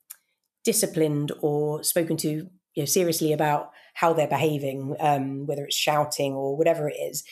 disciplined 0.65 1.33
or 1.41 1.83
spoken 1.83 2.17
to 2.19 2.49
you 2.75 2.83
know, 2.83 2.85
seriously 2.85 3.33
about 3.33 3.71
how 3.95 4.13
they're 4.13 4.27
behaving, 4.27 4.97
um, 5.01 5.47
whether 5.47 5.65
it's 5.65 5.77
shouting 5.77 6.33
or 6.35 6.57
whatever 6.57 6.89
it 6.89 6.97
is. 6.97 7.25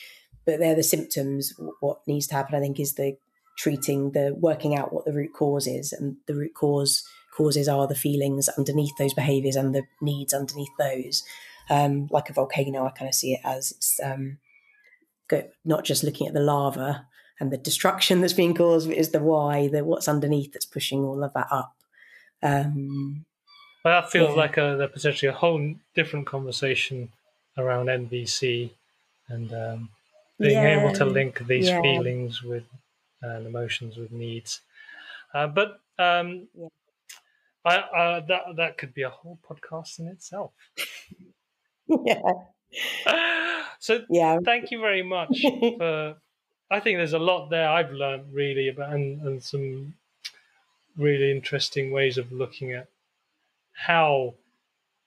But 0.45 0.59
they're 0.59 0.75
the 0.75 0.83
symptoms. 0.83 1.53
What 1.79 1.99
needs 2.07 2.27
to 2.27 2.35
happen, 2.35 2.55
I 2.55 2.59
think, 2.59 2.79
is 2.79 2.95
the 2.95 3.17
treating, 3.57 4.11
the 4.11 4.35
working 4.37 4.75
out 4.75 4.93
what 4.93 5.05
the 5.05 5.13
root 5.13 5.33
cause 5.33 5.67
is, 5.67 5.93
and 5.93 6.17
the 6.27 6.35
root 6.35 6.53
cause 6.53 7.03
causes 7.35 7.67
are 7.67 7.87
the 7.87 7.95
feelings 7.95 8.49
underneath 8.49 8.95
those 8.97 9.13
behaviors 9.13 9.55
and 9.55 9.73
the 9.73 9.83
needs 10.01 10.33
underneath 10.33 10.69
those. 10.77 11.23
Um, 11.69 12.07
like 12.11 12.29
a 12.29 12.33
volcano, 12.33 12.85
I 12.85 12.91
kind 12.91 13.07
of 13.07 13.15
see 13.15 13.33
it 13.33 13.39
as 13.43 13.71
it's 13.71 13.99
um, 14.03 14.37
not 15.65 15.83
just 15.83 16.03
looking 16.03 16.27
at 16.27 16.33
the 16.33 16.41
lava 16.41 17.07
and 17.39 17.51
the 17.51 17.57
destruction 17.57 18.21
that's 18.21 18.33
being 18.33 18.53
caused, 18.53 18.87
but 18.87 18.97
is 18.97 19.09
the 19.09 19.19
why, 19.19 19.67
the 19.67 19.83
what's 19.83 20.07
underneath 20.07 20.53
that's 20.53 20.65
pushing 20.65 20.99
all 20.99 21.23
of 21.23 21.33
that 21.33 21.47
up. 21.51 21.75
Um, 22.43 23.25
well, 23.83 24.01
that 24.01 24.11
feels 24.11 24.31
yeah. 24.31 24.35
like 24.35 24.57
a, 24.57 24.89
potentially 24.91 25.29
a 25.29 25.33
whole 25.35 25.75
different 25.95 26.27
conversation 26.27 27.09
around 27.57 27.87
NVC 27.87 28.69
and 29.29 29.53
um, 29.53 29.89
being 30.39 30.53
yeah. 30.53 30.79
able 30.79 30.93
to 30.93 31.05
link 31.05 31.45
these 31.47 31.67
yeah. 31.67 31.81
feelings 31.81 32.43
with 32.43 32.63
and 33.21 33.47
emotions 33.47 33.97
with 33.97 34.11
needs. 34.11 34.61
Uh, 35.33 35.47
but 35.47 35.79
um, 35.97 36.47
I, 37.65 37.77
uh, 37.77 38.25
that 38.27 38.41
that 38.57 38.77
could 38.77 38.93
be 38.93 39.03
a 39.03 39.09
whole 39.09 39.39
podcast 39.47 39.99
in 39.99 40.07
itself. 40.07 40.51
yeah. 41.87 42.21
so 43.79 44.01
yeah. 44.09 44.37
thank 44.43 44.71
you 44.71 44.79
very 44.79 45.03
much 45.03 45.41
for. 45.77 46.15
I 46.71 46.79
think 46.79 46.97
there's 46.97 47.13
a 47.13 47.19
lot 47.19 47.49
there 47.49 47.69
I've 47.69 47.91
learned 47.91 48.33
really 48.33 48.69
about 48.69 48.93
and, 48.93 49.21
and 49.21 49.43
some 49.43 49.93
really 50.97 51.31
interesting 51.31 51.91
ways 51.91 52.17
of 52.17 52.31
looking 52.31 52.71
at 52.71 52.87
how 53.73 54.35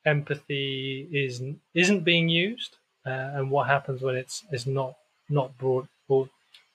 empathy 0.05 1.09
is 1.13 1.43
isn't 1.75 2.05
being 2.05 2.29
used 2.29 2.77
uh, 3.05 3.31
and 3.35 3.51
what 3.51 3.67
happens 3.69 4.03
when 4.03 4.17
it's 4.17 4.45
is 4.53 4.67
not 4.67 4.95
not 5.29 5.57
brought 5.59 5.89
or 6.09 6.29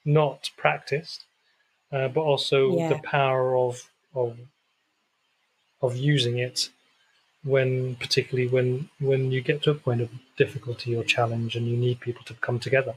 not 0.04 0.50
practiced, 0.56 1.24
uh, 1.92 2.08
but 2.08 2.20
also 2.20 2.76
yeah. 2.76 2.88
the 2.88 2.98
power 2.98 3.56
of 3.56 3.90
of 4.14 4.38
of 5.80 5.96
using 5.96 6.38
it 6.38 6.70
when 7.44 7.96
particularly 7.96 8.48
when 8.48 8.88
when 9.00 9.30
you 9.30 9.40
get 9.40 9.62
to 9.62 9.70
a 9.70 9.74
point 9.74 10.00
of 10.00 10.10
difficulty 10.36 10.94
or 10.94 11.04
challenge 11.04 11.56
and 11.56 11.66
you 11.66 11.76
need 11.76 12.00
people 12.00 12.24
to 12.24 12.34
come 12.34 12.58
together. 12.58 12.94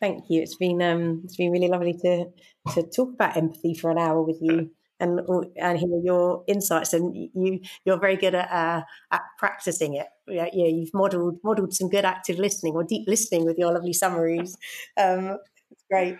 Thank 0.00 0.24
you. 0.28 0.42
It's 0.42 0.56
been 0.56 0.82
um, 0.82 1.22
it's 1.24 1.36
been 1.36 1.50
really 1.50 1.68
lovely 1.68 1.94
to 2.02 2.26
to 2.74 2.82
talk 2.82 3.14
about 3.14 3.36
empathy 3.36 3.74
for 3.74 3.90
an 3.90 3.98
hour 3.98 4.22
with 4.22 4.38
you 4.40 4.70
and 5.00 5.20
and 5.56 5.78
hear 5.78 6.00
your 6.02 6.44
insights. 6.46 6.92
And 6.92 7.16
you 7.34 7.60
you're 7.84 7.98
very 7.98 8.16
good 8.16 8.34
at 8.34 8.50
uh, 8.50 8.82
at 9.10 9.22
practicing 9.38 9.94
it. 9.94 10.06
Yeah, 10.26 10.48
yeah, 10.52 10.66
you've 10.66 10.92
modelled 10.94 11.38
modelled 11.42 11.74
some 11.74 11.88
good 11.88 12.04
active 12.04 12.38
listening 12.38 12.74
or 12.74 12.84
deep 12.84 13.08
listening 13.08 13.44
with 13.44 13.58
your 13.58 13.72
lovely 13.72 13.92
summaries. 13.92 14.56
Um, 14.98 15.38
it's 15.70 15.84
great. 15.90 16.18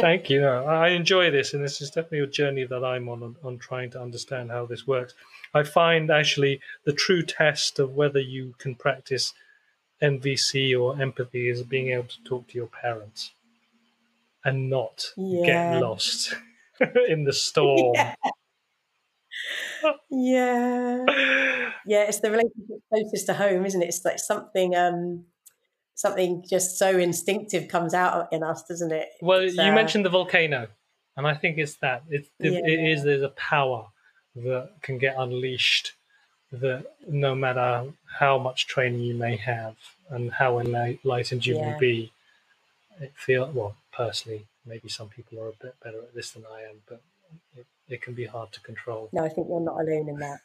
Thank 0.00 0.30
you. 0.30 0.46
I 0.46 0.88
enjoy 0.88 1.30
this, 1.30 1.54
and 1.54 1.62
this 1.62 1.80
is 1.80 1.90
definitely 1.90 2.20
a 2.20 2.26
journey 2.26 2.64
that 2.64 2.84
I'm 2.84 3.08
on, 3.08 3.22
on 3.22 3.36
on 3.42 3.58
trying 3.58 3.90
to 3.90 4.00
understand 4.00 4.50
how 4.50 4.66
this 4.66 4.86
works. 4.86 5.14
I 5.54 5.62
find 5.64 6.10
actually 6.10 6.60
the 6.84 6.92
true 6.92 7.22
test 7.22 7.78
of 7.78 7.94
whether 7.94 8.20
you 8.20 8.54
can 8.58 8.74
practice 8.74 9.34
NVC 10.02 10.78
or 10.78 11.00
empathy 11.00 11.48
is 11.48 11.62
being 11.62 11.90
able 11.90 12.08
to 12.08 12.22
talk 12.24 12.48
to 12.48 12.58
your 12.58 12.66
parents 12.66 13.32
and 14.44 14.68
not 14.68 15.12
yeah. 15.16 15.46
get 15.46 15.80
lost 15.80 16.34
in 17.08 17.24
the 17.24 17.32
storm. 17.32 17.94
Yeah. 17.94 18.14
yeah. 20.10 21.04
yeah, 21.86 22.02
it's 22.04 22.20
the 22.20 22.30
relationship 22.30 22.82
closest 22.88 23.26
to 23.26 23.34
home, 23.34 23.64
isn't 23.64 23.82
it? 23.82 23.88
It's 23.88 24.04
like 24.04 24.18
something 24.18 24.74
um 24.74 25.24
something 25.94 26.44
just 26.48 26.78
so 26.78 26.98
instinctive 26.98 27.68
comes 27.68 27.94
out 27.94 28.32
in 28.32 28.42
us, 28.42 28.64
doesn't 28.64 28.92
it? 28.92 29.08
Well, 29.20 29.40
it's, 29.40 29.54
you 29.54 29.62
uh, 29.62 29.74
mentioned 29.74 30.04
the 30.04 30.10
volcano, 30.10 30.68
and 31.16 31.26
I 31.26 31.34
think 31.34 31.58
it's 31.58 31.76
that. 31.76 32.02
It's 32.08 32.28
yeah. 32.38 32.60
it 32.64 32.92
is 32.92 33.04
there's 33.04 33.22
a 33.22 33.30
power 33.30 33.86
that 34.36 34.70
can 34.82 34.98
get 34.98 35.14
unleashed 35.18 35.92
that 36.52 36.84
no 37.08 37.34
matter 37.34 37.86
how 38.18 38.38
much 38.38 38.66
training 38.66 39.00
you 39.00 39.14
may 39.14 39.36
have 39.36 39.74
and 40.10 40.30
how 40.30 40.58
enlightened 40.58 41.46
you 41.46 41.56
yeah. 41.56 41.72
may 41.72 41.78
be, 41.78 42.12
it 43.00 43.12
feel 43.16 43.50
well, 43.52 43.76
personally. 43.92 44.46
Maybe 44.66 44.88
some 44.88 45.08
people 45.08 45.40
are 45.40 45.48
a 45.48 45.52
bit 45.60 45.74
better 45.82 45.98
at 45.98 46.14
this 46.14 46.30
than 46.30 46.44
I 46.52 46.62
am, 46.62 46.76
but 46.88 47.00
it, 47.56 47.66
it 47.88 48.02
can 48.02 48.14
be 48.14 48.26
hard 48.26 48.52
to 48.52 48.60
control. 48.60 49.08
No, 49.12 49.24
I 49.24 49.28
think 49.28 49.48
you're 49.48 49.60
not 49.60 49.80
alone 49.80 50.08
in 50.08 50.18
that. 50.18 50.40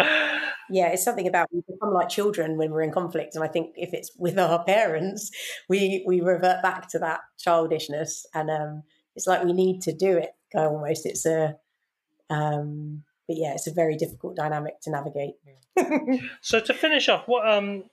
yeah, 0.70 0.88
it's 0.88 1.04
something 1.04 1.28
about 1.28 1.48
we 1.52 1.62
become 1.68 1.92
like 1.92 2.08
children 2.08 2.56
when 2.56 2.70
we're 2.70 2.82
in 2.82 2.90
conflict, 2.90 3.34
and 3.34 3.44
I 3.44 3.48
think 3.48 3.74
if 3.76 3.92
it's 3.92 4.10
with 4.16 4.38
our 4.38 4.64
parents, 4.66 5.30
we 5.68 6.02
we 6.06 6.20
revert 6.20 6.62
back 6.62 6.88
to 6.90 6.98
that 7.00 7.20
childishness, 7.38 8.26
and 8.34 8.50
um, 8.50 8.82
it's 9.14 9.26
like 9.26 9.44
we 9.44 9.52
need 9.52 9.82
to 9.82 9.92
do 9.92 10.16
it. 10.16 10.30
Almost, 10.54 11.06
it's 11.06 11.26
a 11.26 11.56
um, 12.30 13.04
but 13.30 13.36
yeah, 13.36 13.52
it's 13.52 13.68
a 13.68 13.72
very 13.72 13.96
difficult 13.96 14.34
dynamic 14.34 14.80
to 14.80 14.90
navigate. 14.90 15.36
so 16.40 16.58
to 16.58 16.74
finish 16.74 17.08
off, 17.08 17.28
what 17.28 17.48
um, 17.48 17.84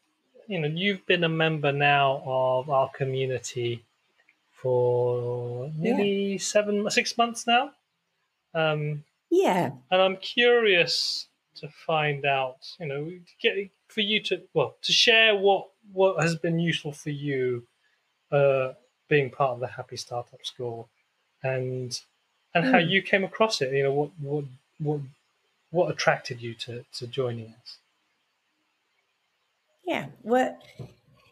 you 0.47 0.59
know, 0.59 0.67
you've 0.67 1.05
been 1.05 1.23
a 1.23 1.29
member 1.29 1.71
now 1.71 2.23
of 2.25 2.71
our 2.71 2.89
community 2.89 3.85
for 4.51 5.69
nearly 5.77 6.31
yeah. 6.31 6.37
seven, 6.39 6.89
six 6.89 7.15
months 7.19 7.45
now. 7.45 7.69
Um, 8.55 9.03
yeah, 9.29 9.69
and 9.91 10.01
I'm 10.01 10.17
curious 10.17 11.27
to 11.57 11.69
find 11.69 12.25
out, 12.25 12.57
you 12.79 12.87
know, 12.87 13.11
get 13.39 13.69
for 13.89 14.01
you 14.01 14.19
to 14.21 14.41
well 14.55 14.75
to 14.81 14.91
share 14.91 15.35
what 15.35 15.67
what 15.93 16.19
has 16.19 16.35
been 16.35 16.57
useful 16.57 16.93
for 16.93 17.11
you, 17.11 17.67
uh, 18.31 18.69
being 19.07 19.29
part 19.29 19.51
of 19.51 19.59
the 19.59 19.67
Happy 19.67 19.97
Startup 19.97 20.43
School, 20.43 20.89
and 21.43 22.01
and 22.55 22.65
mm. 22.65 22.71
how 22.71 22.81
hmm. 22.81 22.89
you 22.89 23.03
came 23.03 23.23
across 23.23 23.61
it. 23.61 23.71
You 23.71 23.83
know, 23.83 23.93
what 23.93 24.09
what 24.19 24.45
what 24.79 25.01
what 25.71 25.91
attracted 25.91 26.41
you 26.41 26.53
to 26.55 26.85
to 26.93 27.07
joining 27.07 27.47
us? 27.47 27.77
Yeah, 29.85 30.07
well, 30.23 30.57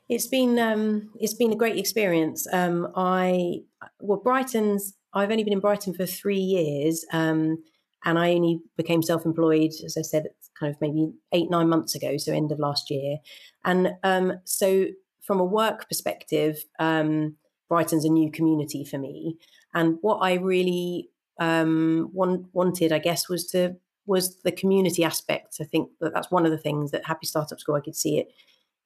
it's 0.08 0.28
been 0.28 0.58
um, 0.60 1.12
it's 1.20 1.34
been 1.34 1.52
a 1.52 1.58
great 1.58 1.78
experience. 1.78 2.48
Um, 2.52 2.92
I 2.96 3.62
well, 4.00 4.20
Brighton's. 4.20 4.94
I've 5.14 5.32
only 5.32 5.44
been 5.44 5.54
in 5.54 5.60
Brighton 5.62 5.94
for 5.94 6.06
three 6.06 6.40
years, 6.40 7.06
um, 7.14 7.64
and 8.04 8.20
I 8.20 8.34
only 8.34 8.60
became 8.76 9.02
self-employed, 9.02 9.72
as 9.86 9.96
I 9.98 10.02
said, 10.02 10.26
kind 10.60 10.74
of 10.74 10.82
maybe 10.82 11.14
eight 11.32 11.50
nine 11.50 11.70
months 11.70 11.96
ago, 11.96 12.18
so 12.18 12.34
end 12.34 12.52
of 12.52 12.60
last 12.60 12.90
year. 12.90 13.18
And 13.64 13.94
um, 14.04 14.34
so, 14.44 14.88
from 15.26 15.40
a 15.40 15.46
work 15.46 15.88
perspective, 15.88 16.66
um, 16.80 17.38
Brighton's 17.70 18.06
a 18.06 18.10
new 18.10 18.32
community 18.32 18.86
for 18.86 18.98
me. 18.98 19.38
And 19.74 19.98
what 20.02 20.18
I 20.18 20.36
really 20.36 21.10
um, 21.40 22.10
want, 22.14 22.48
wanted, 22.54 22.92
I 22.92 23.00
guess, 23.00 23.28
was 23.28 23.48
to 23.48 23.76
was 24.06 24.38
the 24.44 24.52
community 24.52 25.04
aspect. 25.04 25.58
I 25.60 25.64
think 25.64 25.90
that 26.00 26.14
that's 26.14 26.32
one 26.32 26.46
of 26.46 26.52
the 26.52 26.58
things 26.58 26.92
that 26.92 27.06
Happy 27.06 27.26
Startup 27.26 27.60
School 27.60 27.76
I 27.76 27.82
could 27.82 27.96
see 27.96 28.20
it 28.20 28.28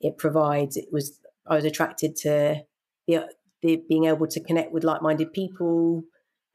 it 0.01 0.17
provides. 0.17 0.78
It 0.78 0.88
was 0.91 1.20
I 1.47 1.55
was 1.55 1.65
attracted 1.65 2.15
to 2.17 2.61
the, 3.07 3.28
the 3.61 3.82
being 3.88 4.05
able 4.05 4.28
to 4.28 4.43
connect 4.43 4.72
with 4.72 4.84
like 4.84 5.01
minded 5.01 5.34
people, 5.34 6.03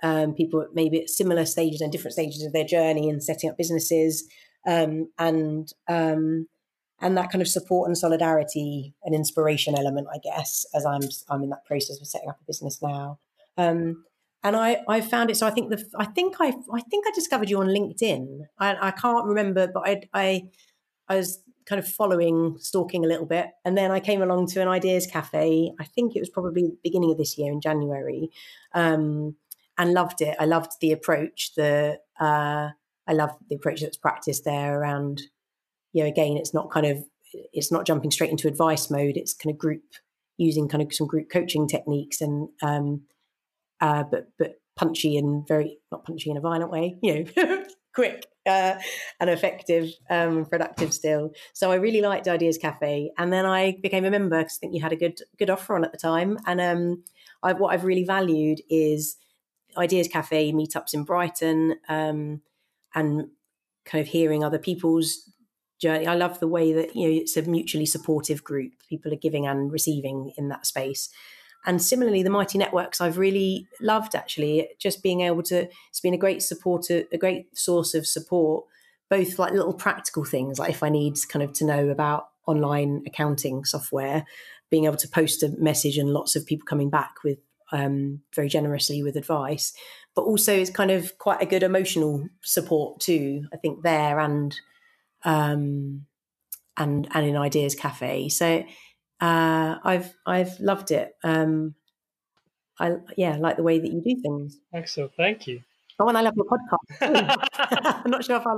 um, 0.03 0.35
people 0.35 0.67
maybe 0.73 1.03
at 1.03 1.11
similar 1.11 1.45
stages 1.45 1.81
and 1.81 1.93
different 1.93 2.15
stages 2.15 2.43
of 2.43 2.53
their 2.53 2.65
journey 2.65 3.09
and 3.11 3.23
setting 3.23 3.51
up 3.51 3.57
businesses, 3.57 4.27
um, 4.67 5.11
and 5.19 5.73
um, 5.89 6.47
and 7.01 7.17
that 7.19 7.31
kind 7.31 7.43
of 7.43 7.49
support 7.49 7.89
and 7.89 7.99
solidarity 7.99 8.95
and 9.03 9.15
inspiration 9.15 9.77
element, 9.77 10.07
I 10.13 10.19
guess, 10.23 10.65
as 10.75 10.87
I'm 10.87 11.03
I'm 11.29 11.43
in 11.43 11.51
that 11.51 11.67
process 11.67 12.01
of 12.01 12.07
setting 12.07 12.29
up 12.29 12.39
a 12.41 12.45
business 12.45 12.81
now. 12.81 13.19
Um, 13.57 14.05
and 14.45 14.55
I, 14.55 14.83
I 14.87 15.01
found 15.01 15.31
it. 15.31 15.37
So 15.37 15.47
I 15.47 15.51
think 15.51 15.71
the 15.71 15.83
I 15.99 16.05
think 16.05 16.37
I 16.39 16.55
I 16.73 16.81
think 16.83 17.07
I 17.09 17.11
discovered 17.15 17.49
you 17.51 17.59
on 17.61 17.69
LinkedIn. 17.69 18.43
I, 18.59 18.89
I 18.89 18.91
can't 18.91 19.25
remember, 19.27 19.67
but 19.67 19.83
I 19.87 20.03
I 20.13 20.43
I 21.09 21.17
was 21.17 21.41
kind 21.67 21.79
of 21.79 21.89
following, 21.89 22.57
stalking 22.59 23.05
a 23.07 23.09
little 23.09 23.25
bit, 23.25 23.47
and 23.65 23.77
then 23.77 23.91
I 23.91 23.99
came 23.99 24.21
along 24.21 24.49
to 24.49 24.61
an 24.61 24.69
ideas 24.69 25.07
cafe. 25.07 25.73
I 25.81 25.85
think 25.85 26.15
it 26.15 26.21
was 26.21 26.29
probably 26.29 26.75
beginning 26.85 27.11
of 27.11 27.17
this 27.17 27.39
year 27.39 27.51
in 27.51 27.61
January, 27.63 28.31
um, 28.75 29.35
and 29.79 29.95
loved 29.95 30.21
it. 30.21 30.37
I 30.39 30.45
loved 30.45 30.73
the 30.81 30.93
approach. 30.93 31.55
The 31.57 31.99
uh, 32.21 32.69
I 33.07 33.13
love 33.13 33.31
the 33.49 33.57
approach 33.57 33.81
that's 33.81 33.97
practiced 33.97 34.45
there 34.45 34.79
around. 34.79 35.23
You 35.95 36.03
know, 36.03 36.09
again, 36.09 36.37
it's 36.37 36.53
not 36.53 36.71
kind 36.71 36.87
of 36.87 37.03
it's 37.33 37.73
not 37.73 37.87
jumping 37.87 38.11
straight 38.11 38.31
into 38.31 38.47
advice 38.47 38.91
mode. 38.91 39.17
It's 39.17 39.33
kind 39.33 39.53
of 39.53 39.59
group 39.59 39.83
using 40.37 40.69
kind 40.69 40.83
of 40.83 40.93
some 40.93 41.07
group 41.07 41.31
coaching 41.31 41.67
techniques 41.67 42.21
and 42.21 42.49
um, 42.61 43.03
uh, 43.81 44.05
but 44.11 44.29
but 44.39 44.57
punchy 44.77 45.17
and 45.17 45.47
very 45.47 45.79
not 45.93 46.05
punchy 46.05 46.31
in 46.31 46.37
a 46.37 46.41
violent 46.41 46.71
way, 46.71 46.99
you 47.03 47.27
know, 47.37 47.65
quick 47.95 48.27
uh, 48.47 48.75
and 49.21 49.31
effective, 49.31 49.91
um, 50.11 50.45
productive 50.45 50.93
still. 50.93 51.31
So 51.53 51.71
I 51.71 51.77
really 51.77 52.01
liked 52.01 52.29
Ideas 52.29 52.59
Cafe, 52.59 53.11
and 53.17 53.33
then 53.33 53.47
I 53.47 53.79
became 53.83 54.05
a 54.05 54.11
member 54.11 54.39
because 54.39 54.59
I 54.59 54.61
think 54.61 54.75
you 54.75 54.83
had 54.83 54.93
a 54.93 54.97
good 54.97 55.21
good 55.39 55.51
offer 55.51 55.75
on 55.75 55.85
at 55.85 55.93
the 55.93 55.99
time. 55.99 56.39
And 56.47 56.61
um, 56.61 57.05
I, 57.43 57.53
what 57.53 57.73
I've 57.73 57.85
really 57.85 58.05
valued 58.05 58.61
is 58.69 59.17
Ideas 59.77 60.09
Cafe 60.09 60.53
meetups 60.53 60.95
in 60.95 61.05
Brighton, 61.05 61.77
um, 61.89 62.43
and 62.95 63.29
kind 63.85 64.03
of 64.03 64.09
hearing 64.09 64.43
other 64.45 64.59
people's 64.59 65.31
journey. 65.81 66.07
I 66.07 66.15
love 66.15 66.41
the 66.41 66.49
way 66.49 66.73
that 66.73 66.95
you 66.95 67.09
know 67.09 67.21
it's 67.21 67.37
a 67.37 67.43
mutually 67.43 67.87
supportive 67.87 68.45
group. 68.45 68.73
People 68.89 69.13
are 69.13 69.17
giving 69.17 69.47
and 69.47 69.73
receiving 69.73 70.33
in 70.37 70.49
that 70.49 70.67
space. 70.67 71.09
And 71.67 71.81
similarly, 71.81 72.23
the 72.23 72.31
Mighty 72.31 72.59
Networks 72.59 73.01
I've 73.01 73.19
really 73.19 73.67
loved 73.81 74.15
actually, 74.15 74.69
just 74.79 75.03
being 75.03 75.23
able 75.23 75.43
to, 75.45 75.69
it's 75.89 76.01
been 76.01 76.15
a 76.15 76.19
great 76.19 76.43
support, 76.43 76.91
a 76.91 77.19
great 77.19 77.57
source 77.57 77.95
of 77.95 78.07
support, 78.07 78.65
both 79.09 79.39
like 79.39 79.53
little 79.53 79.75
practical 79.75 80.25
things, 80.25 80.59
like 80.59 80.71
if 80.71 80.83
I 80.83 80.89
need 80.89 81.17
kind 81.29 81.43
of 81.43 81.53
to 81.55 81.65
know 81.65 81.89
about 81.89 82.29
online 82.47 83.03
accounting 83.07 83.65
software, 83.65 84.25
being 84.71 84.85
able 84.85 84.97
to 84.97 85.09
post 85.09 85.43
a 85.43 85.49
message 85.59 85.99
and 85.99 86.11
lots 86.11 86.37
of 86.37 86.47
people 86.47 86.67
coming 86.67 86.91
back 86.91 87.15
with 87.25 87.39
um, 87.73 88.21
very 88.35 88.49
generously 88.49 89.03
with 89.03 89.17
advice, 89.17 89.73
but 90.15 90.23
also 90.23 90.55
it's 90.55 90.71
kind 90.71 90.91
of 90.91 91.17
quite 91.19 91.43
a 91.43 91.47
good 91.47 91.63
emotional 91.63 92.27
support 92.43 93.01
too, 93.01 93.47
I 93.53 93.57
think 93.57 93.83
there 93.83 94.19
and, 94.19 94.59
um, 95.25 96.07
and, 96.77 97.09
and 97.13 97.27
in 97.27 97.37
Ideas 97.37 97.75
Cafe. 97.75 98.29
So 98.29 98.65
uh, 99.21 99.77
I've 99.83 100.15
I've 100.27 100.59
loved 100.61 100.91
it. 100.91 101.15
Um, 101.23 101.75
I 102.79 102.97
yeah, 103.17 103.37
like 103.37 103.57
the 103.57 103.63
way 103.63 103.79
that 103.79 103.93
you 103.93 104.01
do 104.03 104.21
things. 104.21 104.59
Excellent, 104.73 105.13
thank 105.17 105.47
you. 105.47 105.63
Oh, 105.99 106.09
and 106.09 106.19
I 106.19 106.23
love 106.23 106.35
your 106.37 106.47
podcast. 106.47 108.03
I'm 108.05 108.11
not 108.11 108.25
sure 108.25 108.37
if 108.37 108.47
I 108.47 108.55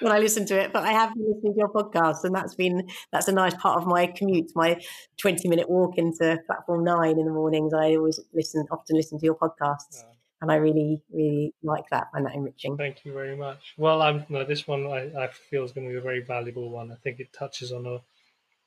when 0.00 0.12
I 0.12 0.18
listen 0.18 0.46
to 0.46 0.60
it, 0.60 0.72
but 0.72 0.84
I 0.84 0.92
have 0.92 1.14
been 1.14 1.26
listening 1.26 1.54
to 1.54 1.58
your 1.58 1.72
podcast, 1.72 2.24
and 2.24 2.34
that's 2.34 2.54
been 2.54 2.88
that's 3.12 3.28
a 3.28 3.32
nice 3.32 3.54
part 3.54 3.80
of 3.80 3.86
my 3.86 4.06
commute. 4.06 4.52
My 4.54 4.80
20 5.18 5.48
minute 5.48 5.68
walk 5.68 5.98
into 5.98 6.38
platform 6.46 6.84
nine 6.84 7.18
in 7.18 7.24
the 7.24 7.32
mornings. 7.32 7.72
I 7.74 7.96
always 7.96 8.20
listen, 8.34 8.66
often 8.70 8.96
listen 8.96 9.18
to 9.18 9.24
your 9.24 9.36
podcasts. 9.36 10.04
Oh. 10.04 10.12
And 10.42 10.52
I 10.52 10.56
really, 10.56 11.00
really 11.10 11.54
like 11.62 11.88
that. 11.90 12.08
Find 12.12 12.26
that 12.26 12.34
enriching. 12.34 12.76
Thank 12.76 13.06
you 13.06 13.12
very 13.14 13.34
much. 13.34 13.72
Well, 13.78 14.02
I'm 14.02 14.26
no, 14.28 14.44
this 14.44 14.68
one 14.68 14.86
I, 14.86 15.10
I 15.18 15.28
feel 15.28 15.64
is 15.64 15.72
going 15.72 15.86
to 15.86 15.92
be 15.92 15.98
a 15.98 16.02
very 16.02 16.22
valuable 16.22 16.70
one. 16.70 16.92
I 16.92 16.96
think 16.96 17.20
it 17.20 17.32
touches 17.32 17.72
on 17.72 17.86
a 17.86 18.00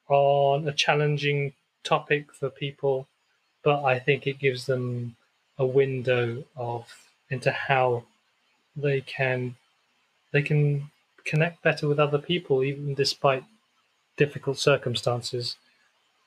on 0.10 0.68
a 0.68 0.74
challenging 0.74 1.53
topic 1.84 2.34
for 2.34 2.49
people, 2.49 3.07
but 3.64 3.84
I 3.84 3.99
think 3.99 4.28
it 4.28 4.39
gives 4.39 4.66
them 4.66 5.16
a 5.57 5.66
window 5.66 6.43
of 6.55 6.86
into 7.30 7.51
how 7.51 8.03
they 8.76 9.01
can 9.01 9.55
they 10.32 10.41
can 10.41 10.89
connect 11.26 11.62
better 11.62 11.88
with 11.88 11.99
other 11.99 12.18
people 12.18 12.64
even 12.64 12.93
despite 12.93 13.43
difficult 14.18 14.57
circumstances 14.57 15.57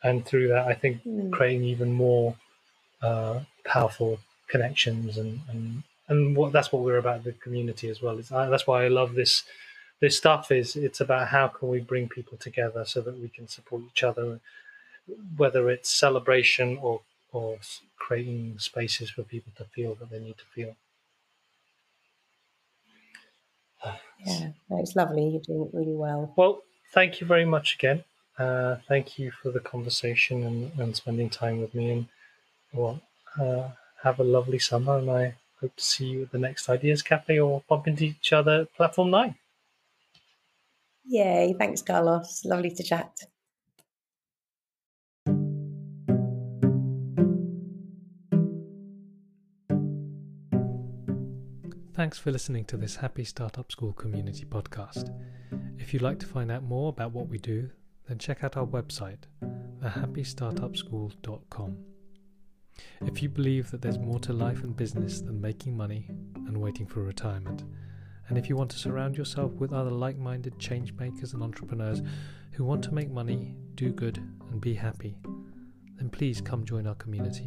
and 0.03 0.25
through 0.25 0.49
that 0.49 0.67
i 0.67 0.75
think 0.75 1.03
mm. 1.05 1.33
creating 1.33 1.65
even 1.65 1.93
more 1.93 2.37
uh, 3.03 3.41
powerful 3.65 4.21
connections 4.49 5.17
and, 5.17 5.41
and 5.49 5.83
and 6.09 6.37
what 6.37 6.53
that's 6.53 6.71
what 6.71 6.83
we're 6.83 6.99
about 6.99 7.25
the 7.25 7.33
community 7.33 7.89
as 7.89 8.03
well 8.03 8.19
it's, 8.19 8.31
uh, 8.31 8.49
that's 8.49 8.67
why 8.67 8.85
i 8.85 8.89
love 8.89 9.15
this 9.15 9.45
this 10.03 10.17
stuff 10.17 10.51
is 10.51 10.75
it's 10.75 11.01
about 11.01 11.29
how 11.29 11.47
can 11.47 11.69
we 11.69 11.79
bring 11.79 12.09
people 12.09 12.37
together 12.37 12.85
so 12.85 13.01
that 13.01 13.17
we 13.21 13.29
can 13.29 13.47
support 13.47 13.83
each 13.87 14.03
other, 14.03 14.41
whether 15.37 15.71
it's 15.71 15.89
celebration 15.89 16.77
or 16.83 17.01
or 17.33 17.59
creating 17.97 18.59
spaces 18.59 19.11
for 19.11 19.23
people 19.23 19.53
to 19.57 19.65
feel 19.65 19.95
that 19.95 20.11
they 20.11 20.19
need 20.19 20.37
to 20.37 20.45
feel. 20.55 20.77
Yeah, 24.25 24.51
it's 24.79 24.95
lovely. 24.95 25.25
You're 25.31 25.41
doing 25.41 25.63
it 25.63 25.77
really 25.77 25.97
well. 25.97 26.33
Well, 26.37 26.63
thank 26.95 27.21
you 27.21 27.27
very 27.27 27.45
much 27.45 27.75
again. 27.75 28.05
Uh, 28.39 28.77
thank 28.87 29.19
you 29.19 29.33
for 29.33 29.51
the 29.51 29.59
conversation 29.59 30.45
and, 30.45 30.71
and 30.79 30.95
spending 30.95 31.29
time 31.29 31.61
with 31.61 31.75
me. 31.75 31.91
And 31.91 32.07
well, 32.73 33.01
uh, 33.41 33.71
have 34.05 34.21
a 34.21 34.23
lovely 34.23 34.61
summer. 34.61 34.99
And 34.99 35.11
I 35.11 35.35
hope 35.61 35.75
to 35.75 35.85
see 35.85 36.07
you 36.07 36.23
at 36.23 36.31
the 36.31 36.39
next 36.39 36.69
Ideas 36.69 37.03
Cafe 37.03 37.41
or 37.41 37.65
bump 37.69 37.89
into 37.89 38.05
each 38.05 38.33
other 38.33 38.61
at 38.61 38.75
Platform 38.77 39.11
9. 39.11 39.35
Yay. 41.05 41.55
Thanks, 41.59 41.83
Carlos. 41.83 42.45
Lovely 42.45 42.71
to 42.71 42.83
chat. 42.83 43.13
Thanks 51.95 52.19
for 52.19 52.33
listening 52.33 52.65
to 52.65 52.77
this 52.77 52.97
Happy 52.97 53.23
Startup 53.23 53.71
School 53.71 53.93
community 53.93 54.45
podcast. 54.45 55.15
If 55.79 55.93
you'd 55.93 56.03
like 56.03 56.19
to 56.21 56.27
find 56.27 56.51
out 56.51 56.65
more 56.65 56.89
about 56.89 57.13
what 57.13 57.29
we 57.29 57.39
do, 57.39 57.71
then 58.09 58.19
check 58.19 58.43
out 58.43 58.57
our 58.57 58.67
website, 58.67 59.25
thehappystartupschool.com. 59.83 61.77
If 63.03 63.23
you 63.23 63.29
believe 63.29 63.71
that 63.71 63.83
there's 63.83 63.99
more 63.99 64.19
to 64.21 64.33
life 64.33 64.65
and 64.65 64.77
business 64.77 65.21
than 65.21 65.41
making 65.41 65.77
money 65.77 66.09
and 66.35 66.57
waiting 66.57 66.87
for 66.87 67.03
retirement, 67.03 67.65
and 68.29 68.39
if 68.39 68.49
you 68.49 68.57
want 68.57 68.71
to 68.71 68.79
surround 68.79 69.17
yourself 69.17 69.53
with 69.55 69.73
other 69.73 69.91
like 69.91 70.17
minded 70.17 70.59
change 70.59 70.93
makers 70.95 71.35
and 71.35 71.43
entrepreneurs 71.43 72.03
who 72.53 72.65
want 72.65 72.83
to 72.85 72.95
make 72.95 73.11
money, 73.11 73.55
do 73.75 73.91
good, 73.93 74.19
and 74.51 74.61
be 74.61 74.75
happy, 74.75 75.17
then 75.97 76.11
please 76.11 76.41
come 76.41 76.65
join 76.65 76.87
our 76.87 76.95
community. 76.95 77.47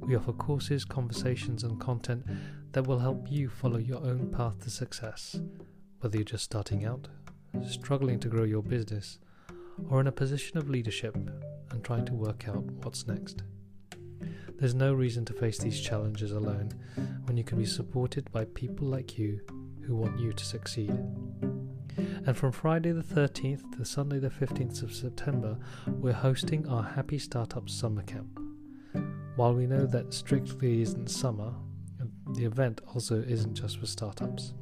We 0.00 0.16
offer 0.16 0.32
courses, 0.32 0.84
conversations, 0.84 1.64
and 1.64 1.80
content 1.80 2.24
that 2.72 2.86
will 2.86 2.98
help 2.98 3.30
you 3.30 3.48
follow 3.48 3.78
your 3.78 3.98
own 3.98 4.30
path 4.30 4.62
to 4.64 4.70
success, 4.70 5.40
whether 6.00 6.16
you're 6.16 6.24
just 6.24 6.44
starting 6.44 6.84
out, 6.84 7.08
struggling 7.68 8.18
to 8.20 8.28
grow 8.28 8.44
your 8.44 8.62
business, 8.62 9.18
or 9.90 10.00
in 10.00 10.06
a 10.06 10.12
position 10.12 10.58
of 10.58 10.70
leadership 10.70 11.14
and 11.70 11.84
trying 11.84 12.04
to 12.06 12.14
work 12.14 12.48
out 12.48 12.64
what's 12.82 13.06
next. 13.06 13.42
There's 14.58 14.74
no 14.74 14.92
reason 14.92 15.24
to 15.26 15.32
face 15.32 15.58
these 15.58 15.80
challenges 15.80 16.32
alone 16.32 16.72
when 17.24 17.36
you 17.36 17.44
can 17.44 17.58
be 17.58 17.66
supported 17.66 18.30
by 18.32 18.44
people 18.46 18.88
like 18.88 19.16
you 19.16 19.40
who 19.88 19.96
want 19.96 20.20
you 20.20 20.34
to 20.34 20.44
succeed. 20.44 20.90
And 22.26 22.36
from 22.36 22.52
Friday 22.52 22.92
the 22.92 23.02
13th 23.02 23.74
to 23.78 23.86
Sunday 23.86 24.18
the 24.18 24.28
15th 24.28 24.82
of 24.82 24.94
September, 24.94 25.56
we're 25.86 26.12
hosting 26.12 26.68
our 26.68 26.82
Happy 26.82 27.18
Startup 27.18 27.68
Summer 27.70 28.02
Camp. 28.02 28.38
While 29.36 29.54
we 29.54 29.66
know 29.66 29.86
that 29.86 30.12
strictly 30.12 30.82
isn't 30.82 31.08
summer, 31.08 31.54
the 32.34 32.44
event 32.44 32.82
also 32.92 33.22
isn't 33.22 33.54
just 33.54 33.78
for 33.80 33.86
startups. 33.86 34.52